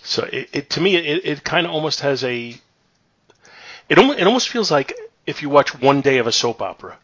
So 0.03 0.23
it, 0.31 0.49
it 0.51 0.69
to 0.71 0.81
me 0.81 0.95
it, 0.95 1.25
it 1.25 1.43
kind 1.43 1.65
of 1.65 1.71
almost 1.71 2.01
has 2.01 2.23
a 2.23 2.55
it 3.89 3.97
almost, 3.97 4.19
it 4.19 4.27
almost 4.27 4.49
feels 4.49 4.69
like 4.69 4.93
if 5.25 5.41
you 5.41 5.49
watch 5.49 5.79
one 5.79 6.01
day 6.01 6.17
of 6.17 6.27
a 6.27 6.31
soap 6.31 6.61
opera. 6.61 6.97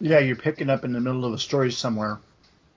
Yeah, 0.00 0.18
you're 0.18 0.36
picking 0.36 0.70
up 0.70 0.84
in 0.84 0.92
the 0.92 1.00
middle 1.00 1.24
of 1.24 1.32
a 1.32 1.38
story 1.38 1.70
somewhere. 1.72 2.18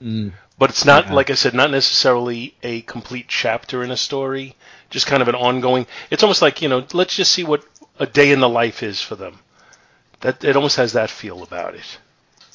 Mm. 0.02 0.34
But 0.60 0.70
it's 0.72 0.86
not, 0.86 1.08
Yeah. 1.08 1.14
like 1.14 1.30
I 1.30 1.36
said, 1.36 1.54
not 1.54 1.72
necessarily 1.72 2.56
a 2.64 2.82
complete 2.82 3.28
chapter 3.28 3.84
in 3.84 3.92
a 3.92 3.98
story, 3.98 4.56
just 4.90 5.08
kind 5.08 5.22
of 5.22 5.28
an 5.28 5.36
ongoing. 5.36 5.88
It's 6.10 6.24
almost 6.24 6.42
like, 6.42 6.62
you 6.62 6.70
know, 6.70 6.86
let's 6.94 7.16
just 7.16 7.32
see 7.32 7.44
what 7.44 7.64
a 8.00 8.06
day 8.06 8.32
in 8.32 8.40
the 8.40 8.50
life 8.50 8.84
is 8.84 9.02
for 9.02 9.16
them. 9.16 9.40
That 10.22 10.44
It 10.44 10.56
almost 10.56 10.78
has 10.78 10.94
that 10.94 11.10
feel 11.10 11.44
about 11.44 11.76
it. 11.76 12.00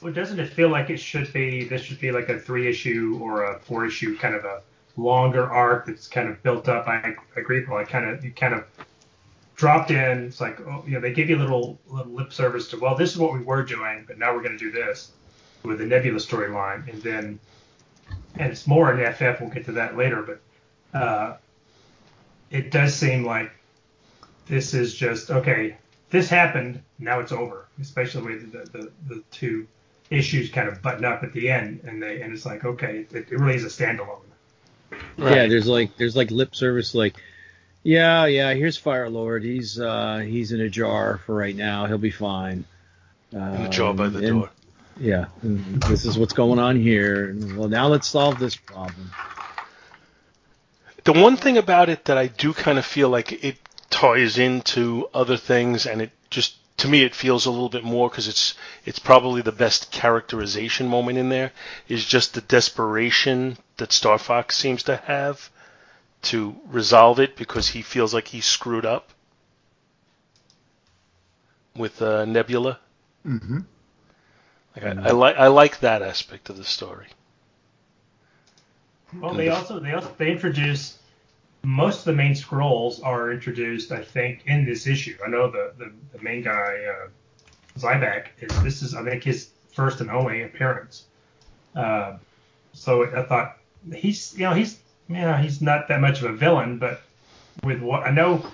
well, 0.00 0.12
doesn't 0.12 0.40
it 0.40 0.48
feel 0.52 0.68
like 0.68 0.90
it 0.90 0.98
should 0.98 1.32
be? 1.32 1.64
This 1.64 1.82
should 1.82 2.00
be 2.00 2.10
like 2.12 2.28
a 2.28 2.38
three 2.38 2.68
issue 2.68 3.18
or 3.22 3.44
a 3.44 3.60
four 3.60 3.86
issue 3.86 4.16
kind 4.18 4.34
of 4.34 4.44
a 4.44 4.62
longer 4.96 5.48
arc 5.48 5.86
that's 5.86 6.08
kind 6.08 6.28
of 6.28 6.42
built 6.42 6.68
up. 6.68 6.88
I, 6.88 7.14
I 7.36 7.40
agree, 7.40 7.64
Paul. 7.64 7.78
I 7.78 7.84
kind 7.84 8.08
of 8.10 8.24
you 8.24 8.32
kind 8.32 8.54
of 8.54 8.64
dropped 9.54 9.90
in. 9.92 10.26
It's 10.26 10.40
like 10.40 10.60
oh, 10.60 10.82
you 10.86 10.94
know 10.94 11.00
they 11.00 11.12
give 11.12 11.30
you 11.30 11.36
a 11.36 11.42
little 11.42 11.78
little 11.88 12.12
lip 12.12 12.32
service 12.32 12.68
to 12.70 12.78
well, 12.80 12.96
this 12.96 13.12
is 13.12 13.18
what 13.18 13.32
we 13.32 13.40
were 13.40 13.62
doing, 13.62 14.04
but 14.06 14.18
now 14.18 14.34
we're 14.34 14.42
going 14.42 14.58
to 14.58 14.64
do 14.64 14.72
this 14.72 15.12
with 15.62 15.78
the 15.78 15.86
Nebula 15.86 16.18
storyline, 16.18 16.90
and 16.92 17.02
then 17.02 17.40
and 18.36 18.50
it's 18.52 18.66
more 18.66 18.92
in 18.92 19.12
FF. 19.12 19.40
We'll 19.40 19.50
get 19.50 19.64
to 19.66 19.72
that 19.72 19.96
later, 19.96 20.22
but 20.22 20.98
uh, 20.98 21.36
it 22.50 22.70
does 22.70 22.94
seem 22.94 23.24
like 23.24 23.50
this 24.46 24.74
is 24.74 24.94
just 24.94 25.30
okay. 25.30 25.76
This 26.10 26.28
happened. 26.28 26.82
now 26.98 27.20
it's 27.20 27.32
over, 27.32 27.66
especially 27.80 28.34
with 28.34 28.52
the, 28.52 28.78
the, 28.78 28.92
the 29.14 29.22
two 29.30 29.66
issues 30.10 30.50
kind 30.50 30.68
of 30.68 30.82
button 30.82 31.06
up 31.06 31.22
at 31.22 31.32
the 31.32 31.48
end, 31.50 31.80
and 31.84 32.02
they 32.02 32.20
and 32.22 32.32
it's 32.32 32.44
like 32.44 32.64
okay, 32.64 33.06
it, 33.12 33.14
it 33.14 33.30
really 33.30 33.54
is 33.54 33.64
a 33.64 33.68
standalone. 33.68 34.18
Yeah, 35.16 35.46
there's 35.46 35.66
like 35.66 35.96
there's 35.96 36.16
like 36.16 36.30
lip 36.30 36.54
service 36.54 36.94
like 36.94 37.16
yeah, 37.82 38.26
yeah, 38.26 38.52
here's 38.54 38.76
Fire 38.76 39.08
Lord. 39.08 39.42
He's 39.42 39.80
uh 39.80 40.18
he's 40.18 40.52
in 40.52 40.60
a 40.60 40.68
jar 40.68 41.18
for 41.24 41.34
right 41.34 41.56
now. 41.56 41.86
He'll 41.86 41.96
be 41.98 42.10
fine. 42.10 42.64
in 43.32 43.62
the 43.62 43.68
jar 43.70 43.94
by 43.94 44.08
the 44.08 44.18
Um, 44.18 44.24
and- 44.24 44.40
door. 44.40 44.50
Yeah, 44.98 45.26
this 45.42 46.04
is 46.04 46.18
what's 46.18 46.32
going 46.32 46.58
on 46.58 46.76
here. 46.76 47.30
And, 47.30 47.56
Well, 47.56 47.68
now 47.68 47.88
let's 47.88 48.08
solve 48.08 48.38
this 48.38 48.56
problem. 48.56 49.10
The 51.04 51.12
one 51.12 51.36
thing 51.36 51.58
about 51.58 51.88
it 51.88 52.04
that 52.04 52.16
I 52.16 52.28
do 52.28 52.52
kind 52.52 52.78
of 52.78 52.86
feel 52.86 53.08
like 53.08 53.44
it 53.44 53.56
ties 53.90 54.38
into 54.38 55.08
other 55.12 55.36
things, 55.36 55.86
and 55.86 56.00
it 56.02 56.10
just 56.30 56.56
to 56.78 56.88
me 56.88 57.02
it 57.02 57.14
feels 57.14 57.46
a 57.46 57.50
little 57.50 57.68
bit 57.68 57.84
more 57.84 58.08
because 58.08 58.28
it's 58.28 58.54
it's 58.84 58.98
probably 58.98 59.42
the 59.42 59.52
best 59.52 59.90
characterization 59.90 60.88
moment 60.88 61.18
in 61.18 61.28
there 61.28 61.52
is 61.88 62.04
just 62.04 62.34
the 62.34 62.40
desperation 62.40 63.56
that 63.76 63.92
Star 63.92 64.18
Fox 64.18 64.56
seems 64.56 64.82
to 64.84 64.96
have 64.96 65.50
to 66.22 66.54
resolve 66.68 67.18
it 67.18 67.36
because 67.36 67.68
he 67.68 67.82
feels 67.82 68.14
like 68.14 68.28
he's 68.28 68.46
screwed 68.46 68.86
up 68.86 69.10
with 71.76 72.00
uh, 72.00 72.24
Nebula. 72.24 72.78
Mm-hmm. 73.26 73.58
Like 74.76 74.84
I, 74.84 75.08
I 75.08 75.10
like 75.10 75.36
I 75.36 75.46
like 75.48 75.80
that 75.80 76.02
aspect 76.02 76.50
of 76.50 76.56
the 76.56 76.64
story. 76.64 77.06
Well, 79.20 79.34
they 79.34 79.48
also 79.48 79.78
they 79.78 79.92
also 79.92 80.14
they 80.16 80.30
introduce 80.30 80.98
most 81.64 82.00
of 82.00 82.04
the 82.06 82.12
main 82.14 82.32
Skrulls 82.32 83.04
are 83.04 83.30
introduced, 83.30 83.92
I 83.92 84.02
think, 84.02 84.42
in 84.46 84.64
this 84.64 84.86
issue. 84.86 85.16
I 85.24 85.28
know 85.28 85.50
the 85.50 85.72
the, 85.78 85.92
the 86.16 86.22
main 86.22 86.42
guy 86.42 86.78
uh, 86.86 87.08
Zyback 87.78 88.28
is 88.40 88.62
this 88.62 88.82
is 88.82 88.94
I 88.94 89.04
think 89.04 89.22
his 89.24 89.50
first 89.72 90.00
and 90.00 90.10
only 90.10 90.42
appearance. 90.42 91.04
Uh, 91.74 92.16
so 92.72 93.04
I 93.04 93.22
thought 93.22 93.58
he's 93.94 94.34
you 94.36 94.44
know 94.44 94.54
he's 94.54 94.80
you 95.08 95.16
know 95.16 95.34
he's 95.34 95.60
not 95.60 95.88
that 95.88 96.00
much 96.00 96.22
of 96.22 96.30
a 96.30 96.32
villain, 96.34 96.78
but 96.78 97.02
with 97.62 97.80
what 97.80 98.04
I 98.04 98.10
know 98.10 98.44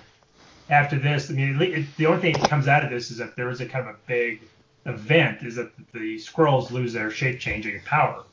after 0.69 0.99
this, 0.99 1.29
I 1.29 1.33
mean 1.33 1.53
at 1.53 1.59
lea- 1.59 1.87
the 1.97 2.05
only 2.05 2.21
thing 2.21 2.33
that 2.33 2.49
comes 2.49 2.67
out 2.67 2.83
of 2.83 2.89
this 2.89 3.11
is 3.11 3.17
that 3.17 3.35
there 3.35 3.49
is 3.49 3.61
a 3.61 3.65
kind 3.65 3.87
of 3.87 3.95
a 3.95 3.97
big 4.07 4.41
event 4.89 5.43
is 5.43 5.55
that 5.55 5.71
the 5.93 6.15
Skrulls 6.17 6.71
lose 6.71 6.93
their 6.93 7.11
shape 7.11 7.39
changing 7.39 7.81
power 7.83 8.25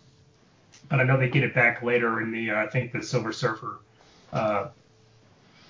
but 0.88 1.00
I 1.00 1.04
know 1.04 1.18
they 1.18 1.28
get 1.28 1.42
it 1.44 1.54
back 1.54 1.82
later 1.82 2.20
in 2.20 2.30
the 2.32 2.50
uh, 2.50 2.64
I 2.64 2.68
think 2.68 2.92
the 2.92 3.02
Silver 3.02 3.32
Surfer, 3.32 3.82
uh, 4.32 4.68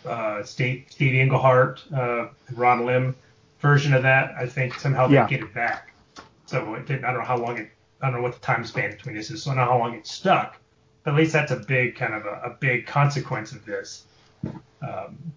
uh, 0.04 0.42
Steve 0.42 0.86
Steve 0.90 1.14
Englehart, 1.14 1.84
uh, 1.94 2.28
Ron 2.52 2.84
Lim 2.86 3.16
version 3.60 3.94
of 3.94 4.02
that. 4.02 4.32
I 4.38 4.46
think 4.46 4.78
somehow 4.78 5.08
they 5.08 5.14
Yeah. 5.14 5.28
get 5.28 5.42
it 5.42 5.54
back. 5.54 5.94
So 6.46 6.74
it 6.74 6.90
I 6.90 6.96
don't 6.98 7.14
know 7.18 7.24
how 7.24 7.38
long 7.38 7.58
it 7.58 7.70
I 8.00 8.06
don't 8.06 8.16
know 8.16 8.22
what 8.22 8.34
the 8.34 8.40
time 8.40 8.64
span 8.64 8.90
between 8.92 9.16
this 9.16 9.30
is, 9.30 9.42
so 9.42 9.50
I 9.50 9.54
don't 9.54 9.64
know 9.64 9.72
how 9.72 9.78
long 9.78 9.94
it 9.94 10.06
stuck. 10.06 10.60
But 11.04 11.12
at 11.12 11.16
least 11.16 11.32
that's 11.32 11.52
a 11.52 11.56
big 11.56 11.96
kind 11.96 12.14
of 12.14 12.26
a, 12.26 12.50
a 12.52 12.56
big 12.60 12.86
consequence 12.86 13.52
of 13.52 13.64
this. 13.64 14.06
Um, 14.82 15.34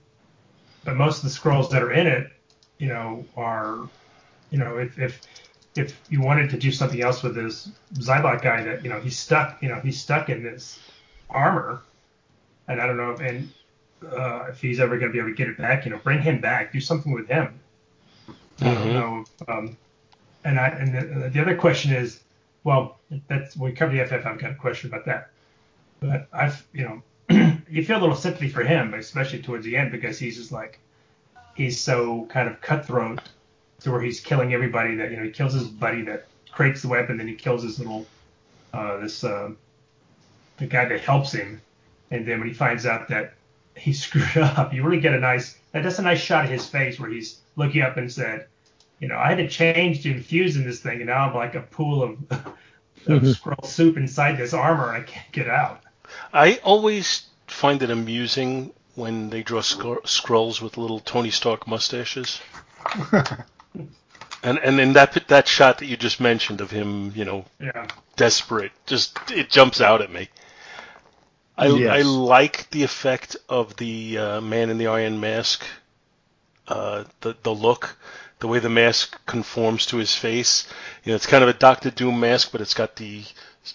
but 0.84 0.96
most 0.98 1.24
of 1.24 1.24
the 1.24 1.30
Skrulls 1.30 1.70
that 1.72 1.82
are 1.84 1.92
in 1.92 2.08
it, 2.08 2.28
you 2.80 2.88
know, 2.90 3.30
are 3.36 3.90
you 4.52 4.58
know 4.58 4.78
if 4.78 4.98
if 5.00 5.22
if 5.76 6.02
you 6.10 6.22
wanted 6.22 6.50
to 6.50 6.58
do 6.58 6.72
something 6.72 7.02
else 7.02 7.22
with 7.24 7.36
this 7.36 7.70
Zybot 7.94 8.42
guy 8.42 8.64
that 8.64 8.84
you 8.84 8.90
know 8.90 9.00
he's 9.00 9.18
stuck 9.18 9.62
you 9.62 9.70
know 9.70 9.80
he's 9.82 10.00
stuck 10.00 10.30
in 10.30 10.44
this 10.44 10.80
armor 11.30 11.82
and 12.68 12.82
I 12.82 12.88
don't 12.88 12.98
know 12.98 13.12
if 13.12 13.20
and 13.22 13.50
uh, 14.12 14.46
if 14.50 14.62
he's 14.62 14.80
ever 14.80 14.98
going 14.98 15.12
to 15.12 15.14
be 15.14 15.20
able 15.20 15.30
to 15.30 15.36
get 15.36 15.48
it 15.48 15.58
back 15.58 15.86
you 15.86 15.92
know 15.92 15.98
bring 16.04 16.22
him 16.22 16.42
back 16.42 16.72
do 16.74 16.80
something 16.80 17.12
with 17.12 17.28
him 17.28 17.60
I 18.62 18.74
don't 18.74 18.88
Mhm. 18.88 18.94
know 18.94 19.26
um, 19.48 19.78
and 20.44 20.60
I 20.60 20.68
and 20.70 21.24
the, 21.24 21.30
the 21.30 21.42
other 21.42 21.56
question 21.56 21.94
is 21.94 22.22
well 22.64 22.98
that's 23.28 23.56
when 23.56 23.72
we 23.72 23.76
cover 23.76 23.96
the 23.96 24.06
FF 24.06 24.26
I've 24.26 24.40
got 24.40 24.52
a 24.52 24.56
question 24.56 24.90
about 24.90 25.06
that 25.06 25.30
but 26.00 26.28
I've 26.34 26.66
you 26.74 26.84
know 26.84 27.02
you 27.70 27.86
feel 27.86 28.00
a 28.00 28.02
little 28.02 28.16
sympathy 28.16 28.50
for 28.50 28.64
him 28.64 28.94
especially 28.96 29.42
towards 29.42 29.66
the 29.66 29.78
end 29.78 29.92
because 29.92 30.18
he's 30.18 30.38
just 30.38 30.52
like 30.52 30.80
he's 31.56 31.80
so 31.80 32.26
kind 32.30 32.50
of 32.50 32.60
cutthroat 32.62 33.22
to 33.82 33.92
where 33.92 34.02
he's 34.02 34.20
killing 34.20 34.54
everybody 34.54 34.96
that 34.96 35.12
you 35.12 35.18
know 35.18 35.24
he 35.24 35.32
kills 35.32 35.54
his 35.54 35.68
buddy 35.68 36.02
that 36.04 36.28
creates 36.52 36.82
the 36.82 36.88
weapon, 36.88 37.18
then 37.18 37.28
he 37.28 37.36
kills 37.36 37.64
his 37.64 37.80
little 37.80 38.06
uh, 38.74 38.98
this 38.98 39.24
uh, 39.24 39.52
the 40.58 40.66
guy 40.66 40.86
that 40.86 41.02
helps 41.02 41.32
him, 41.32 41.62
and 42.12 42.26
then 42.26 42.40
when 42.40 42.48
he 42.48 42.54
finds 42.54 42.86
out 42.86 43.08
that 43.10 43.34
he 43.76 43.94
screwed 43.94 44.38
up, 44.38 44.74
you 44.74 44.84
really 44.84 45.02
get 45.02 45.14
a 45.14 45.20
nice 45.20 45.58
that 45.72 45.84
that's 45.84 46.00
a 46.00 46.04
nice 46.04 46.20
shot 46.20 46.46
of 46.46 46.52
his 46.52 46.66
face 46.66 47.00
where 47.00 47.10
he's 47.10 47.40
looking 47.56 47.82
up 47.82 47.98
and 47.98 48.12
said, 48.12 48.48
you 49.00 49.08
know, 49.08 49.18
I 49.18 49.30
had 49.30 49.38
to 49.38 49.48
change 49.48 50.04
to 50.04 50.12
infuse 50.12 50.56
in 50.56 50.66
this 50.66 50.80
thing, 50.80 50.98
and 50.98 51.08
now 51.08 51.30
I'm 51.30 51.36
like 51.36 51.56
a 51.56 51.62
pool 51.62 52.04
of, 52.04 52.32
of 52.32 53.22
Skrull 53.24 53.66
soup 53.66 53.98
inside 53.98 54.38
this 54.38 54.54
armor, 54.54 54.94
and 54.94 55.04
I 55.04 55.06
can't 55.06 55.32
get 55.32 55.48
out. 55.48 55.82
I 56.34 56.60
always 56.64 57.28
find 57.48 57.82
it 57.82 57.90
amusing 57.90 58.74
when 58.96 59.30
they 59.30 59.44
draw 59.44 59.62
scro- 59.62 60.02
Skrulls 60.02 60.62
with 60.62 60.78
little 60.78 61.00
Tony 61.00 61.30
Stark 61.30 61.68
mustaches. 61.68 62.42
And 64.44 64.58
and 64.60 64.80
in 64.80 64.94
that 64.94 65.28
that 65.28 65.48
shot 65.48 65.80
that 65.80 65.86
you 65.88 65.98
just 65.98 66.20
mentioned 66.20 66.62
of 66.62 66.72
him, 66.72 67.12
you 67.16 67.26
know, 67.26 67.46
Yeah, 67.60 67.88
desperate, 68.16 68.72
just 68.86 69.18
it 69.32 69.50
jumps 69.50 69.82
out 69.82 70.02
at 70.02 70.12
me. 70.12 70.30
I 71.58 71.68
Yes. 71.68 71.90
I 72.00 72.02
like 72.04 72.70
the 72.72 72.84
effect 72.84 73.36
of 73.50 73.76
the 73.78 74.18
uh, 74.18 74.42
man 74.42 74.70
in 74.70 74.78
the 74.78 74.88
iron 74.88 75.20
mask, 75.20 75.66
uh, 76.70 77.04
the 77.22 77.36
the 77.44 77.54
look, 77.54 77.98
the 78.40 78.48
way 78.48 78.60
the 78.60 78.70
mask 78.70 79.20
conforms 79.26 79.86
to 79.88 79.98
his 79.98 80.16
face. 80.16 80.68
You 81.04 81.12
know, 81.12 81.16
it's 81.18 81.26
kind 81.28 81.44
of 81.44 81.50
a 81.50 81.54
Doctor 81.54 81.92
Doom 81.92 82.20
mask, 82.22 82.52
but 82.54 82.62
it's 82.62 82.74
got 82.74 82.96
the 82.96 83.24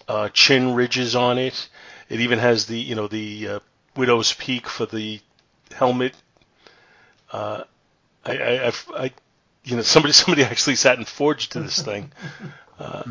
uh, 0.08 0.30
chin 0.30 0.74
ridges 0.74 1.14
on 1.14 1.36
it. 1.38 1.68
It 2.08 2.20
even 2.20 2.38
has 2.38 2.66
the 2.66 2.78
you 2.78 2.94
know 2.94 3.06
the 3.06 3.48
uh, 3.48 3.60
widow's 3.96 4.32
peak 4.32 4.66
for 4.66 4.86
the 4.86 5.20
helmet. 5.74 6.14
Uh, 7.30 7.64
I, 8.24 8.38
I, 8.38 8.66
I've- 8.68 8.92
I, 8.96 9.12
you 9.64 9.76
know, 9.76 9.82
somebody 9.82 10.12
somebody 10.12 10.42
actually 10.44 10.76
sat 10.76 10.98
and 10.98 11.06
forged 11.08 11.52
to 11.52 11.60
this 11.60 11.80
thing. 11.82 12.12
Uh, 12.76 13.04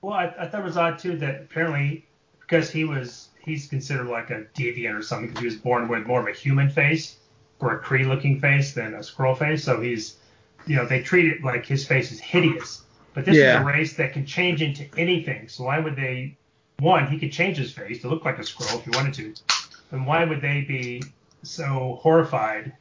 Well, 0.00 0.14
I, 0.14 0.34
I 0.38 0.48
thought 0.48 0.60
it 0.62 0.64
was 0.64 0.78
odd 0.78 0.98
too 0.98 1.18
that 1.18 1.42
apparently 1.42 2.06
because 2.40 2.70
he 2.70 2.84
was 2.84 3.28
he's 3.44 3.66
considered 3.68 4.06
like 4.06 4.30
a 4.30 4.44
deviant 4.54 4.98
or 4.98 5.02
something 5.02 5.28
because 5.28 5.40
he 5.40 5.46
was 5.46 5.56
born 5.56 5.88
with 5.88 6.06
more 6.06 6.20
of 6.20 6.26
a 6.26 6.32
human 6.32 6.70
face 6.70 7.16
or 7.60 7.76
a 7.76 7.82
Kree 7.82 8.06
looking 8.08 8.40
face 8.40 8.72
than 8.72 8.94
a 8.94 9.00
Skrull 9.00 9.36
face. 9.38 9.64
So 9.64 9.80
he's 9.82 10.16
you 10.66 10.76
know 10.76 10.86
they 10.86 11.02
treat 11.02 11.26
it 11.26 11.44
like 11.44 11.66
his 11.66 11.86
face 11.86 12.10
is 12.10 12.20
hideous. 12.20 12.82
But 13.12 13.26
this 13.26 13.36
Yeah. 13.36 13.56
is 13.56 13.60
a 13.60 13.64
race 13.64 13.96
that 13.96 14.12
can 14.14 14.24
change 14.26 14.62
into 14.62 14.86
anything. 14.96 15.48
So 15.48 15.64
why 15.64 15.78
would 15.78 15.94
they? 15.96 16.36
One, 16.78 17.06
he 17.06 17.18
could 17.18 17.32
change 17.32 17.58
his 17.58 17.70
face 17.72 18.00
to 18.00 18.08
look 18.08 18.24
like 18.24 18.38
a 18.38 18.42
Skrull 18.42 18.78
if 18.78 18.84
he 18.84 18.90
wanted 18.96 19.14
to. 19.14 19.34
And 19.90 20.06
why 20.06 20.24
would 20.24 20.40
they 20.40 20.62
be 20.62 21.02
so 21.42 21.98
horrified? 22.02 22.72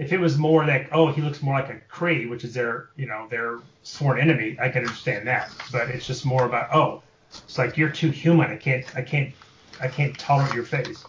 If 0.00 0.14
it 0.14 0.18
was 0.18 0.38
more 0.38 0.64
like, 0.64 0.88
oh, 0.92 1.12
he 1.12 1.20
looks 1.20 1.42
more 1.42 1.52
like 1.60 1.68
a 1.68 1.78
Kree, 1.94 2.26
which 2.26 2.42
is 2.42 2.54
their, 2.54 2.88
you 2.96 3.04
know, 3.04 3.26
their 3.28 3.58
sworn 3.82 4.18
enemy, 4.18 4.56
I 4.58 4.70
can 4.70 4.82
understand 4.82 5.28
that. 5.28 5.50
But 5.70 5.90
it's 5.90 6.06
just 6.06 6.24
more 6.24 6.46
about, 6.46 6.74
oh, 6.74 7.02
it's 7.30 7.58
like 7.58 7.76
you're 7.76 7.90
too 7.90 8.08
human. 8.10 8.50
I 8.50 8.56
can't, 8.56 8.96
I 8.96 9.02
can't, 9.02 9.34
I 9.78 9.88
can't 9.88 10.18
tolerate 10.18 10.54
your 10.54 10.64
face. 10.64 11.04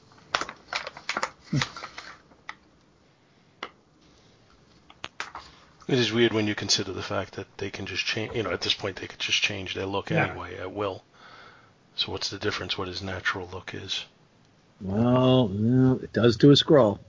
It 5.87 5.97
is 5.97 6.11
weird 6.11 6.33
when 6.33 6.47
you 6.47 6.53
consider 6.53 6.91
the 6.91 7.01
fact 7.01 7.35
that 7.35 7.47
they 7.59 7.69
can 7.69 7.85
just 7.85 8.05
change. 8.05 8.35
You 8.35 8.43
know, 8.43 8.51
at 8.51 8.59
this 8.59 8.73
point 8.73 8.97
they 8.97 9.07
could 9.07 9.19
just 9.19 9.41
change 9.41 9.73
their 9.73 9.85
look 9.85 10.09
Yeah. 10.09 10.27
anyway 10.27 10.57
at 10.57 10.73
will. 10.73 11.01
So 11.95 12.11
what's 12.11 12.29
the 12.29 12.39
difference? 12.39 12.77
What 12.77 12.89
his 12.89 13.01
natural 13.01 13.47
look 13.53 13.73
is? 13.73 14.03
Well, 14.81 15.49
it 16.03 16.11
does 16.11 16.35
to 16.37 16.49
a 16.49 16.55
Skrull. 16.55 16.99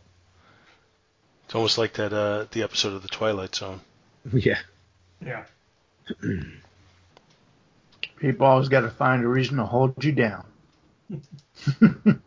It's 1.52 1.56
almost 1.56 1.76
like 1.76 1.92
that 1.94 2.14
uh, 2.14 2.46
the 2.52 2.62
episode 2.62 2.94
of 2.94 3.02
the 3.02 3.08
Twilight 3.08 3.54
Zone. 3.54 3.82
Yeah. 4.32 4.58
Yeah. 5.20 5.44
People 8.16 8.46
always 8.46 8.70
got 8.70 8.80
to 8.80 8.90
find 8.90 9.22
a 9.22 9.28
reason 9.28 9.58
to 9.58 9.66
hold 9.66 10.02
you 10.02 10.12
down. 10.12 10.46
you 11.10 12.20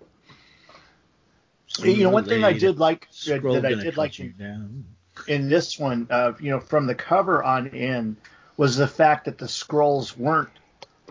know, 2.03 2.11
one 2.11 2.25
thing 2.25 2.43
I 2.43 2.53
did 2.53 2.77
like 2.77 3.07
that, 3.25 3.41
that 3.41 3.65
I 3.65 3.73
did 3.73 3.97
like 3.97 4.19
you 4.19 4.25
in, 4.25 4.45
down. 4.45 4.85
in 5.27 5.49
this 5.49 5.79
one, 5.79 6.05
uh, 6.11 6.33
you 6.39 6.51
know, 6.51 6.59
from 6.59 6.85
the 6.85 6.93
cover 6.93 7.43
on 7.43 7.69
in, 7.69 8.17
was 8.57 8.77
the 8.77 8.87
fact 8.87 9.25
that 9.25 9.39
the 9.39 9.47
Skrulls 9.47 10.15
weren't 10.15 10.49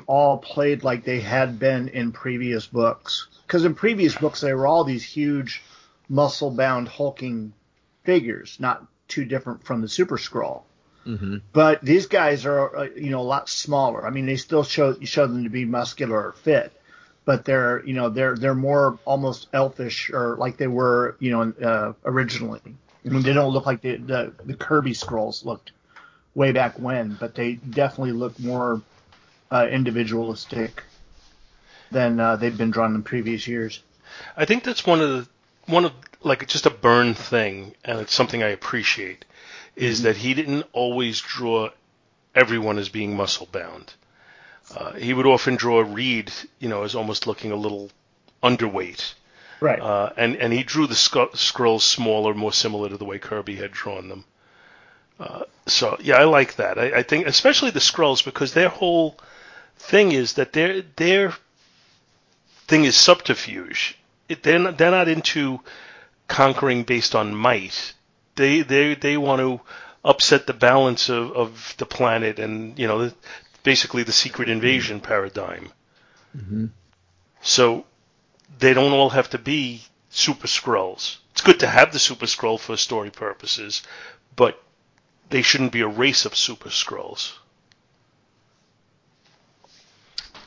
all 0.07 0.39
played 0.39 0.85
like 0.85 1.03
they 1.03 1.19
had 1.19 1.59
been 1.59 1.89
in 1.89 2.13
previous 2.13 2.65
books. 2.65 3.27
Because 3.45 3.65
in 3.65 3.75
previous 3.75 4.15
books, 4.15 4.41
they 4.41 4.55
were 4.55 4.69
all 4.69 4.85
these 4.85 5.03
huge, 5.03 5.65
muscle-bound, 6.09 6.87
hulking 6.87 7.53
figures, 8.05 8.57
not 8.61 8.87
too 9.09 9.25
different 9.25 9.65
from 9.65 9.81
the 9.81 9.89
Super 9.89 10.17
Skrull. 10.17 10.63
hmm 11.05 11.39
But 11.53 11.83
these 11.83 12.07
guys 12.07 12.47
are, 12.47 12.77
uh, 12.77 12.89
you 12.97 13.11
know, 13.11 13.21
a 13.21 13.23
lot 13.23 13.49
smaller. 13.49 14.07
I 14.07 14.11
mean, 14.11 14.27
they 14.27 14.37
still 14.37 14.65
show 14.65 14.97
you 14.99 15.07
show 15.07 15.27
them 15.27 15.45
to 15.45 15.51
be 15.51 15.65
muscular 15.65 16.29
or 16.29 16.33
fit, 16.33 16.73
but 17.25 17.45
they're, 17.45 17.85
you 17.85 17.95
know, 17.95 18.09
they're 18.09 18.37
they're 18.37 18.55
more 18.55 18.99
almost 19.05 19.49
elfish 19.53 20.11
or 20.11 20.37
like 20.37 20.57
they 20.57 20.67
were, 20.67 21.17
you 21.19 21.31
know, 21.33 21.53
uh, 21.63 21.93
originally. 22.05 22.61
I 22.65 23.09
mean, 23.09 23.23
they 23.23 23.35
don't 23.35 23.53
look 23.53 23.67
like 23.67 23.83
the 23.83 23.97
the, 23.97 24.33
the 24.45 24.55
Kirby 24.55 24.93
Skrulls 24.93 25.45
looked 25.45 25.73
way 26.35 26.53
back 26.53 26.79
when, 26.79 27.15
but 27.15 27.35
they 27.35 27.53
definitely 27.55 28.13
look 28.13 28.39
more 28.41 28.81
uh, 29.51 29.69
individualistic 29.71 30.83
than 31.91 32.19
uh, 32.19 32.37
they've 32.37 32.57
been 32.57 32.71
drawn 32.71 32.95
in 32.95 33.03
previous 33.03 33.47
years. 33.47 33.83
I 34.37 34.45
think 34.45 34.65
that's 34.65 34.87
one 34.87 35.01
of 35.01 35.11
the 35.11 35.29
one 35.73 35.85
of 35.85 35.93
like 36.25 36.47
just 36.49 36.67
a 36.67 36.71
Byrne 36.71 37.15
thing, 37.15 37.75
and 37.85 38.01
it's 38.01 38.15
something 38.15 38.43
I 38.43 38.49
appreciate, 38.49 39.25
is 39.77 40.03
that 40.03 40.17
he 40.17 40.35
didn't 40.35 40.67
always 40.73 41.21
draw 41.21 41.71
everyone 42.35 42.79
as 42.79 42.89
being 42.89 43.17
muscle 43.17 43.49
bound. 43.53 43.93
Uh, 44.77 44.93
he 44.93 45.13
would 45.13 45.27
often 45.27 45.57
draw 45.57 45.81
Reed, 45.81 46.33
you 46.59 46.69
know, 46.69 46.83
as 46.85 46.95
almost 46.95 47.27
looking 47.27 47.53
a 47.53 47.57
little 47.57 47.91
underweight, 48.43 49.15
Right. 49.61 49.81
uh, 49.81 50.11
and 50.17 50.37
and 50.37 50.53
he 50.53 50.63
drew 50.63 50.87
the 50.87 50.95
sc- 50.95 51.35
Skrulls 51.35 51.83
smaller, 51.83 52.35
more 52.35 52.53
similar 52.53 52.89
to 52.89 52.97
the 52.97 53.05
way 53.05 53.19
Kirby 53.19 53.57
had 53.57 53.71
drawn 53.73 54.09
them. 54.09 54.25
Uh, 55.21 55.45
so 55.67 55.97
yeah, 56.01 56.17
I 56.17 56.25
like 56.25 56.57
that. 56.57 56.79
I, 56.79 56.99
I 56.99 57.03
think 57.03 57.27
especially 57.27 57.71
the 57.71 57.79
Skrulls 57.81 58.25
because 58.25 58.53
their 58.55 58.69
whole 58.69 59.17
thing 59.77 60.13
is 60.13 60.35
that 60.35 60.53
their 60.53 60.83
their 60.97 61.35
thing 62.67 62.85
is 62.85 62.97
subterfuge. 62.97 63.97
It, 64.29 64.43
they're 64.43 64.59
not, 64.59 64.79
they're 64.79 64.91
not 64.91 65.09
into 65.09 65.61
conquering 66.29 66.85
based 66.85 67.15
on 67.15 67.35
might. 67.35 67.95
They 68.37 68.63
they 68.63 68.95
they 68.95 69.17
want 69.17 69.41
to 69.41 69.61
upset 70.05 70.47
the 70.47 70.53
balance 70.53 71.09
of, 71.09 71.33
of 71.33 71.75
the 71.79 71.87
planet 71.87 72.39
and 72.39 72.79
you 72.79 72.87
know 72.87 73.11
basically 73.63 74.03
the 74.03 74.13
secret 74.13 74.49
invasion 74.49 75.01
paradigm. 75.01 75.73
Mhm. 76.37 76.71
So 77.41 77.87
they 78.59 78.75
don't 78.75 78.93
all 78.93 79.11
have 79.11 79.31
to 79.31 79.39
be 79.39 79.83
super 80.11 80.47
Skrulls. 80.47 81.19
It's 81.33 81.43
good 81.43 81.61
to 81.61 81.67
have 81.67 81.93
the 81.93 81.99
super 81.99 82.27
Skrull 82.27 82.61
for 82.61 82.77
story 82.77 83.11
purposes, 83.11 83.83
but 84.37 84.63
they 85.31 85.43
shouldn't 85.43 85.73
be 85.73 85.81
a 85.81 85.89
race 85.89 86.25
of 86.27 86.37
super 86.37 86.69
Skrulls. 86.69 87.33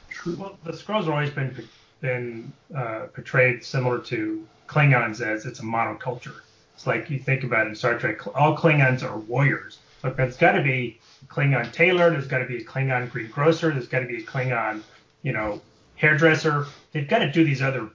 True 0.10 0.36
well, 0.38 0.58
the 0.64 0.72
Skrulls 0.72 1.06
have 1.06 1.10
always 1.10 1.32
been 1.32 1.68
been 2.00 2.54
uh, 2.76 3.08
portrayed 3.14 3.64
similar 3.64 4.00
to 4.00 4.48
Klingons 4.68 5.22
as 5.22 5.46
it's 5.46 5.60
a 5.60 5.64
monoculture. 5.64 6.42
It's 6.74 6.86
like 6.86 7.10
you 7.10 7.20
think 7.20 7.44
about 7.44 7.68
in 7.68 7.76
Star 7.76 7.98
Trek, 7.98 8.28
all 8.36 8.56
Klingons 8.56 9.04
are 9.04 9.18
warriors. 9.18 9.80
But 10.02 10.16
there's 10.16 10.38
got 10.38 10.52
to 10.52 10.62
be 10.62 11.00
a 11.24 11.34
Klingon 11.34 11.72
tailor, 11.74 12.12
there's 12.12 12.28
got 12.28 12.40
to 12.40 12.46
be 12.46 12.58
a 12.58 12.64
Klingon 12.64 13.10
greengrocer, 13.10 13.72
there's 13.72 13.88
got 13.88 14.02
to 14.02 14.06
be 14.06 14.18
a 14.18 14.24
Klingon, 14.24 14.84
you 15.24 15.34
know, 15.34 15.60
hairdresser. 15.96 16.68
They've 16.92 17.08
got 17.08 17.20
to 17.20 17.32
do 17.32 17.44
these 17.44 17.62
other 17.62 17.90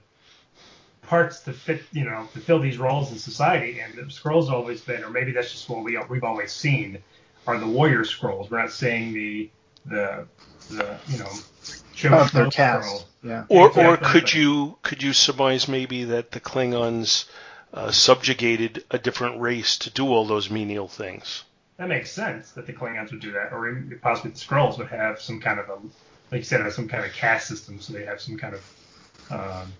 parts 1.03 1.41
to 1.41 1.53
fit, 1.53 1.83
you 1.91 2.03
know, 2.03 2.27
to 2.33 2.39
fill 2.39 2.59
these 2.59 2.77
roles 2.77 3.11
in 3.11 3.17
society. 3.17 3.79
And 3.79 3.93
the 3.93 4.01
Skrulls 4.03 4.49
always 4.49 4.81
been, 4.81 5.03
or 5.03 5.09
maybe 5.09 5.31
that's 5.31 5.51
just 5.51 5.69
what 5.69 5.83
we 5.83 5.97
we've 6.09 6.23
always 6.23 6.51
seen, 6.51 6.97
are 7.47 7.57
the 7.57 7.67
warrior 7.67 8.01
Skrulls. 8.01 8.49
We're 8.49 8.59
not 8.59 8.71
seeing 8.71 9.13
the 9.13 9.49
the 9.85 10.27
the 10.69 10.97
you 11.07 11.19
know 11.19 11.29
Of 12.03 12.31
their 12.31 12.45
show 12.45 12.49
cast. 12.49 13.05
Yeah. 13.23 13.45
Or 13.47 13.67
Exactly. 13.67 13.83
or 13.85 13.97
could 14.11 14.33
you 14.33 14.77
could 14.81 15.01
you 15.01 15.13
surmise 15.13 15.67
maybe 15.67 16.03
that 16.05 16.31
the 16.31 16.39
Klingons 16.39 17.25
uh, 17.73 17.91
subjugated 17.91 18.83
a 18.91 18.97
different 18.97 19.39
race 19.39 19.77
to 19.79 19.89
do 19.89 20.07
all 20.07 20.25
those 20.25 20.49
menial 20.49 20.87
things? 20.87 21.43
That 21.77 21.87
makes 21.87 22.11
sense 22.11 22.51
that 22.51 22.67
the 22.67 22.73
Klingons 22.73 23.11
would 23.11 23.21
do 23.21 23.31
that, 23.31 23.51
or 23.51 23.83
possibly 24.01 24.31
the 24.31 24.37
Skrulls 24.37 24.77
would 24.77 24.87
have 24.89 25.19
some 25.21 25.39
kind 25.39 25.59
of 25.59 25.69
a, 25.69 25.75
like 26.31 26.39
you 26.39 26.43
said, 26.43 26.71
some 26.71 26.87
kind 26.87 27.05
of 27.05 27.13
caste 27.13 27.47
system, 27.47 27.79
so 27.79 27.93
they 27.93 28.05
have 28.05 28.21
some 28.21 28.37
kind 28.37 28.55
of. 28.55 28.75
Um, 29.31 29.73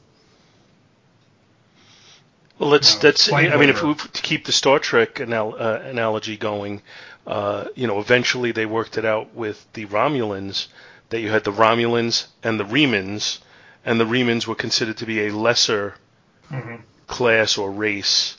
Well, 2.59 2.69
let's 2.69 2.95
No, 2.95 3.01
that's. 3.01 3.31
I 3.31 3.57
mean, 3.57 3.69
if 3.69 3.83
we 3.83 3.93
to 3.95 4.21
keep 4.21 4.45
the 4.45 4.51
Star 4.51 4.79
Trek 4.79 5.19
anal- 5.19 5.55
uh, 5.57 5.79
analogy 5.83 6.37
going, 6.37 6.81
uh, 7.27 7.65
you 7.75 7.87
know, 7.87 7.99
eventually 7.99 8.51
they 8.51 8.65
worked 8.65 8.97
it 8.97 9.05
out 9.05 9.33
with 9.33 9.65
the 9.73 9.85
Romulans 9.87 10.67
that 11.13 11.21
you 11.21 11.29
had 11.29 11.43
the 11.43 11.51
Romulans 11.51 12.25
and 12.41 12.59
the 12.59 12.63
Remans, 12.63 13.37
and 13.85 13.99
the 13.99 14.03
Remans 14.03 14.47
were 14.47 14.55
considered 14.55 14.97
to 14.97 15.05
be 15.05 15.27
a 15.27 15.29
lesser 15.29 15.93
mhm. 16.49 16.81
class 17.05 17.55
or 17.55 17.69
race, 17.69 18.35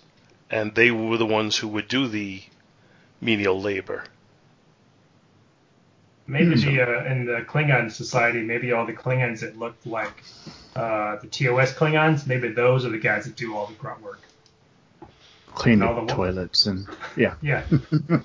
and 0.50 0.74
they 0.74 0.90
were 0.90 1.16
the 1.16 1.24
ones 1.24 1.56
who 1.56 1.68
would 1.68 1.86
do 1.86 2.08
the 2.08 2.42
menial 3.20 3.60
labor. 3.60 4.02
Maybe 6.26 6.56
the 6.56 6.80
uh, 6.80 7.04
in 7.04 7.26
the 7.26 7.44
Klingon 7.46 7.92
society, 7.92 8.40
maybe 8.40 8.72
all 8.72 8.86
the 8.86 8.92
Klingons 8.92 9.38
that 9.42 9.56
looked 9.56 9.86
like 9.86 10.24
uh, 10.74 11.18
the 11.22 11.28
TOS 11.28 11.74
Klingons, 11.74 12.26
maybe 12.26 12.48
those 12.48 12.84
are 12.84 12.90
the 12.90 12.98
guys 12.98 13.26
that 13.26 13.36
do 13.36 13.54
all 13.56 13.66
the 13.66 13.74
grunt 13.74 14.02
work. 14.02 14.18
Clean 15.54 15.80
All 15.80 15.94
the 15.94 16.06
the- 16.06 16.12
toilets 16.12 16.66
and 16.66 16.88
yeah. 17.16 17.34
Yeah. 17.40 17.62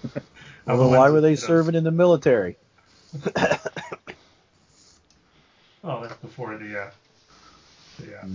Well, 0.65 0.91
why 0.91 1.09
were 1.09 1.21
they 1.21 1.35
serving 1.35 1.73
in 1.73 1.83
the 1.83 1.89
military? 1.89 2.57
Oh, 5.84 6.01
that's 6.01 6.15
before 6.17 6.57
the. 6.57 6.82
Uh, 6.82 6.91
the 7.99 8.17
uh, 8.17 8.25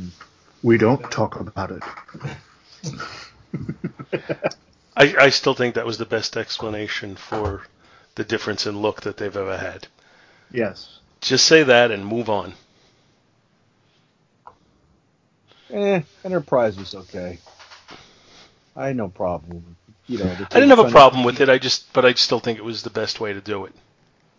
We 0.62 0.78
don't 0.78 1.10
talk 1.10 1.40
about 1.40 1.70
it. 1.70 1.82
I, 4.96 5.14
I 5.18 5.30
still 5.30 5.54
think 5.54 5.74
that 5.74 5.86
was 5.86 5.98
the 5.98 6.06
best 6.06 6.36
explanation 6.36 7.16
for 7.16 7.62
the 8.14 8.24
difference 8.24 8.66
in 8.66 8.80
look 8.80 9.02
that 9.02 9.16
they've 9.16 9.36
ever 9.36 9.56
had. 9.56 9.88
Yes. 10.52 11.00
Just 11.20 11.46
say 11.46 11.64
that 11.64 11.90
and 11.90 12.06
move 12.06 12.30
on. 12.30 12.54
Eh, 15.70 16.02
Enterprise 16.24 16.76
was 16.76 16.94
okay. 16.94 17.38
I 18.76 18.88
had 18.88 18.96
no 18.96 19.08
problem. 19.08 19.76
You 20.06 20.18
know, 20.18 20.30
I 20.30 20.60
didn't 20.60 20.70
have 20.70 20.78
a 20.78 20.90
problem 20.90 21.24
with 21.24 21.40
it. 21.40 21.48
I 21.48 21.58
just, 21.58 21.92
but 21.92 22.04
I 22.04 22.12
still 22.14 22.40
think 22.40 22.58
it 22.58 22.64
was 22.64 22.82
the 22.82 22.90
best 22.90 23.20
way 23.20 23.32
to 23.32 23.40
do 23.40 23.64
it. 23.64 23.74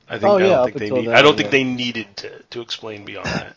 I 0.08 0.14
think 0.20 0.24
Oh, 0.26 0.36
I 0.36 0.40
don't 0.40 0.66
think 0.66 0.78
they 0.78 0.90
need, 0.92 1.08
then, 1.08 1.16
I 1.16 1.22
don't 1.22 1.34
yeah. 1.34 1.38
think 1.38 1.52
they 1.52 1.64
needed 1.64 2.18
to, 2.18 2.40
to 2.52 2.62
explain 2.62 3.06
beyond 3.06 3.26
that. 3.28 3.56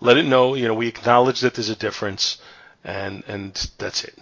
Let 0.00 0.16
it 0.16 0.24
know, 0.26 0.54
you 0.54 0.66
know, 0.68 0.74
we 0.74 0.86
acknowledge 0.88 1.40
that 1.40 1.54
there's 1.54 1.68
a 1.70 1.76
difference, 1.76 2.38
and 2.84 3.24
and 3.26 3.52
that's 3.78 4.04
it. 4.04 4.16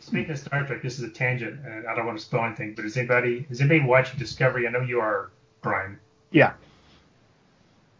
Speaking 0.00 0.30
of 0.32 0.38
Star 0.38 0.66
Trek, 0.66 0.82
this 0.82 0.98
is 0.98 1.04
a 1.04 1.08
tangent, 1.10 1.64
and 1.64 1.86
I 1.86 1.94
don't 1.94 2.04
want 2.04 2.18
to 2.18 2.24
spoil 2.24 2.44
anything. 2.44 2.74
But 2.74 2.84
is 2.84 2.96
anybody 2.98 3.46
is 3.48 3.60
anybody 3.60 3.80
watching 3.88 4.18
Discovery? 4.18 4.68
I 4.68 4.70
know 4.70 4.80
you 4.82 5.00
are, 5.00 5.30
Brian. 5.62 5.98
Yeah. 6.30 6.52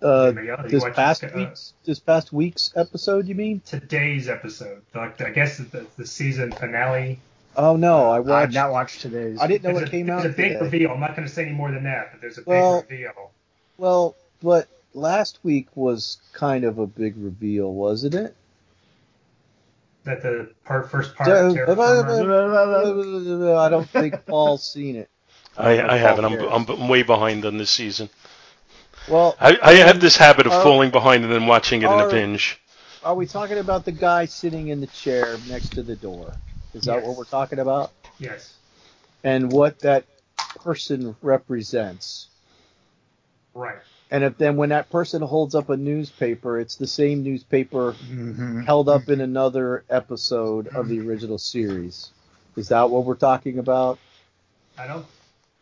Uh, 0.03 0.25
Anybody 0.25 0.51
else? 0.51 0.61
You 0.65 0.69
this 0.69 0.85
past 0.95 1.21
Disco- 1.23 1.37
uh, 1.37 1.41
week's 1.41 1.73
this 1.85 1.99
past 2.01 2.33
week's 2.33 2.73
episode, 2.77 3.27
you 3.27 3.35
mean? 3.35 3.63
Today's 3.65 4.29
episode, 4.29 4.83
like 4.95 5.19
I 5.23 5.31
guess 5.31 5.57
the, 5.59 5.87
the 5.97 6.07
season 6.07 6.53
finale. 6.53 7.21
Oh 7.57 7.77
no, 7.77 8.07
uh, 8.07 8.11
I 8.11 8.19
I've 8.19 8.27
watched. 8.27 8.55
not 8.55 8.73
watched 8.73 9.01
today's. 9.03 9.39
I 9.41 9.47
didn't 9.47 9.65
know 9.65 9.71
There's 9.79 9.83
it 9.83 9.89
a, 9.89 9.91
came 9.91 10.07
there's 10.07 10.21
out 10.21 10.27
a 10.27 10.29
big 10.31 10.53
today. 10.53 10.61
reveal. 10.65 10.91
I'm 10.93 11.01
not 11.01 11.15
going 11.17 11.27
to 11.29 11.33
say 11.33 11.45
any 11.47 11.55
more 11.55 11.71
than 11.71 11.85
that, 11.85 12.13
but 12.13 12.21
there's 12.21 12.39
a 12.39 12.43
big 12.43 12.91
reveal. 12.91 13.31
Well, 13.79 14.17
but 14.43 14.69
last 14.95 15.39
week 15.43 15.69
was 15.75 16.19
kind 16.33 16.65
of 16.65 16.79
a 16.79 16.87
big 16.87 17.17
reveal, 17.17 17.73
wasn't 17.73 18.15
it? 18.15 18.35
That 20.05 20.23
the 20.23 20.51
part, 20.65 20.91
first 20.91 21.15
part. 21.15 21.29
So, 21.29 21.55
Terra 21.55 21.79
I- 23.59 23.69
don't 23.69 23.89
think 23.89 24.27
Paul's 24.27 24.69
seen 24.69 24.97
it. 24.97 25.09
I, 25.57 25.77
don't 25.77 25.91
I 25.91 25.97
haven't. 25.99 26.25
Paul 26.39 26.49
I'm. 26.49 26.67
I'm 26.69 26.89
way 26.89 27.03
behind 27.03 27.45
on 27.45 27.59
this 27.59 27.71
season. 27.71 28.09
Well, 29.09 29.37
I, 29.41 29.59
I 29.63 29.73
have 29.75 30.01
this 30.01 30.17
habit 30.17 30.47
of 30.47 30.53
Are- 30.53 30.63
falling 30.63 30.91
behind 30.91 31.25
and 31.25 31.33
then 31.33 31.47
watching 31.47 31.83
it 31.83 31.91
in 31.91 32.01
a 32.01 32.09
binge. 32.09 32.61
are 33.05 33.15
we 33.15 33.27
talking 33.27 33.59
about 33.59 33.85
the 33.85 33.93
guy 33.93 34.25
sitting 34.25 34.69
in 34.69 34.81
the 34.81 34.87
chair 34.89 35.37
next 35.49 35.71
to 35.75 35.83
the 35.83 35.97
door? 35.97 36.33
Is 36.75 36.85
that 36.85 37.03
what 37.03 37.17
we're 37.17 37.25
talking 37.25 37.59
about? 37.59 37.91
yes. 38.19 38.55
And 39.25 39.53
what 39.53 39.79
that 39.81 40.05
person 40.57 41.15
represents? 41.23 42.27
Right. 43.55 43.77
And 44.11 44.25
if 44.25 44.37
then 44.37 44.57
when 44.57 44.71
that 44.71 44.91
person 44.91 45.23
holds 45.23 45.55
up 45.55 45.71
a 45.71 45.77
newspaper, 45.77 46.59
it's 46.59 46.77
the 46.77 46.87
same 46.87 47.23
newspaper 47.23 47.93
Mhm. 47.93 48.65
held 48.65 48.89
up 48.89 49.09
in 49.09 49.21
another 49.21 49.85
episode 49.89 50.69
of 50.69 50.89
the 50.89 51.01
original 51.01 51.39
series. 51.39 52.11
Is 52.57 52.69
that 52.69 52.91
what 52.91 53.05
we're 53.05 53.15
talking 53.15 53.59
about? 53.59 53.99
I 54.77 54.87
don't. 54.87 55.07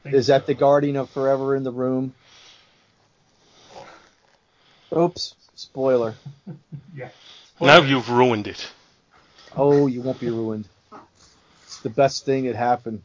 Think 0.03 0.15
Is 0.15 0.29
that 0.29 0.43
so. 0.43 0.47
the 0.47 0.55
Guardian 0.55 0.97
of 0.97 1.11
Forever 1.11 1.55
in 1.55 1.63
the 1.63 1.71
room? 1.73 2.15
Oops, 4.97 5.35
spoiler. 5.55 6.15
Yeah. 6.97 7.11
Now 7.61 7.83
you've 7.83 8.09
ruined 8.11 8.47
it. 8.49 8.67
Oh, 9.57 9.87
you 9.87 10.01
won't 10.01 10.19
be 10.19 10.29
ruined. 10.31 10.67
The 11.83 11.91
best 11.91 12.25
thing 12.25 12.45
that 12.45 12.57
happened. 12.57 13.03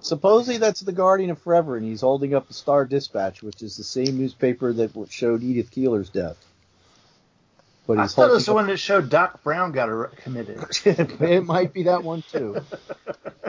Supposedly 0.00 0.58
that's 0.58 0.80
the 0.80 0.92
Guardian 0.92 1.30
of 1.30 1.40
Forever, 1.40 1.76
and 1.76 1.84
he's 1.84 2.02
holding 2.02 2.34
up 2.34 2.46
the 2.48 2.54
Star 2.54 2.84
Dispatch, 2.84 3.42
which 3.42 3.62
is 3.62 3.76
the 3.76 3.84
same 3.84 4.18
newspaper 4.18 4.72
that 4.72 4.92
showed 5.10 5.42
Edith 5.42 5.70
Keeler's 5.70 6.08
death. 6.08 6.36
But 7.86 7.98
I 7.98 8.02
he's 8.02 8.14
thought 8.14 8.30
it 8.30 8.34
was 8.34 8.46
the 8.46 8.52
one 8.52 8.66
that 8.68 8.76
showed 8.76 9.08
Doc 9.10 9.42
Brown 9.42 9.72
got 9.72 10.14
committed. 10.16 10.62
it 10.84 11.44
might 11.44 11.72
be 11.72 11.84
that 11.84 12.04
one 12.04 12.22
too. 12.30 12.60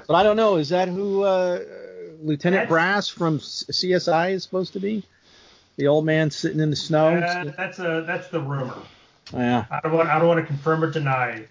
But 0.08 0.16
I 0.16 0.24
don't 0.24 0.38
know. 0.38 0.56
Is 0.56 0.70
that 0.70 0.88
who 0.88 1.24
uh, 1.24 1.60
Lieutenant 2.22 2.62
That's- 2.62 2.70
Brass 2.70 3.10
from 3.10 3.40
CSI 3.40 4.32
is 4.32 4.44
supposed 4.44 4.74
to 4.74 4.80
be? 4.80 5.04
The 5.76 5.88
old 5.88 6.06
man 6.06 6.32
sitting 6.32 6.60
in 6.60 6.70
the 6.70 6.76
snow. 6.76 7.16
Uh, 7.16 7.52
that's 7.56 7.80
a 7.80 8.04
that's 8.06 8.28
the 8.30 8.42
rumor. 8.42 8.76
Yeah, 9.34 9.66
I 9.70 9.80
don't 9.82 9.94
want 9.94 10.10
I 10.10 10.20
don't 10.20 10.28
want 10.28 10.42
to 10.42 10.46
confirm 10.46 10.84
or 10.84 10.92
deny 10.92 11.46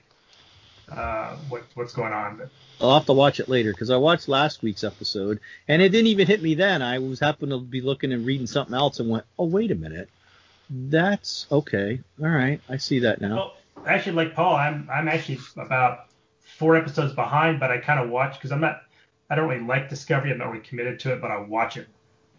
uh, 0.91 1.37
what 1.49 1.65
what's 1.75 1.93
going 1.93 2.13
on. 2.13 2.49
I'll 2.81 2.95
have 2.95 3.07
to 3.07 3.13
watch 3.13 3.41
it 3.41 3.49
later 3.49 3.73
because 3.73 3.91
I 3.91 3.97
watched 3.97 4.29
last 4.29 4.63
week's 4.63 4.85
episode 4.85 5.41
and 5.67 5.83
it 5.83 5.89
didn't 5.91 6.07
even 6.09 6.27
hit 6.27 6.43
me 6.43 6.55
then. 6.55 6.81
I 6.83 6.99
was 7.01 7.19
happened 7.21 7.51
to 7.51 7.59
be 7.61 7.81
looking 7.81 8.13
and 8.13 8.25
reading 8.25 8.47
something 8.47 8.75
else 8.75 9.01
and 9.01 9.09
went, 9.11 9.25
oh 9.39 9.47
wait 9.47 9.71
a 9.71 9.75
minute, 9.75 10.09
that's 10.71 11.47
okay. 11.51 12.01
All 12.23 12.29
right, 12.29 12.61
I 12.69 12.77
see 12.77 13.01
that 13.01 13.21
now. 13.21 13.35
well, 13.37 13.57
actually, 13.87 14.13
like 14.13 14.35
Paul, 14.35 14.55
I'm 14.57 14.89
I'm 14.93 15.09
actually 15.09 15.39
about 15.57 16.07
four 16.59 16.77
episodes 16.77 17.13
behind, 17.15 17.61
but 17.61 17.71
I 17.71 17.79
kind 17.79 18.01
of 18.01 18.11
watch 18.11 18.35
because 18.35 18.53
I'm 18.53 18.61
not 18.61 18.83
I 19.31 19.35
don't 19.35 19.49
really 19.49 19.65
like 19.65 19.89
Discovery. 19.91 20.31
I'm 20.31 20.39
not 20.39 20.51
really 20.51 20.65
committed 20.65 21.01
to 21.01 21.13
it, 21.13 21.21
but 21.21 21.31
I 21.31 21.39
watch 21.41 21.77
it. 21.77 21.87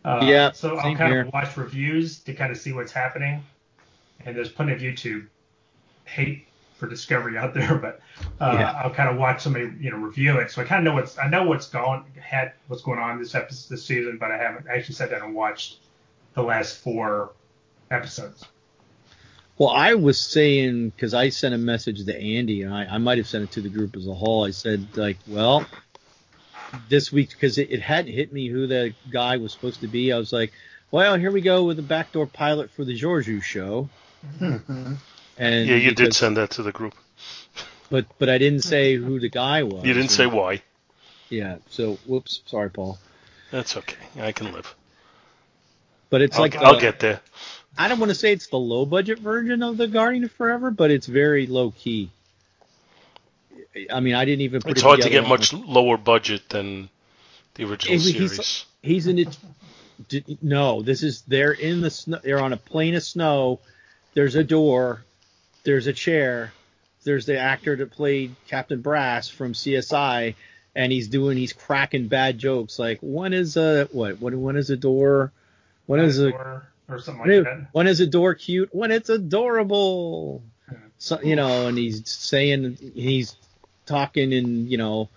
Uh, 0.03 0.21
Yeah, 0.23 0.51
So 0.53 0.77
I'll 0.77 0.95
kind 0.95 1.11
here. 1.13 1.21
of 1.21 1.33
watch 1.33 1.55
reviews 1.57 2.19
to 2.21 2.33
kind 2.33 2.51
of 2.51 2.57
see 2.57 2.71
what's 2.73 2.91
happening. 2.91 3.43
And 4.25 4.35
there's 4.35 4.49
plenty 4.49 4.73
of 4.73 4.79
YouTube 4.79 5.27
hate 6.05 6.47
for 6.79 6.87
Discovery 6.87 7.37
out 7.37 7.53
there, 7.53 7.75
but 7.75 7.99
uh, 8.39 8.55
Yeah. 8.57 8.71
I'll 8.83 8.93
kind 8.93 9.09
of 9.09 9.17
watch 9.17 9.41
somebody 9.41 9.71
you 9.79 9.91
know 9.91 9.97
review 9.97 10.37
it, 10.39 10.49
so 10.51 10.61
I 10.61 10.65
kind 10.65 10.87
of 10.87 10.91
know 10.91 10.99
what's 10.99 11.17
I 11.17 11.27
know 11.27 11.43
what's 11.43 11.67
going 11.67 12.05
had 12.19 12.53
what's 12.67 12.81
going 12.81 12.99
on 12.99 13.19
this 13.19 13.35
episode 13.35 13.69
this 13.69 13.85
season, 13.85 14.17
but 14.17 14.31
I 14.31 14.37
haven't 14.37 14.67
actually 14.67 14.95
sat 14.95 15.11
down 15.11 15.21
and 15.21 15.35
watched 15.35 15.77
the 16.33 16.41
last 16.41 16.77
four 16.77 17.31
episodes. 17.91 18.45
Well, 19.57 19.69
I 19.69 19.93
was 19.95 20.19
saying 20.19 20.91
because 20.91 21.13
I 21.13 21.29
sent 21.29 21.53
a 21.53 21.57
message 21.57 22.05
to 22.05 22.15
Andy, 22.15 22.63
and 22.63 22.73
I, 22.73 22.85
I 22.85 22.97
might 22.97 23.17
have 23.17 23.27
sent 23.27 23.43
it 23.43 23.51
to 23.51 23.61
the 23.61 23.69
group 23.69 23.95
as 23.97 24.07
a 24.07 24.13
whole. 24.13 24.45
I 24.45 24.51
said 24.51 24.87
like, 24.95 25.17
well, 25.27 25.65
this 26.87 27.11
week 27.11 27.31
because 27.31 27.57
it, 27.57 27.69
it 27.69 27.81
hadn't 27.81 28.13
hit 28.13 28.31
me 28.31 28.47
who 28.47 28.67
the 28.67 28.93
guy 29.11 29.35
was 29.37 29.51
supposed 29.51 29.81
to 29.81 29.87
be. 29.87 30.13
I 30.13 30.17
was 30.17 30.31
like, 30.31 30.53
well, 30.91 31.17
here 31.17 31.31
we 31.31 31.41
go 31.41 31.65
with 31.65 31.75
the 31.77 31.83
backdoor 31.83 32.25
pilot 32.25 32.71
for 32.71 32.85
the 32.85 32.97
Georgiou 32.97 33.43
show. 33.43 33.89
And 35.39 35.67
yeah, 35.67 35.77
you 35.77 35.95
did 35.95 36.13
send 36.13 36.37
that 36.37 36.51
to 36.51 36.63
the 36.63 36.71
group. 36.71 36.93
but 37.89 38.05
but 38.19 38.29
I 38.29 38.37
didn't 38.37 38.61
say 38.73 38.95
who 38.95 39.19
the 39.19 39.29
guy 39.29 39.63
was. 39.63 39.83
You 39.85 39.93
didn't 39.93 40.11
say 40.11 40.25
why. 40.27 40.61
Yeah. 41.29 41.57
So 41.69 41.95
whoops, 42.05 42.41
sorry, 42.45 42.69
Paul. 42.69 42.99
That's 43.51 43.75
okay. 43.77 43.97
I 44.19 44.31
can 44.33 44.51
live. 44.53 44.75
But 46.11 46.21
it's 46.21 46.35
I'll, 46.35 46.41
like 46.41 46.55
I'll 46.57 46.75
the- 46.75 46.81
get 46.81 46.99
there. 46.99 47.21
I 47.77 47.87
don't 47.87 47.99
want 47.99 48.09
to 48.09 48.15
say 48.15 48.33
it's 48.33 48.47
the 48.47 48.57
low 48.59 48.85
budget 48.85 49.19
version 49.19 49.63
of 49.63 49.77
the 49.77 49.87
Guardian 49.87 50.25
of 50.25 50.31
Forever, 50.33 50.69
but 50.71 50.91
it's 50.91 51.07
very 51.07 51.47
low 51.47 51.71
key. 51.71 52.11
I 53.93 53.99
mean, 54.01 54.15
I 54.15 54.25
didn't 54.25 54.41
even 54.41 54.61
put 54.61 54.71
It's 54.71 54.81
it 54.81 54.83
hard 54.83 55.01
to 55.01 55.09
get 55.09 55.25
much 55.27 55.53
lower 55.53 55.95
budget 55.97 56.49
than 56.49 56.89
the 57.53 57.63
original 57.63 57.97
he's- 57.97 58.11
series. 58.35 58.65
He's 58.81 59.07
in 59.07 59.19
it. 59.19 59.37
No, 60.41 60.81
this 60.81 61.03
is 61.03 61.21
they're 61.27 61.51
in 61.51 61.81
the 61.81 61.89
snow. 61.89 62.19
They're 62.23 62.39
on 62.41 62.53
a 62.53 62.57
plane 62.57 62.95
of 62.95 63.03
snow. 63.03 63.59
There's 64.13 64.35
a 64.35 64.43
door. 64.43 65.03
There's 65.63 65.87
a 65.87 65.93
chair. 65.93 66.51
There's 67.03 67.25
the 67.25 67.37
actor 67.39 67.75
that 67.75 67.91
played 67.91 68.35
Captain 68.47 68.81
Brass 68.81 69.29
from 69.29 69.53
CSI, 69.53 70.35
and 70.75 70.91
he's 70.91 71.07
doing 71.07 71.37
he's 71.37 71.53
cracking 71.53 72.07
bad 72.07 72.37
jokes 72.37 72.77
like 72.77 72.99
when 73.01 73.33
is 73.33 73.57
a 73.57 73.85
what 73.91 74.19
when 74.19 74.41
when 74.41 74.55
is 74.57 74.69
a 74.69 74.77
door 74.77 75.31
when 75.87 75.99
is 76.01 76.19
a 76.19 76.31
or, 76.31 76.67
or 76.87 76.99
something 76.99 77.25
like 77.25 77.43
that. 77.45 77.67
when 77.71 77.87
is 77.87 77.99
a 77.99 78.07
door 78.07 78.35
cute 78.35 78.69
when 78.73 78.91
it's 78.91 79.09
adorable 79.09 80.43
so 80.99 81.19
you 81.21 81.35
know 81.35 81.67
and 81.67 81.77
he's 81.77 82.07
saying 82.07 82.77
he's 82.93 83.35
talking 83.87 84.31
and 84.33 84.69
you 84.69 84.77
know 84.77 85.09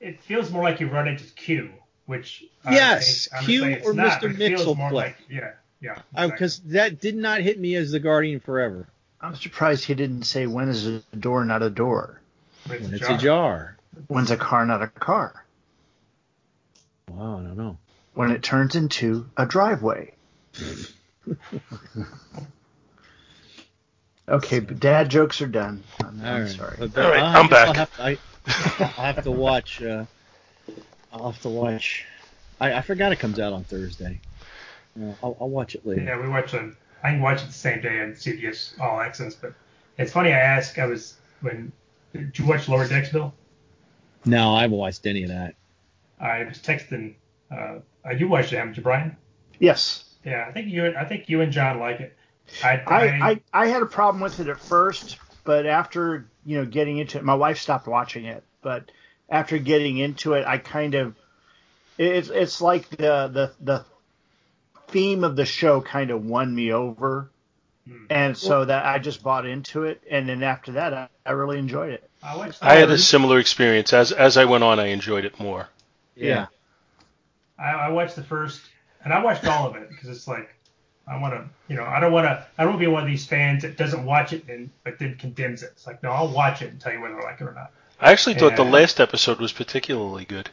It 0.00 0.20
feels 0.22 0.50
more 0.50 0.62
like 0.64 0.80
you 0.80 0.88
run 0.88 1.06
into 1.06 1.24
Q, 1.24 1.70
which 2.06 2.44
I 2.64 2.74
Yes, 2.74 3.28
think- 3.28 3.40
I'm 3.42 3.46
Q 3.46 3.88
or 3.88 3.94
not, 3.94 4.20
Mr. 4.20 4.34
Mixel 4.36 4.74
play. 4.76 4.90
like 4.90 5.16
yeah, 5.30 5.52
yeah. 5.80 5.98
Uh, 6.14 6.26
because 6.28 6.58
that 6.66 7.00
did 7.00 7.14
not 7.16 7.40
hit 7.40 7.58
me 7.60 7.76
as 7.76 7.92
the 7.92 8.00
Guardian 8.00 8.40
Forever 8.40 8.88
I'm 9.22 9.36
surprised 9.36 9.84
he 9.84 9.94
didn't 9.94 10.24
say 10.24 10.46
when 10.46 10.68
is 10.68 10.86
a 10.86 11.02
door 11.16 11.44
not 11.44 11.62
a 11.62 11.70
door. 11.70 12.20
exactly. 12.64 12.86
when 12.86 12.94
it's 12.96 13.08
a 13.08 13.16
jar. 13.18 13.76
When's 14.08 14.30
a 14.30 14.36
car 14.36 14.66
not 14.66 14.82
a 14.82 14.88
car? 14.88 15.44
Wow, 17.08 17.38
I 17.38 17.42
don't 17.42 17.56
know. 17.56 17.76
When 18.14 18.30
it 18.30 18.42
turns 18.42 18.74
into 18.74 19.26
a 19.36 19.46
driveway. 19.46 20.14
okay, 24.28 24.60
but 24.60 24.80
dad 24.80 25.08
jokes 25.10 25.40
are 25.42 25.46
done. 25.46 25.82
I'm, 26.00 26.20
All 26.20 26.26
I'm 26.26 26.42
right. 26.42 26.50
sorry. 26.50 26.76
But- 26.80 26.94
but 26.94 27.04
All 27.04 27.10
right, 27.10 27.22
I 27.22 27.38
I'm 27.38 27.48
back. 27.48 27.76
have 27.76 27.96
to, 27.96 28.02
I, 28.02 28.18
I'll 28.98 29.14
have 29.14 29.24
to 29.24 29.30
watch. 29.30 29.82
Uh, 29.82 30.04
I'll 31.12 31.30
have 31.32 31.42
to 31.42 31.48
watch. 31.48 32.06
I, 32.60 32.74
I 32.74 32.80
forgot 32.82 33.12
it 33.12 33.18
comes 33.18 33.38
out 33.38 33.52
on 33.52 33.64
Thursday. 33.64 34.20
Uh, 35.00 35.12
I'll, 35.22 35.36
I'll 35.40 35.48
watch 35.50 35.74
it 35.74 35.86
later. 35.86 36.02
Yeah, 36.02 36.20
we 36.20 36.28
watch 36.28 36.54
it. 36.54 36.74
I 37.02 37.10
can 37.10 37.20
watch 37.20 37.42
it 37.42 37.46
the 37.46 37.52
same 37.52 37.80
day 37.80 38.00
on 38.00 38.12
CBS 38.12 38.78
All 38.80 39.00
Access. 39.00 39.34
But 39.34 39.54
it's 39.98 40.12
funny. 40.12 40.32
I 40.32 40.38
asked. 40.38 40.78
I 40.78 40.86
was 40.86 41.14
when. 41.40 41.72
Did 42.12 42.38
you 42.38 42.46
watch 42.46 42.68
Lower 42.68 42.86
Decks, 42.86 43.10
Bill? 43.10 43.32
No, 44.24 44.54
I 44.54 44.62
haven't 44.62 44.76
watched 44.76 45.06
any 45.06 45.22
of 45.22 45.30
that. 45.30 45.54
I 46.20 46.44
was 46.44 46.58
texting. 46.58 47.14
Uh, 47.50 47.78
you 48.16 48.28
watched 48.28 48.52
it, 48.52 48.56
haven't 48.56 48.76
you, 48.76 48.82
Brian? 48.82 49.16
Yes. 49.58 50.04
Yeah, 50.24 50.46
I 50.48 50.52
think 50.52 50.68
you. 50.68 50.94
I 50.94 51.04
think 51.04 51.28
you 51.28 51.40
and 51.40 51.52
John 51.52 51.78
like 51.78 52.00
it. 52.00 52.16
I. 52.62 52.82
I, 52.86 53.30
I, 53.30 53.40
I 53.52 53.66
had 53.66 53.82
a 53.82 53.86
problem 53.86 54.22
with 54.22 54.38
it 54.40 54.48
at 54.48 54.60
first, 54.60 55.18
but 55.44 55.66
after 55.66 56.28
you 56.44 56.58
know 56.58 56.66
getting 56.66 56.98
into 56.98 57.18
it, 57.18 57.24
my 57.24 57.34
wife 57.34 57.58
stopped 57.58 57.86
watching 57.88 58.26
it. 58.26 58.44
But 58.60 58.90
after 59.28 59.58
getting 59.58 59.98
into 59.98 60.34
it, 60.34 60.46
I 60.46 60.58
kind 60.58 60.94
of 60.94 61.16
it's 61.98 62.28
it's 62.28 62.60
like 62.60 62.88
the 62.90 63.28
the 63.28 63.52
the 63.60 63.84
theme 64.92 65.24
of 65.24 65.36
the 65.36 65.46
show 65.46 65.80
kind 65.80 66.10
of 66.10 66.24
won 66.24 66.54
me 66.54 66.72
over, 66.72 67.28
Hmm. 67.88 68.04
and 68.10 68.38
so 68.38 68.64
that 68.64 68.86
I 68.86 69.00
just 69.00 69.24
bought 69.24 69.44
into 69.44 69.82
it. 69.84 70.00
And 70.08 70.28
then 70.28 70.44
after 70.44 70.72
that, 70.72 70.94
I, 70.94 71.08
I 71.26 71.32
really 71.32 71.58
enjoyed 71.58 71.90
it. 71.92 72.08
I. 72.22 72.52
I 72.62 72.74
had 72.76 72.90
a 72.90 72.98
similar 72.98 73.40
experience. 73.40 73.92
As 73.92 74.12
as 74.12 74.36
I 74.36 74.44
went 74.44 74.62
on, 74.62 74.78
I 74.78 74.86
enjoyed 74.86 75.24
it 75.24 75.40
more. 75.40 75.68
Yeah. 76.14 76.46
I, 77.58 77.70
I 77.72 77.88
watched 77.88 78.14
the 78.14 78.22
first, 78.22 78.60
and 79.04 79.12
I 79.12 79.22
watched 79.24 79.44
all 79.46 79.66
of 79.68 79.74
it 79.76 79.88
because 79.88 80.08
it's 80.08 80.28
like 80.28 80.54
I 81.08 81.18
want 81.20 81.34
to, 81.34 81.44
you 81.68 81.74
know, 81.76 81.84
I 81.84 81.98
don't 81.98 82.12
want 82.12 82.26
to, 82.26 82.46
I 82.56 82.62
don't 82.62 82.74
want 82.74 82.80
to 82.82 82.86
be 82.86 82.92
one 82.92 83.02
of 83.02 83.08
these 83.08 83.26
fans 83.26 83.62
that 83.62 83.76
doesn't 83.76 84.04
watch 84.04 84.32
it 84.32 84.48
and 84.48 84.70
but 84.84 85.00
then 85.00 85.16
condemns 85.16 85.64
it. 85.64 85.70
It's 85.72 85.86
like, 85.86 86.02
no, 86.04 86.10
I'll 86.12 86.28
watch 86.32 86.62
it 86.62 86.70
and 86.70 86.80
tell 86.80 86.92
you 86.92 87.00
whether 87.00 87.20
I 87.20 87.24
like 87.24 87.40
it 87.40 87.44
or 87.44 87.52
not. 87.52 87.72
I 88.00 88.12
actually 88.12 88.34
thought 88.36 88.54
the 88.56 88.64
last 88.64 89.00
episode 89.00 89.40
was 89.40 89.52
particularly 89.52 90.24
good. 90.24 90.50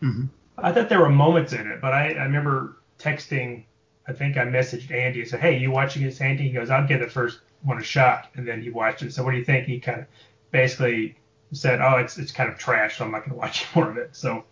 hmm 0.00 0.24
I 0.56 0.72
thought 0.72 0.88
there 0.88 1.00
were 1.00 1.08
moments 1.10 1.52
in 1.52 1.70
it, 1.70 1.80
but 1.80 1.92
I, 1.92 2.14
I 2.14 2.24
remember 2.24 2.78
texting. 2.98 3.64
I 4.06 4.12
think 4.12 4.36
I 4.36 4.44
messaged 4.46 4.90
Andy 4.90 5.20
and 5.20 5.28
said, 5.28 5.40
"Hey, 5.40 5.58
you 5.58 5.70
watching 5.70 6.02
this, 6.02 6.20
Andy?" 6.20 6.44
He 6.44 6.50
goes, 6.50 6.70
"I'll 6.70 6.86
give 6.86 7.00
the 7.00 7.08
first 7.08 7.40
one 7.62 7.78
a 7.78 7.82
shot," 7.82 8.28
and 8.34 8.46
then 8.48 8.62
he 8.62 8.70
watched 8.70 9.02
it. 9.02 9.12
So 9.12 9.22
what 9.24 9.32
do 9.32 9.36
you 9.38 9.44
think? 9.44 9.66
He 9.66 9.80
kind 9.80 10.00
of 10.00 10.06
basically 10.50 11.16
said, 11.52 11.80
"Oh, 11.80 11.96
it's 11.98 12.16
it's 12.18 12.32
kind 12.32 12.48
of 12.50 12.58
trash, 12.58 12.96
so 12.98 13.04
I'm 13.04 13.10
not 13.10 13.20
going 13.20 13.30
to 13.34 13.36
watch 13.36 13.66
more 13.74 13.90
of 13.90 13.96
it." 13.98 14.16
So 14.16 14.44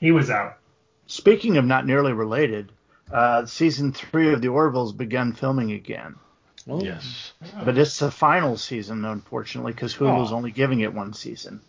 he 0.00 0.12
was 0.12 0.30
out. 0.30 0.58
Speaking 1.06 1.56
of 1.56 1.64
not 1.64 1.86
nearly 1.86 2.12
related, 2.12 2.72
uh, 3.12 3.46
season 3.46 3.92
three 3.92 4.32
of 4.32 4.40
The 4.42 4.48
Orville's 4.48 4.92
begun 4.92 5.32
filming 5.32 5.70
again, 5.72 6.16
Oh, 6.68 6.82
Yes. 6.82 7.32
but 7.64 7.78
it's 7.78 8.00
the 8.00 8.10
final 8.10 8.56
season, 8.56 9.04
unfortunately, 9.04 9.72
because 9.72 9.94
Hulu's 9.94 10.32
Oh. 10.32 10.36
only 10.36 10.50
giving 10.50 10.80
it 10.80 10.92
one 10.92 11.12
season. 11.12 11.60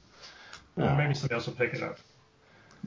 Well, 0.75 0.95
maybe 0.95 1.13
somebody 1.13 1.35
else 1.35 1.45
will 1.45 1.53
pick 1.53 1.75
it 1.75 1.83
up. 1.83 1.99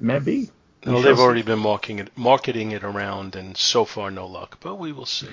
Maybe. 0.01 0.51
We 0.85 0.93
Well, 0.93 1.03
shall 1.03 1.11
they've 1.11 1.19
see. 1.19 1.23
already 1.23 1.43
been 1.43 1.59
marketing 1.59 1.99
it, 1.99 2.17
marketing 2.17 2.71
it 2.73 2.83
around, 2.85 3.37
and 3.37 3.55
so 3.57 3.85
far 3.85 4.11
no 4.11 4.27
luck. 4.27 4.59
But 4.61 4.77
we 4.77 4.93
will 4.93 5.05
see. 5.07 5.29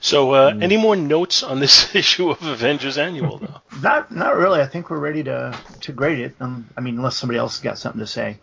So, 0.00 0.32
uh, 0.32 0.52
Mm. 0.54 0.62
any 0.62 0.76
more 0.78 0.96
notes 0.96 1.42
on 1.42 1.60
this 1.60 1.94
issue 1.94 2.30
of 2.30 2.42
Avengers 2.42 2.96
Annual, 2.96 3.38
though? 3.38 3.60
Not 3.82 4.10
not 4.10 4.36
really. 4.36 4.60
I 4.62 4.66
think 4.66 4.88
we're 4.90 4.98
ready 4.98 5.22
to 5.24 5.54
to 5.82 5.92
grade 5.92 6.18
it. 6.20 6.34
Um, 6.40 6.66
I 6.76 6.80
mean, 6.80 6.96
unless 6.96 7.16
somebody 7.16 7.38
else 7.38 7.56
has 7.58 7.62
got 7.62 7.78
something 7.78 8.00
to 8.00 8.06
say. 8.06 8.38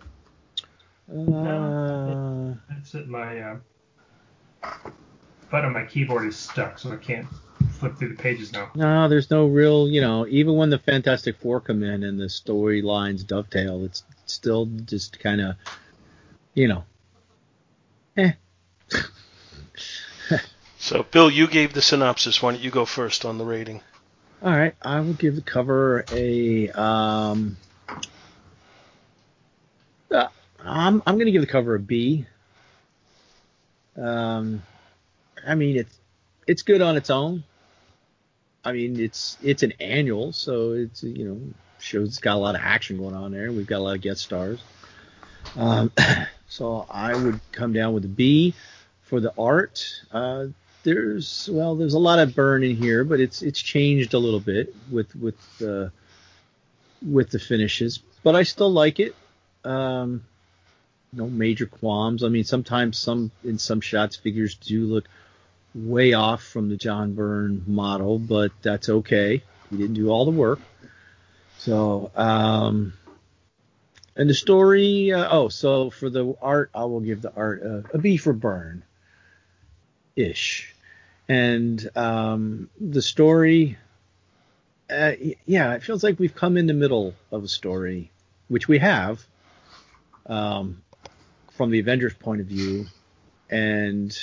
Uh, 1.10 2.54
That's 2.70 2.94
it. 2.96 3.08
My 3.08 3.40
uh, 3.40 3.58
button 5.50 5.66
on 5.68 5.74
my 5.74 5.86
keyboard 5.86 6.28
is 6.28 6.36
stuck, 6.36 6.78
so 6.80 6.92
I 6.92 6.98
can't 6.98 7.28
flip 7.80 7.98
through 7.98 8.10
the 8.10 8.16
pages 8.22 8.52
now. 8.54 8.70
no, 8.76 9.08
there's 9.08 9.30
no 9.32 9.46
real, 9.46 9.88
you 9.90 10.02
know, 10.02 10.26
even 10.28 10.56
when 10.56 10.70
the 10.70 10.78
Fantastic 10.80 11.38
Four 11.38 11.60
come 11.62 11.84
in 11.84 12.04
and 12.04 12.20
the 12.20 12.26
storylines 12.26 13.26
dovetail, 13.26 13.84
it's 13.84 14.04
still 14.26 14.66
just 14.86 15.20
kind 15.20 15.42
of, 15.42 15.56
you 16.56 16.68
know, 16.68 16.84
eh. 18.18 18.32
So, 20.78 21.02
Bill, 21.02 21.32
you 21.32 21.48
gave 21.48 21.74
the 21.74 21.82
synopsis. 21.82 22.44
Why 22.44 22.52
don't 22.52 22.62
you 22.62 22.70
go 22.70 22.86
first 22.86 23.26
on 23.26 23.40
the 23.40 23.44
rating? 23.44 23.82
All 24.44 24.52
right, 24.52 24.76
I 24.84 25.00
will 25.00 25.14
give 25.14 25.36
the 25.36 25.42
cover 25.42 26.06
a 26.12 26.70
um. 26.70 27.58
uh, 30.12 30.28
I'm 30.64 31.02
I'm 31.08 31.18
gonna 31.18 31.32
give 31.32 31.42
the 31.42 31.48
cover 31.48 31.74
a 31.74 31.80
B. 31.80 32.28
Um, 33.98 34.62
I 35.44 35.56
mean 35.56 35.78
it's 35.78 35.98
it's 36.46 36.62
good 36.62 36.84
on 36.84 36.98
its 36.98 37.10
own. 37.10 37.44
I 38.64 38.74
mean 38.74 39.00
it's 39.00 39.40
it's 39.42 39.64
an 39.64 39.74
annual, 39.80 40.34
so 40.34 40.74
it's 40.74 41.02
you 41.02 41.26
know 41.28 41.42
shows 41.80 42.10
it's 42.10 42.20
got 42.20 42.36
a 42.36 42.38
lot 42.38 42.54
of 42.54 42.62
action 42.64 42.98
going 42.98 43.16
on 43.16 43.32
there. 43.32 43.52
We've 43.52 43.66
got 43.66 43.78
a 43.78 43.84
lot 43.84 43.96
of 43.96 44.02
guest 44.02 44.22
stars. 44.22 44.60
Um, 45.56 45.92
so 46.48 46.86
I 46.90 47.16
would 47.16 47.40
come 47.52 47.74
down 47.74 47.94
with 47.94 48.06
a 48.06 48.10
B 48.10 48.54
for 49.04 49.20
the 49.20 49.34
art. 49.38 49.86
Uh, 50.12 50.48
there's 50.84 51.50
well, 51.52 51.76
there's 51.76 51.96
a 51.96 52.00
lot 52.00 52.20
of 52.20 52.36
Byrne 52.36 52.64
in 52.64 52.76
here, 52.76 53.04
but 53.04 53.20
it's 53.20 53.42
it's 53.42 53.60
changed 53.60 54.14
a 54.14 54.20
little 54.20 54.40
bit 54.40 54.76
with 54.92 55.16
with 55.16 55.62
uh, 55.62 55.90
with 57.02 57.32
the 57.32 57.40
finishes, 57.40 58.00
but 58.24 58.36
I 58.36 58.44
still 58.44 58.72
like 58.72 59.00
it. 59.00 59.16
Um, 59.64 60.24
no 61.12 61.28
major 61.28 61.66
qualms. 61.66 62.24
I 62.24 62.30
mean, 62.30 62.44
sometimes 62.44 62.98
some 62.98 63.32
in 63.44 63.58
some 63.58 63.82
shots 63.82 64.16
figures 64.16 64.56
do 64.56 64.86
look 64.86 65.08
way 65.74 66.14
off 66.14 66.44
from 66.44 66.70
the 66.70 66.78
John 66.78 67.14
Byrne 67.14 67.64
model, 67.68 68.20
but 68.20 68.52
that's 68.62 68.90
okay. 68.90 69.42
He 69.70 69.78
didn't 69.78 69.96
do 69.96 70.10
all 70.10 70.26
the 70.26 70.32
work. 70.32 70.60
So, 71.58 72.12
um, 72.16 72.94
and 74.16 74.30
the 74.30 74.34
story, 74.34 75.12
uh, 75.12 75.28
oh, 75.30 75.50
so 75.50 75.90
for 75.90 76.10
the 76.10 76.36
art, 76.42 76.70
I 76.74 76.86
will 76.86 77.02
give 77.02 77.22
the 77.22 77.34
art 77.36 77.62
a, 77.64 77.84
a 77.94 77.98
B 77.98 78.18
for 78.18 78.34
Byrne, 78.34 78.84
ish. 80.16 80.74
And 81.28 81.90
um, 81.96 82.70
the 82.80 83.02
story, 83.02 83.78
uh, 84.90 85.14
yeah, 85.46 85.74
it 85.74 85.84
feels 85.84 86.04
like 86.04 86.20
we've 86.20 86.36
come 86.36 86.56
in 86.56 86.68
the 86.68 86.74
middle 86.74 87.14
of 87.32 87.44
a 87.44 87.48
story, 87.48 88.12
which 88.48 88.68
we 88.68 88.78
have 88.78 89.26
um, 90.28 90.82
from 91.52 91.72
the 91.72 91.80
Avengers 91.80 92.14
point 92.14 92.42
of 92.42 92.48
view. 92.48 92.86
And 93.50 94.18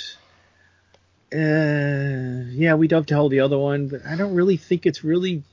uh, 1.33 2.49
yeah, 2.51 2.75
we 2.75 2.87
dovetail 2.87 3.29
the 3.29 3.41
other 3.41 3.57
one, 3.57 3.89
but 3.89 4.05
I 4.05 4.15
don't 4.15 4.33
really 4.33 4.57
think 4.57 4.85
it's 4.85 5.03
really 5.03 5.43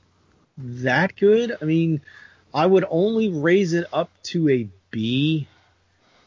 that 0.57 1.15
good. 1.15 1.57
I 1.61 1.65
mean, 1.65 2.01
I 2.53 2.65
would 2.65 2.85
only 2.89 3.29
raise 3.29 3.73
it 3.73 3.87
up 3.93 4.09
to 4.23 4.49
a 4.49 4.67
B 4.89 5.47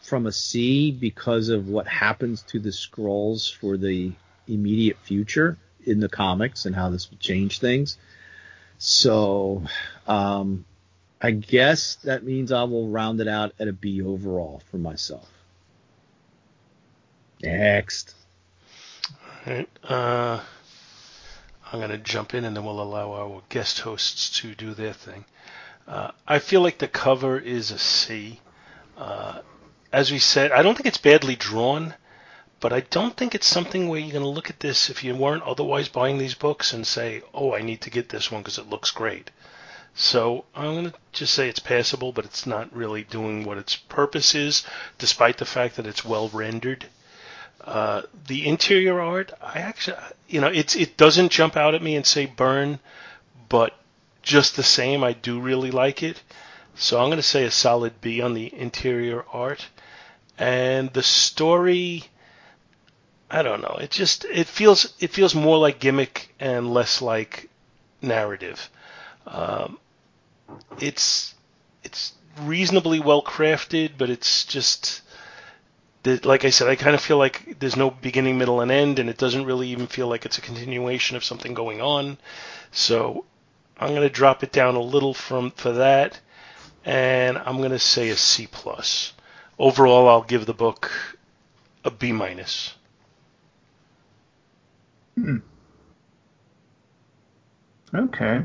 from 0.00 0.26
a 0.26 0.32
C 0.32 0.90
because 0.90 1.48
of 1.48 1.68
what 1.68 1.86
happens 1.86 2.42
to 2.42 2.58
the 2.58 2.70
Skrulls 2.70 3.52
for 3.52 3.76
the 3.76 4.12
immediate 4.46 4.98
future 4.98 5.58
in 5.84 6.00
the 6.00 6.08
comics 6.08 6.66
and 6.66 6.74
how 6.74 6.90
this 6.90 7.10
would 7.10 7.20
change 7.20 7.58
things. 7.58 7.98
So, 8.78 9.62
um, 10.06 10.64
I 11.20 11.30
guess 11.30 11.96
that 12.04 12.22
means 12.22 12.52
I 12.52 12.64
will 12.64 12.88
round 12.88 13.20
it 13.20 13.28
out 13.28 13.52
at 13.58 13.68
a 13.68 13.72
B 13.72 14.02
overall 14.02 14.62
for 14.70 14.76
myself. 14.76 15.28
Next. 17.42 18.14
All 19.46 19.52
right. 19.54 19.68
Uh, 19.82 20.40
I'm 21.72 21.78
going 21.78 21.90
to 21.90 21.98
jump 21.98 22.34
in 22.34 22.44
and 22.44 22.56
then 22.56 22.64
we'll 22.64 22.80
allow 22.80 23.12
our 23.12 23.42
guest 23.48 23.80
hosts 23.80 24.38
to 24.40 24.54
do 24.54 24.74
their 24.74 24.92
thing. 24.92 25.24
Uh, 25.86 26.10
I 26.26 26.38
feel 26.38 26.60
like 26.60 26.78
the 26.78 26.88
cover 26.88 27.38
is 27.38 27.70
a 27.70 27.78
C. 27.78 28.40
Uh, 28.96 29.40
as 29.92 30.10
we 30.10 30.18
said, 30.18 30.50
I 30.50 30.62
don't 30.62 30.74
think 30.74 30.86
it's 30.86 30.98
badly 30.98 31.36
drawn, 31.36 31.94
but 32.60 32.72
I 32.72 32.80
don't 32.80 33.16
think 33.16 33.34
it's 33.34 33.46
something 33.46 33.88
where 33.88 34.00
you're 34.00 34.12
going 34.12 34.22
to 34.22 34.28
look 34.28 34.50
at 34.50 34.60
this 34.60 34.88
if 34.88 35.04
you 35.04 35.14
weren't 35.14 35.42
otherwise 35.42 35.88
buying 35.88 36.18
these 36.18 36.34
books 36.34 36.72
and 36.72 36.86
say, 36.86 37.22
oh, 37.34 37.54
I 37.54 37.62
need 37.62 37.82
to 37.82 37.90
get 37.90 38.08
this 38.08 38.30
one 38.32 38.42
because 38.42 38.58
it 38.58 38.70
looks 38.70 38.90
great. 38.90 39.30
So 39.94 40.44
I'm 40.54 40.72
going 40.72 40.90
to 40.90 40.94
just 41.12 41.34
say 41.34 41.48
it's 41.48 41.60
passable, 41.60 42.12
but 42.12 42.24
it's 42.24 42.46
not 42.46 42.74
really 42.74 43.04
doing 43.04 43.44
what 43.44 43.58
its 43.58 43.76
purpose 43.76 44.34
is, 44.34 44.64
despite 44.98 45.38
the 45.38 45.44
fact 45.44 45.76
that 45.76 45.86
it's 45.86 46.04
well 46.04 46.28
rendered. 46.30 46.86
Uh, 47.60 48.02
the 48.26 48.46
interior 48.46 49.00
art, 49.00 49.32
I 49.40 49.60
actually, 49.60 49.96
you 50.28 50.40
know, 50.40 50.48
it's 50.48 50.74
it 50.74 50.96
doesn't 50.96 51.30
jump 51.30 51.56
out 51.56 51.74
at 51.74 51.82
me 51.82 51.94
and 51.94 52.04
say 52.04 52.26
Byrne, 52.26 52.80
but 53.48 53.78
just 54.24 54.56
the 54.56 54.62
same, 54.62 55.04
I 55.04 55.12
do 55.12 55.40
really 55.40 55.70
like 55.70 56.02
it. 56.02 56.22
So 56.74 56.98
I'm 56.98 57.08
going 57.08 57.18
to 57.18 57.22
say 57.22 57.44
a 57.44 57.50
solid 57.50 58.00
B 58.00 58.20
on 58.20 58.34
the 58.34 58.52
interior 58.54 59.24
art, 59.32 59.66
and 60.38 60.92
the 60.92 61.02
story. 61.02 62.04
I 63.30 63.42
don't 63.42 63.62
know. 63.62 63.78
It 63.80 63.90
just 63.90 64.24
it 64.26 64.46
feels 64.46 64.92
it 65.00 65.10
feels 65.10 65.34
more 65.34 65.58
like 65.58 65.78
gimmick 65.78 66.34
and 66.40 66.72
less 66.72 67.00
like 67.00 67.48
narrative. 68.02 68.70
Um, 69.26 69.78
it's 70.80 71.34
it's 71.84 72.12
reasonably 72.40 73.00
well 73.00 73.22
crafted, 73.22 73.92
but 73.96 74.10
it's 74.10 74.44
just 74.44 75.02
like 76.04 76.44
I 76.44 76.50
said, 76.50 76.68
I 76.68 76.76
kind 76.76 76.94
of 76.94 77.00
feel 77.00 77.16
like 77.16 77.58
there's 77.60 77.76
no 77.76 77.90
beginning, 77.90 78.36
middle, 78.36 78.60
and 78.60 78.70
end, 78.70 78.98
and 78.98 79.08
it 79.08 79.16
doesn't 79.16 79.46
really 79.46 79.68
even 79.68 79.86
feel 79.86 80.06
like 80.06 80.26
it's 80.26 80.36
a 80.38 80.42
continuation 80.42 81.16
of 81.16 81.24
something 81.24 81.54
going 81.54 81.80
on. 81.80 82.18
So 82.72 83.24
I'm 83.78 83.90
going 83.90 84.02
to 84.02 84.08
drop 84.08 84.42
it 84.42 84.52
down 84.52 84.76
a 84.76 84.80
little 84.80 85.14
from 85.14 85.50
for 85.50 85.72
that, 85.72 86.20
and 86.84 87.38
I'm 87.38 87.58
going 87.58 87.70
to 87.70 87.78
say 87.78 88.10
a 88.10 88.16
C 88.16 88.46
plus. 88.46 89.12
Overall, 89.58 90.08
I'll 90.08 90.22
give 90.22 90.46
the 90.46 90.54
book 90.54 90.90
a 91.84 91.90
B 91.90 92.12
minus. 92.12 92.74
Hmm. 95.14 95.38
Okay. 97.94 98.44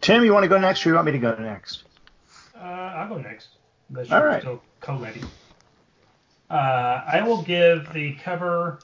Tim, 0.00 0.24
you 0.24 0.32
want 0.32 0.44
to 0.44 0.48
go 0.48 0.58
next, 0.58 0.86
or 0.86 0.90
you 0.90 0.94
want 0.94 1.06
me 1.06 1.12
to 1.12 1.18
go 1.18 1.34
next? 1.34 1.82
Uh, 2.54 2.60
I'll 2.60 3.08
go 3.08 3.18
next. 3.18 3.48
All 4.10 4.24
right. 4.24 4.40
Still 4.40 4.62
co-ready. 4.80 5.22
Uh, 6.48 7.02
I 7.12 7.22
will 7.26 7.42
give 7.42 7.92
the 7.92 8.14
cover. 8.14 8.78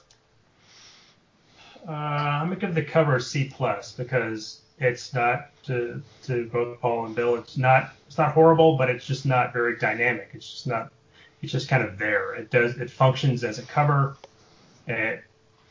Uh, 1.87 1.91
I'm 1.91 2.47
gonna 2.49 2.59
give 2.59 2.75
the 2.75 2.83
cover 2.83 3.15
a 3.15 3.21
C 3.21 3.49
plus 3.53 3.93
because 3.93 4.62
it's 4.83 5.13
not 5.13 5.49
to 5.63 6.01
to 6.23 6.49
both 6.49 6.79
Paul 6.79 7.05
and 7.05 7.15
Bill. 7.15 7.35
It's 7.35 7.57
not 7.57 7.93
it's 8.07 8.17
not 8.17 8.33
horrible, 8.33 8.77
but 8.77 8.89
it's 8.89 9.05
just 9.05 9.25
not 9.25 9.53
very 9.53 9.77
dynamic. 9.77 10.29
It's 10.33 10.49
just 10.49 10.67
not. 10.67 10.91
It's 11.41 11.51
just 11.51 11.67
kind 11.67 11.83
of 11.83 11.97
there. 11.97 12.35
It 12.35 12.51
does 12.51 12.77
it 12.77 12.89
functions 12.89 13.43
as 13.43 13.59
a 13.59 13.63
cover. 13.63 14.17
It 14.87 15.23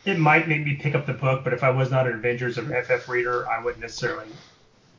it 0.05 0.19
might 0.19 0.49
make 0.49 0.65
me 0.65 0.75
pick 0.75 0.95
up 0.95 1.07
the 1.07 1.13
book, 1.13 1.45
but 1.45 1.53
if 1.53 1.63
I 1.63 1.71
was 1.71 1.91
not 1.91 2.07
an 2.07 2.15
Avengers 2.15 2.59
or 2.59 2.65
FF 2.83 3.09
reader, 3.09 3.49
I 3.49 3.63
wouldn't 3.63 3.81
necessarily 3.81 4.27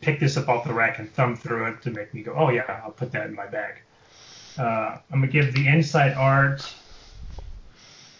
pick 0.01 0.19
this 0.19 0.37
up 0.37 0.47
off 0.47 0.65
the 0.65 0.73
rack 0.73 0.99
and 0.99 1.11
thumb 1.13 1.35
through 1.35 1.65
it 1.67 1.81
to 1.81 1.91
make 1.91 2.13
me 2.13 2.23
go, 2.23 2.33
oh 2.33 2.49
yeah, 2.49 2.81
I'll 2.83 2.91
put 2.91 3.11
that 3.13 3.27
in 3.27 3.35
my 3.35 3.47
bag. 3.47 3.75
Uh, 4.57 4.97
I'm 5.11 5.19
gonna 5.19 5.27
give 5.27 5.53
the 5.53 5.67
inside 5.67 6.13
art 6.13 6.73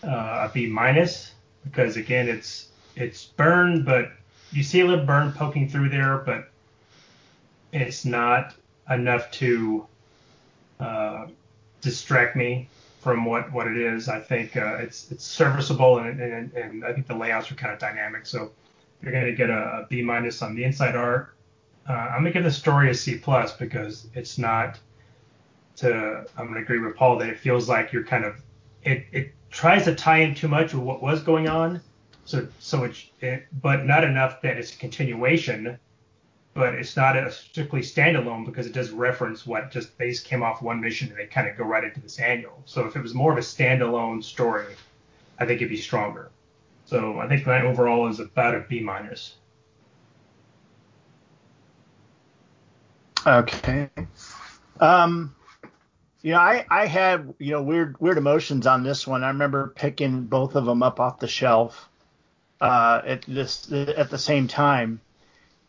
uh, 0.04 0.48
a 0.50 0.52
B 0.54 0.68
minus 0.68 1.34
because 1.64 1.96
again 1.96 2.28
it's 2.28 2.70
it's 2.96 3.26
burned, 3.26 3.86
but 3.86 4.12
you 4.54 4.64
see 4.64 4.82
a 4.82 4.86
little 4.86 5.06
Byrne 5.06 5.32
poking 5.32 5.70
through 5.70 5.90
there, 5.90 6.18
but 6.18 6.50
it's 7.72 8.06
not 8.06 8.54
enough 8.90 9.32
to 9.32 9.86
uh, 10.80 11.28
distract 11.82 12.36
me 12.36 12.70
from 13.02 13.26
what, 13.26 13.52
what 13.52 13.68
it 13.68 13.78
is. 13.78 14.08
I 14.08 14.20
think 14.20 14.56
uh, 14.56 14.76
it's 14.76 15.12
it's 15.12 15.26
serviceable 15.26 16.00
and, 16.00 16.20
and, 16.20 16.54
and 16.54 16.86
I 16.86 16.94
think 16.94 17.08
the 17.08 17.16
layouts 17.16 17.52
are 17.52 17.56
kind 17.56 17.74
of 17.74 17.80
dynamic. 17.80 18.26
So 18.26 18.52
you're 19.02 19.12
going 19.12 19.26
to 19.26 19.34
get 19.34 19.50
a, 19.50 19.86
B 19.90 20.02
minus 20.02 20.42
on 20.42 20.56
the 20.56 20.64
inside 20.64 20.96
art. 20.96 21.34
Uh, 21.88 21.94
I'm 21.94 22.22
going 22.22 22.26
to 22.26 22.32
give 22.32 22.44
the 22.46 22.52
story 22.52 22.90
a 22.90 22.94
C 22.94 23.18
plus 23.18 23.52
because 23.52 24.08
it's 24.14 24.38
not 24.38 24.80
to. 25.78 26.26
I'm 26.38 26.46
going 26.46 26.56
to 26.56 26.62
agree 26.62 26.80
with 26.80 26.96
Paul 26.96 27.18
that 27.18 27.28
it 27.28 27.38
feels 27.38 27.68
like 27.68 27.92
you're 27.92 28.06
kind 28.06 28.24
of 28.24 28.42
it, 28.84 29.06
it 29.12 29.34
tries 29.52 29.84
to 29.86 29.96
tie 29.96 30.20
in 30.20 30.34
too 30.34 30.48
much 30.48 30.74
with 30.74 30.84
what 30.84 31.02
was 31.02 31.22
going 31.22 31.50
on, 31.50 31.82
so 32.26 32.48
so 32.60 32.84
it, 32.84 33.04
it 33.22 33.48
but 33.62 33.86
not 33.86 34.04
enough 34.04 34.42
that 34.42 34.58
it's 34.58 34.74
a 34.74 34.78
continuation. 34.78 35.78
But 36.56 36.76
it's 36.76 36.96
not 36.96 37.18
a 37.18 37.32
strictly 37.32 37.82
standalone 37.82 38.46
because 38.46 38.68
it 38.68 38.74
does 38.74 38.92
reference 38.92 39.44
what 39.44 39.72
just 39.72 39.98
they 39.98 40.14
came 40.14 40.44
off 40.44 40.62
one 40.62 40.80
mission 40.80 41.10
and 41.10 41.18
they 41.18 41.26
kind 41.26 41.48
of 41.48 41.58
go 41.58 41.64
right 41.64 41.84
into 41.84 42.00
this 42.00 42.20
annual. 42.20 42.62
So 42.66 42.86
if 42.86 42.96
it 42.96 43.02
was 43.02 43.16
more 43.16 43.32
of 43.32 43.40
a 43.40 43.42
standalone 43.42 44.24
story, 44.24 44.68
I 45.40 45.46
think 45.48 45.62
it'd 45.62 45.70
be 45.70 45.78
stronger. 45.78 46.30
So 46.86 47.18
I 47.18 47.28
think 47.28 47.46
that 47.46 47.66
overall 47.66 48.08
is 48.08 48.20
about 48.20 48.54
a 48.54 48.60
B 48.60 48.82
minus. 48.82 49.34
Okay. 53.26 53.90
Um, 54.80 55.36
you 56.22 56.34
know, 56.34 56.40
I, 56.40 56.66
I 56.70 56.86
had 56.86 57.34
you 57.40 57.52
know 57.52 57.64
weird 57.64 58.00
weird 58.00 58.18
emotions 58.20 58.68
on 58.68 58.84
this 58.84 59.08
one. 59.08 59.24
I 59.24 59.30
remember 59.30 59.74
picking 59.76 60.26
both 60.26 60.56
of 60.56 60.66
them 60.66 60.84
up 60.84 61.00
off 61.00 61.20
the 61.20 61.28
shelf 61.28 61.90
uh, 62.64 63.02
at 63.06 63.24
this 63.24 63.70
at 63.72 64.10
the 64.10 64.18
same 64.18 64.48
time, 64.48 65.02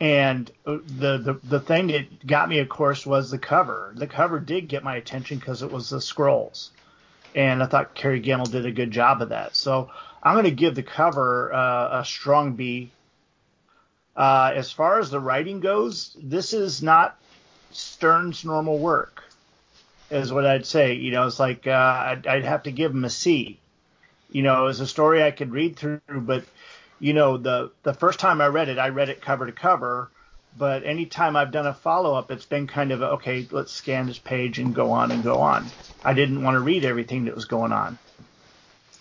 and 0.01 0.51
the, 0.64 1.18
the 1.18 1.40
the 1.42 1.61
thing 1.61 1.88
that 1.88 2.24
got 2.24 2.49
me, 2.49 2.61
of 2.61 2.68
course, 2.68 3.05
was 3.05 3.32
the 3.32 3.38
cover. 3.38 3.92
The 3.97 4.07
cover 4.07 4.38
did 4.38 4.68
get 4.68 4.84
my 4.84 4.95
attention 4.95 5.38
because 5.38 5.62
it 5.62 5.72
was 5.72 5.90
the 5.90 5.99
Skrulls, 5.99 6.70
and 7.34 7.62
I 7.62 7.66
thought 7.66 7.97
Kerry 7.97 8.22
Gammill 8.22 8.51
did 8.51 8.64
a 8.64 8.70
good 8.70 8.92
job 8.92 9.22
of 9.22 9.30
that. 9.30 9.57
So 9.57 9.90
I'm 10.22 10.34
going 10.34 10.45
to 10.45 10.53
give 10.53 10.76
the 10.76 10.84
cover 10.84 11.53
uh, 11.53 12.01
a 12.01 12.05
strong 12.05 12.53
B. 12.53 12.92
Uh, 14.16 14.53
as 14.55 14.70
far 14.70 15.01
as 15.01 15.11
the 15.11 15.18
writing 15.18 15.59
goes, 15.59 16.16
this 16.22 16.53
is 16.53 16.80
not 16.80 17.18
Stern's 17.72 18.45
normal 18.45 18.78
work 18.78 19.24
is 20.11 20.32
what 20.32 20.47
I'd 20.47 20.64
say. 20.64 20.95
You 20.95 21.11
know, 21.11 21.26
it's 21.26 21.40
like 21.40 21.66
uh, 21.66 21.70
I'd, 21.72 22.26
I'd 22.28 22.45
have 22.45 22.62
to 22.64 22.70
give 22.70 22.92
him 22.92 23.05
a 23.05 23.11
C. 23.11 23.59
You 24.30 24.42
know, 24.42 24.62
it 24.62 24.66
was 24.66 24.78
a 24.78 24.86
story 24.86 25.24
I 25.24 25.32
could 25.32 25.51
read 25.51 25.76
through, 25.76 26.01
but 26.09 26.45
you 27.05 27.12
know, 27.12 27.36
the 27.36 27.70
the 27.82 27.92
first 27.92 28.18
time 28.18 28.40
I 28.40 28.46
read 28.46 28.70
it, 28.70 28.78
I 28.78 28.88
read 28.88 29.11
it 29.11 29.20
cover 29.20 29.44
to 29.44 29.52
cover. 29.52 30.11
But 30.57 30.84
anytime 30.84 31.36
I've 31.36 31.50
done 31.50 31.66
a 31.66 31.74
follow 31.74 32.14
up, 32.14 32.30
it's 32.30 32.46
been 32.46 32.66
kind 32.66 32.92
of 32.92 33.02
okay. 33.02 33.46
Let's 33.50 33.72
scan 33.72 34.07
this 34.07 34.18
page 34.18 34.59
and 34.59 34.74
go 34.74 34.92
on 34.92 35.11
and 35.11 35.22
go 35.22 35.40
on. 35.40 35.66
I 36.02 36.14
didn't 36.14 36.42
want 36.42 36.55
to 36.55 36.61
read 36.61 36.84
everything 36.84 37.26
that 37.26 37.34
was 37.34 37.44
going 37.44 37.72
on, 37.72 37.98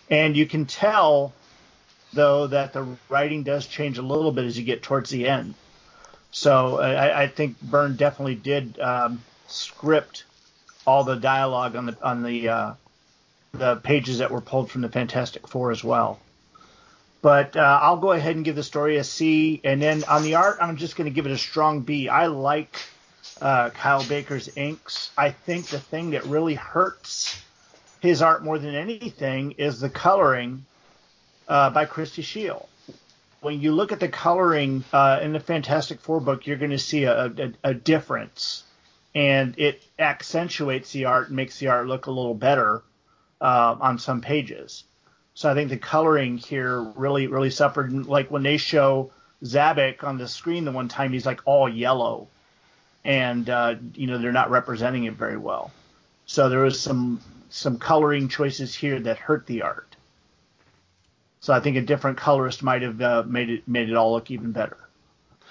and 0.09 0.35
you 0.35 0.45
can 0.45 0.65
tell 0.65 1.31
though, 2.13 2.47
that 2.47 2.73
the 2.73 2.85
writing 3.09 3.43
does 3.43 3.67
change 3.67 3.97
a 3.97 4.01
little 4.01 4.31
bit 4.31 4.45
as 4.45 4.57
you 4.57 4.65
get 4.65 4.83
towards 4.83 5.09
the 5.09 5.27
end. 5.27 5.53
So 6.31 6.79
I, 6.79 7.23
I 7.23 7.27
think 7.27 7.61
Byrne 7.61 7.95
definitely 7.95 8.35
did 8.35 8.79
um, 8.79 9.21
script 9.47 10.25
all 10.85 11.03
the 11.03 11.15
dialogue 11.15 11.77
on 11.77 11.85
the 11.85 11.97
on 12.01 12.23
the 12.23 12.49
uh, 12.49 12.73
the 13.53 13.77
pages 13.77 14.17
that 14.17 14.29
were 14.29 14.41
pulled 14.41 14.71
from 14.71 14.81
the 14.81 14.89
Fantastic 14.89 15.47
Four 15.47 15.71
as 15.71 15.83
well. 15.83 16.19
But 17.23 17.55
uh, 17.55 17.79
I'll 17.81 17.97
go 17.97 18.11
ahead 18.11 18.35
and 18.35 18.43
give 18.43 18.57
the 18.57 18.63
story 18.63 18.97
a 18.97 19.03
C, 19.05 19.61
and 19.63 19.81
then 19.81 20.03
on 20.03 20.23
the 20.23 20.35
art, 20.35 20.57
I'm 20.59 20.75
just 20.75 20.97
going 20.97 21.05
to 21.05 21.15
give 21.15 21.25
it 21.25 21.31
a 21.31 21.37
strong 21.37 21.79
B. 21.79 22.09
I 22.09 22.25
like 22.25 22.77
uh, 23.41 23.69
Kyle 23.69 24.03
Baker's 24.03 24.49
inks. 24.57 25.09
I 25.17 25.31
think 25.31 25.67
the 25.67 25.79
thing 25.79 26.09
that 26.09 26.25
really 26.25 26.55
hurts 26.55 27.41
his 28.01 28.21
art 28.21 28.43
more 28.43 28.59
than 28.59 28.75
anything 28.75 29.51
is 29.51 29.79
the 29.79 29.89
coloring 29.89 30.65
uh, 31.47 31.69
by 31.69 31.85
Christy 31.85 32.23
Scheele. 32.23 32.67
When 33.39 33.61
you 33.61 33.71
look 33.71 33.93
at 33.93 34.01
the 34.01 34.09
coloring 34.09 34.83
uh, 34.91 35.19
in 35.21 35.31
the 35.31 35.39
Fantastic 35.39 36.01
Four 36.01 36.19
book, 36.19 36.45
you're 36.45 36.57
going 36.57 36.71
to 36.71 36.77
see 36.77 37.05
a, 37.05 37.27
a, 37.27 37.53
a 37.63 37.73
difference, 37.73 38.63
and 39.15 39.57
it 39.57 39.81
accentuates 39.97 40.91
the 40.91 41.05
art 41.05 41.27
and 41.27 41.37
makes 41.37 41.57
the 41.57 41.67
art 41.67 41.87
look 41.87 42.07
a 42.07 42.11
little 42.11 42.35
better 42.35 42.83
uh, 43.39 43.77
on 43.79 43.97
some 43.97 44.19
pages. 44.19 44.83
So 45.35 45.49
I 45.49 45.53
think 45.55 45.69
the 45.69 45.77
coloring 45.77 46.37
here 46.37 46.79
really, 46.81 47.27
really 47.27 47.49
suffered. 47.49 47.91
Like 48.05 48.29
when 48.29 48.43
they 48.43 48.57
show 48.57 49.11
Zabic 49.43 50.03
on 50.03 50.17
the 50.17 50.27
screen 50.27 50.65
the 50.65 50.71
one 50.71 50.87
time, 50.87 51.11
he's 51.11 51.25
like 51.25 51.41
all 51.45 51.67
yellow, 51.67 52.27
and 53.03 53.49
uh, 53.49 53.75
you 53.95 54.07
know 54.07 54.17
they're 54.19 54.31
not 54.31 54.51
representing 54.51 55.05
it 55.05 55.13
very 55.13 55.37
well. 55.37 55.71
So 56.25 56.49
there 56.49 56.59
was 56.59 56.79
some 56.79 57.19
some 57.49 57.77
coloring 57.79 58.27
choices 58.29 58.75
here 58.75 58.99
that 58.99 59.17
hurt 59.17 59.45
the 59.47 59.63
art. 59.63 59.95
So 61.41 61.51
I 61.53 61.59
think 61.59 61.75
a 61.77 61.81
different 61.81 62.17
colorist 62.17 62.63
might 62.63 62.81
have 62.83 63.01
uh, 63.01 63.23
made 63.27 63.49
it 63.49 63.67
made 63.67 63.89
it 63.89 63.95
all 63.95 64.13
look 64.13 64.29
even 64.31 64.51
better. 64.51 64.77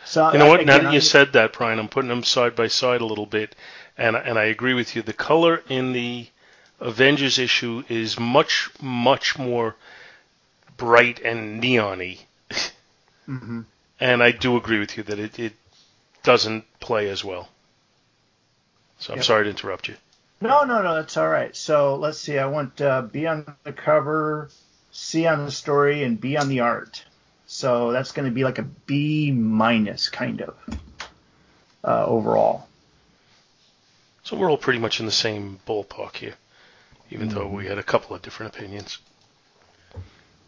So 0.04 0.32
You 0.32 0.38
know 0.38 0.46
what? 0.48 0.60
again, 0.60 0.66
now 0.66 0.78
that 0.78 0.92
you 0.92 0.98
I'm- 0.98 1.00
said 1.00 1.32
that, 1.34 1.52
Brian, 1.52 1.78
I'm 1.78 1.88
putting 1.88 2.08
them 2.08 2.22
side 2.24 2.56
by 2.56 2.68
side 2.68 3.00
a 3.00 3.04
little 3.06 3.26
bit, 3.26 3.54
and 3.98 4.16
and 4.16 4.38
I 4.38 4.44
agree 4.44 4.74
with 4.74 4.94
you. 4.96 5.02
The 5.02 5.12
color 5.12 5.62
in 5.68 5.92
the 5.92 6.28
Avengers 6.82 7.38
issue 7.38 7.84
is 7.88 8.18
much 8.18 8.70
much 8.80 9.38
more 9.38 9.76
bright 10.76 11.20
and 11.20 11.62
neony, 11.62 12.18
Mhm. 13.28 13.64
and 14.00 14.22
I 14.22 14.32
do 14.32 14.56
agree 14.56 14.80
with 14.80 14.96
you 14.96 15.02
that 15.04 15.18
it, 15.18 15.38
it 15.38 15.52
doesn't 16.24 16.64
play 16.80 17.08
as 17.08 17.24
well. 17.24 17.48
So 18.98 19.12
I'm 19.12 19.18
Yep. 19.18 19.24
sorry 19.26 19.44
to 19.44 19.50
interrupt 19.50 19.88
you. 19.88 19.96
No, 20.40 20.64
no, 20.64 20.82
no, 20.82 20.94
that's 20.96 21.16
all 21.16 21.28
right. 21.28 21.54
So 21.54 21.94
let's 21.96 22.18
see. 22.18 22.38
I 22.38 22.46
want 22.46 22.80
uh, 22.80 23.02
B 23.02 23.26
on 23.26 23.46
the 23.64 23.72
cover, 23.72 24.50
C 24.90 25.26
on 25.26 25.44
the 25.46 25.52
story, 25.52 26.02
and 26.02 26.20
B 26.20 26.36
on 26.36 26.48
the 26.48 26.60
art. 26.60 27.04
So 27.46 27.92
that's 27.92 28.12
going 28.12 28.26
to 28.28 28.34
be 28.34 28.44
like 28.44 28.58
a 28.58 28.62
B 28.62 29.30
minus 29.30 30.08
kind 30.08 30.40
of 30.42 30.56
uh, 31.84 32.04
overall. 32.06 32.68
So 34.24 34.36
we're 34.36 34.50
all 34.50 34.56
pretty 34.56 34.78
much 34.78 35.00
in 35.00 35.06
the 35.06 35.12
same 35.12 35.60
ballpark 35.66 36.16
here, 36.16 36.34
even 37.12 37.28
though 37.28 37.46
Mm-hmm. 37.46 37.56
we 37.56 37.66
had 37.66 37.78
a 37.78 37.82
couple 37.82 38.16
of 38.16 38.22
different 38.22 38.54
opinions. 38.56 38.98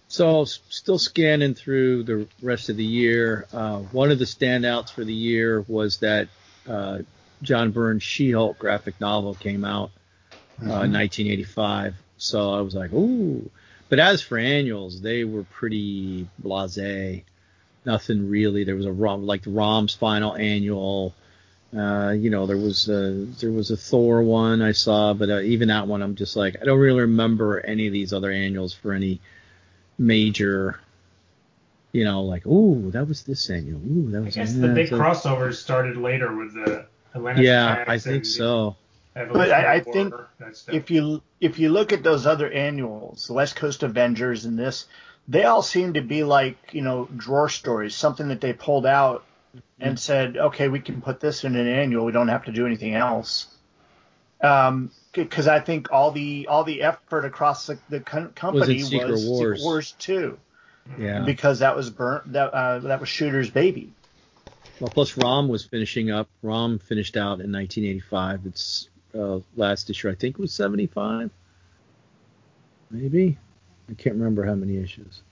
So 0.09 0.45
still 0.45 0.99
scanning 0.99 1.55
through 1.55 2.05
the 2.05 2.27
rest 2.43 2.69
of 2.69 2.77
the 2.77 2.85
year. 2.85 3.47
Uh, 3.53 3.79
one 3.79 4.11
of 4.11 4.19
the 4.19 4.25
standouts 4.27 4.91
for 4.93 5.05
the 5.05 5.13
year 5.15 5.63
was 5.67 5.99
that 5.99 6.29
uh, 6.69 6.99
John 7.43 7.73
Byrne's 7.73 8.03
She-Hulk 8.03 8.59
graphic 8.59 9.01
novel 9.01 9.35
came 9.35 9.65
out 9.65 9.91
uh, 10.61 10.85
in 10.87 10.93
1985. 10.93 11.95
So 12.19 12.55
I 12.55 12.61
was 12.61 12.75
like, 12.75 12.93
ooh. 12.93 13.51
But 13.89 13.99
as 13.99 14.23
for 14.23 14.39
annuals, 14.39 15.01
they 15.01 15.25
were 15.25 15.43
pretty 15.45 16.29
blasé. 16.43 17.25
Nothing 17.85 18.29
really. 18.31 18.65
There 18.65 18.77
was 18.77 18.87
a 18.87 18.93
Rom, 18.93 19.27
like 19.27 19.43
the 19.43 19.51
Rom's 19.51 19.95
final 19.95 20.35
annual. 20.37 21.15
Uh, 21.77 22.13
you 22.13 22.31
know, 22.31 22.47
there 22.47 22.57
was 22.57 22.89
a, 22.89 23.11
there 23.41 23.51
was 23.51 23.71
a 23.71 23.77
Thor 23.77 24.23
one 24.23 24.63
I 24.63 24.73
saw, 24.73 25.13
but 25.13 25.29
uh, 25.29 25.41
even 25.41 25.69
that 25.69 25.89
one, 25.89 26.03
I'm 26.03 26.15
just 26.15 26.37
like, 26.37 26.57
I 26.61 26.65
don't 26.65 26.79
really 26.79 27.01
remember 27.01 27.59
any 27.59 27.89
of 27.89 27.93
these 27.93 28.13
other 28.13 28.31
annuals 28.31 28.73
for 28.73 28.93
any 28.93 29.21
major, 29.99 30.79
you 31.91 32.05
know, 32.05 32.23
like, 32.23 32.47
ooh, 32.47 32.91
that 32.93 33.09
was 33.09 33.25
this 33.25 33.51
annual. 33.51 33.81
Ooh, 33.81 34.11
that 34.13 34.23
was. 34.23 34.37
I 34.37 34.41
guess 34.43 34.55
yeah, 34.55 34.67
the 34.69 34.75
big 34.75 34.89
so- 34.89 34.99
crossovers 34.99 35.55
started 35.55 35.97
later 35.97 36.37
with 36.37 36.55
the 36.55 36.87
Atlantis 37.15 37.45
Yeah, 37.45 37.85
I 37.89 37.99
think 37.99 38.25
so. 38.25 38.77
But 39.15 39.51
I- 39.51 39.75
I 39.75 39.81
think 39.81 40.13
War, 40.13 40.29
that 40.41 40.57
stuff. 40.57 40.75
If 40.75 40.91
you 40.91 41.23
if 41.41 41.59
you 41.59 41.71
look 41.71 41.93
at 41.93 42.03
those 42.03 42.27
other 42.27 42.51
annuals, 42.51 43.29
the 43.29 43.33
West 43.33 43.55
Coast 43.55 43.83
Avengers 43.85 44.45
and 44.45 44.59
this, 44.59 44.87
they 45.29 45.45
all 45.45 45.63
seem 45.63 45.95
to 45.95 46.01
be 46.03 46.25
like 46.25 46.57
you 46.73 46.83
know 46.83 47.09
drawer 47.17 47.49
stories, 47.49 47.95
something 47.95 48.29
that 48.29 48.41
they 48.41 48.53
pulled 48.53 48.87
out 48.87 49.25
and 49.81 49.99
said, 49.99 50.37
okay, 50.37 50.69
we 50.69 50.81
can 50.81 51.01
put 51.01 51.21
this 51.21 51.45
in 51.45 51.57
an 51.57 51.67
annual. 51.67 52.05
We 52.05 52.13
don't 52.13 52.29
have 52.29 52.45
to 52.45 52.53
do 52.53 52.67
anything 52.67 52.95
else. 52.95 53.49
Um, 54.41 54.91
because 55.13 55.49
I 55.49 55.61
think 55.61 55.91
all 55.93 56.11
the 56.11 56.49
all 56.49 56.65
the 56.65 56.83
effort 56.83 57.25
across 57.25 57.67
the, 57.67 57.79
the 57.89 58.01
com- 58.01 58.33
company 58.33 58.77
was, 58.77 58.89
Secret 58.89 59.09
Wars. 59.09 59.23
Secret 59.23 59.61
Wars 59.63 59.93
too, 59.93 60.39
Yeah. 60.99 61.21
because 61.21 61.61
that 61.61 61.77
was 61.77 61.89
burnt 61.89 62.33
that 62.33 62.53
uh, 62.53 62.79
that 62.81 63.01
was 63.01 63.09
Shooter's 63.09 63.49
baby. 63.49 63.93
Well, 64.81 64.91
plus 64.91 65.17
Rom 65.17 65.49
was 65.49 65.65
finishing 65.65 66.11
up. 66.11 66.29
Rom 66.43 66.79
finished 66.79 67.17
out 67.17 67.41
in 67.41 67.53
1985. 67.53 68.47
Its 68.47 68.89
uh, 69.17 69.39
last 69.57 69.89
issue, 69.89 70.11
I 70.11 70.15
think, 70.15 70.37
was 70.39 70.53
75. 70.53 71.31
Maybe. 72.91 73.39
I 73.89 73.95
can't 73.95 74.17
remember 74.17 74.45
how 74.45 74.55
many 74.55 74.77
issues. 74.77 75.23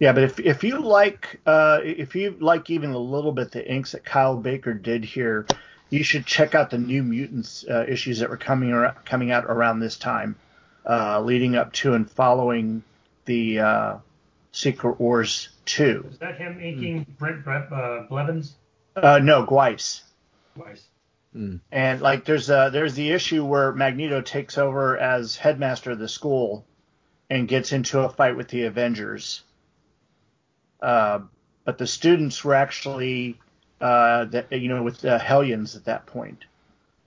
Yeah, 0.00 0.12
but 0.14 0.24
if 0.24 0.40
if 0.40 0.64
you 0.64 0.80
like 0.80 1.40
uh, 1.44 1.80
if 1.84 2.14
you 2.16 2.34
like 2.40 2.70
even 2.70 2.90
a 2.92 2.98
little 2.98 3.32
bit 3.32 3.52
the 3.52 3.70
inks 3.70 3.92
that 3.92 4.02
Kyle 4.02 4.34
Baker 4.34 4.72
did 4.72 5.04
here, 5.04 5.46
you 5.90 6.02
should 6.02 6.24
check 6.24 6.54
out 6.54 6.70
the 6.70 6.78
New 6.78 7.02
Mutants 7.02 7.66
uh, 7.68 7.84
issues 7.86 8.18
that 8.20 8.30
were 8.30 8.38
coming 8.38 8.72
ar- 8.72 8.96
coming 9.04 9.30
out 9.30 9.44
around 9.44 9.78
this 9.80 9.98
time, 9.98 10.36
uh, 10.88 11.20
leading 11.20 11.54
up 11.54 11.74
to 11.74 11.92
and 11.92 12.10
following 12.10 12.82
the 13.26 13.60
uh, 13.60 13.96
Secret 14.52 14.98
Wars 14.98 15.50
two. 15.66 16.06
Is 16.10 16.18
that 16.18 16.38
him 16.38 16.58
inking 16.62 17.06
Brent 17.18 17.44
Bre- 17.44 17.52
uh, 17.52 18.06
Blevins? 18.08 18.54
Uh, 18.96 19.18
no, 19.18 19.44
Guice. 19.44 20.02
Twice. 20.56 20.82
And 21.34 22.00
like 22.00 22.24
there's 22.24 22.48
a 22.48 22.70
there's 22.72 22.94
the 22.94 23.10
issue 23.10 23.44
where 23.44 23.72
Magneto 23.72 24.22
takes 24.22 24.56
over 24.56 24.96
as 24.96 25.36
headmaster 25.36 25.90
of 25.90 25.98
the 25.98 26.08
school 26.08 26.64
and 27.28 27.46
gets 27.46 27.72
into 27.72 28.00
a 28.00 28.08
fight 28.08 28.36
with 28.36 28.48
the 28.48 28.64
Avengers. 28.64 29.42
Uh, 30.80 31.20
but 31.64 31.78
the 31.78 31.86
students 31.86 32.42
were 32.44 32.54
actually 32.54 33.38
uh, 33.80 34.24
that 34.26 34.52
you 34.52 34.68
know 34.68 34.82
with 34.82 34.98
the 34.98 35.18
Hellions 35.18 35.76
at 35.76 35.84
that 35.84 36.06
point. 36.06 36.44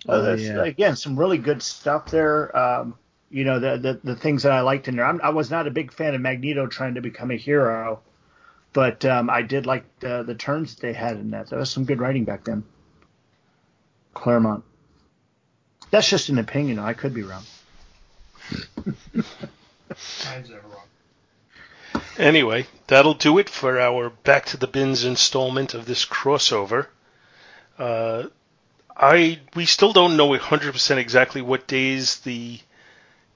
Oh, 0.08 0.22
that's, 0.22 0.42
yeah. 0.42 0.64
Again, 0.64 0.96
some 0.96 1.18
really 1.18 1.38
good 1.38 1.62
stuff 1.62 2.12
there. 2.12 2.56
Um, 2.58 2.96
you 3.30 3.44
know 3.46 3.60
the, 3.60 3.78
the 3.78 4.00
the 4.04 4.16
things 4.16 4.44
that 4.44 4.52
I 4.52 4.62
liked 4.62 4.88
in 4.88 4.96
there. 4.96 5.06
I'm, 5.06 5.20
I 5.24 5.30
was 5.30 5.50
not 5.50 5.68
a 5.68 5.72
big 5.72 5.92
fan 5.92 6.14
of 6.14 6.22
Magneto 6.22 6.68
trying 6.68 6.96
to 6.96 7.02
become 7.02 7.32
a 7.32 7.36
hero, 7.36 8.02
but 8.74 9.04
um, 9.06 9.30
I 9.30 9.42
did 9.42 9.66
like 9.66 9.84
the 10.00 10.24
the 10.24 10.36
turns 10.36 10.76
that 10.76 10.82
they 10.82 10.94
had 10.94 11.18
in 11.18 11.32
that. 11.32 11.50
That 11.50 11.58
was 11.58 11.72
some 11.72 11.86
good 11.86 12.00
writing 12.00 12.26
back 12.26 12.44
then. 12.44 12.64
Claremont. 14.14 14.64
That's 15.90 16.08
just 16.08 16.30
an 16.30 16.38
opinion. 16.38 16.80
I 16.80 16.94
could 16.94 17.14
be 17.14 17.24
wrong. 17.24 17.44
Mine's 19.16 20.50
never 20.50 20.68
wrong. 20.68 20.88
Anyway, 22.18 22.68
that'll 22.88 23.14
do 23.16 23.38
it 23.40 23.50
for 23.50 23.80
our 23.80 24.10
Back 24.10 24.46
to 24.48 24.58
the 24.58 24.68
Bins 24.68 25.04
installment 25.04 25.74
of 25.74 25.86
this 25.86 26.06
crossover. 26.06 26.88
Uh, 27.78 28.28
I 28.96 29.40
we 29.56 29.66
still 29.66 29.94
don't 29.94 30.16
know 30.16 30.30
100% 30.30 30.98
exactly 30.98 31.42
what 31.42 31.66
days 31.68 32.18
the 32.20 32.60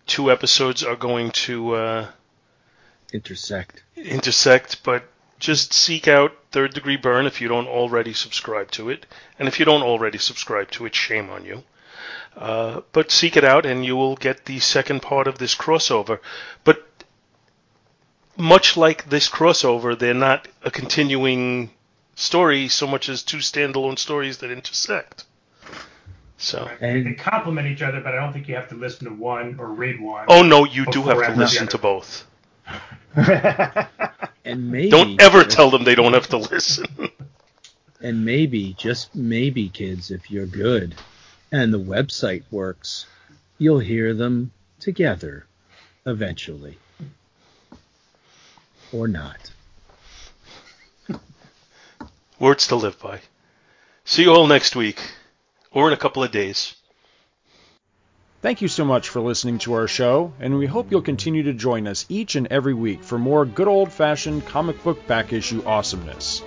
two 0.05 0.31
episodes 0.31 0.83
are 0.83 0.95
going 0.95 1.31
to 1.31 1.73
uh, 1.73 2.07
Intersect. 3.13 3.83
intersect, 3.95 4.83
but 4.83 5.03
just 5.39 5.73
seek 5.73 6.07
out 6.07 6.33
Third 6.51 6.73
Degree 6.73 6.97
Byrne 6.97 7.25
if 7.25 7.41
you 7.41 7.47
don't 7.47 7.67
already 7.67 8.13
subscribe 8.13 8.69
to 8.71 8.89
it, 8.89 9.05
and 9.39 9.47
if 9.47 9.59
you 9.59 9.65
don't 9.65 9.83
already 9.83 10.17
subscribe 10.17 10.71
to 10.71 10.85
it, 10.85 10.93
shame 10.95 11.29
on 11.29 11.45
you. 11.45 11.63
Uh, 12.35 12.81
but 12.91 13.11
seek 13.11 13.35
it 13.35 13.43
out, 13.43 13.65
and 13.65 13.85
you 13.85 13.95
will 13.95 14.15
get 14.15 14.45
the 14.45 14.59
second 14.59 15.01
part 15.01 15.27
of 15.27 15.39
this 15.39 15.55
crossover. 15.55 16.19
But 16.63 16.85
much 18.37 18.77
like 18.77 19.09
this 19.09 19.29
crossover, 19.29 19.97
they're 19.97 20.13
not 20.13 20.47
a 20.63 20.71
continuing 20.71 21.71
story 22.15 22.67
so 22.67 22.87
much 22.87 23.09
as 23.09 23.23
two 23.23 23.37
standalone 23.37 23.97
stories 23.97 24.39
that 24.39 24.51
intersect. 24.51 25.25
So, 26.37 26.69
And- 26.79 27.05
they 27.05 27.13
complement 27.13 27.67
each 27.67 27.81
other, 27.81 27.99
but 27.99 28.13
I 28.13 28.17
don't 28.17 28.31
think 28.33 28.47
you 28.47 28.55
have 28.55 28.69
to 28.69 28.75
listen 28.75 29.07
to 29.07 29.13
one 29.13 29.57
or 29.59 29.67
read 29.67 29.99
one. 29.99 30.25
oh 30.27 30.43
no, 30.43 30.65
you 30.65 30.85
do 30.85 31.03
have 31.03 31.25
to 31.25 31.35
listen 31.35 31.67
to 31.69 31.77
both. 31.77 32.25
And 34.45 34.71
maybe. 34.71 34.89
Don't 34.89 35.21
ever 35.21 35.43
tell 35.43 35.69
them 35.69 35.83
they 35.83 35.95
don't 35.95 36.13
have 36.13 36.29
to 36.29 36.37
listen. 36.37 36.85
And 37.99 38.23
maybe, 38.23 38.75
just 38.77 39.15
maybe, 39.15 39.69
kids, 39.69 40.11
if 40.11 40.29
you're 40.29 40.45
good 40.45 40.93
and 41.51 41.73
the 41.73 41.79
website 41.79 42.43
works, 42.51 43.07
you'll 43.57 43.79
hear 43.79 44.13
them 44.13 44.51
together 44.79 45.47
eventually. 46.05 46.77
Or 48.91 49.07
not. 49.07 49.51
Words 52.39 52.67
to 52.67 52.75
live 52.75 52.99
by. 52.99 53.19
See 54.05 54.23
you 54.23 54.31
all 54.31 54.47
next 54.47 54.75
week, 54.75 54.99
or 55.71 55.87
in 55.87 55.93
a 55.93 55.97
couple 55.97 56.23
of 56.23 56.31
days. 56.31 56.75
Thank 58.41 58.61
you 58.61 58.67
so 58.67 58.85
much 58.85 59.09
for 59.09 59.19
listening 59.19 59.57
to 59.59 59.73
our 59.73 59.87
show, 59.87 60.31
and 60.39 60.57
we 60.57 60.67
hope 60.67 60.91
you'll 60.91 61.01
continue 61.01 61.43
to 61.43 61.53
join 61.53 61.87
us 61.87 62.05
each 62.07 62.35
and 62.35 62.47
every 62.47 62.73
week 62.73 63.03
for 63.03 63.17
more 63.17 63.45
good 63.45 63.67
old 63.67 63.91
fashioned 63.91 64.45
comic 64.45 64.81
book 64.83 65.05
back 65.07 65.33
issue 65.33 65.63
awesomeness. 65.65 66.43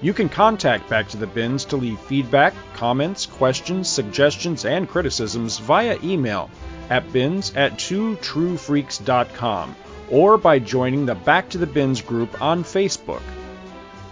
You 0.00 0.12
can 0.12 0.28
contact 0.28 0.88
Back 0.88 1.08
to 1.08 1.16
the 1.16 1.26
Bins 1.26 1.64
to 1.66 1.76
leave 1.76 1.98
feedback, 2.00 2.54
comments, 2.74 3.26
questions, 3.26 3.88
suggestions, 3.88 4.64
and 4.64 4.88
criticisms 4.88 5.58
via 5.58 5.98
email 6.04 6.50
at 6.90 7.12
bins 7.12 7.52
at 7.56 7.74
twotruefreaks.com 7.74 9.74
or 10.10 10.38
by 10.38 10.58
joining 10.58 11.06
the 11.06 11.14
Back 11.14 11.50
to 11.50 11.58
the 11.58 11.66
Bins 11.66 12.02
group 12.02 12.42
on 12.42 12.64
Facebook. 12.64 13.22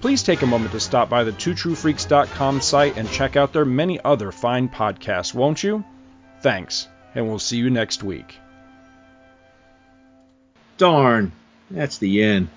Please 0.00 0.22
take 0.22 0.42
a 0.42 0.46
moment 0.46 0.72
to 0.72 0.80
stop 0.80 1.08
by 1.08 1.24
the 1.24 1.32
twotruefreaks.com 1.32 2.60
site 2.60 2.98
and 2.98 3.10
check 3.10 3.36
out 3.36 3.54
their 3.54 3.64
many 3.64 3.98
other 4.04 4.30
fine 4.32 4.68
podcasts, 4.68 5.32
won't 5.32 5.62
you? 5.62 5.82
Thanks, 6.42 6.88
and 7.14 7.28
we'll 7.28 7.38
see 7.38 7.56
you 7.56 7.70
next 7.70 8.02
week. 8.02 8.38
Darn, 10.76 11.32
that's 11.70 11.98
the 11.98 12.22
end. 12.22 12.48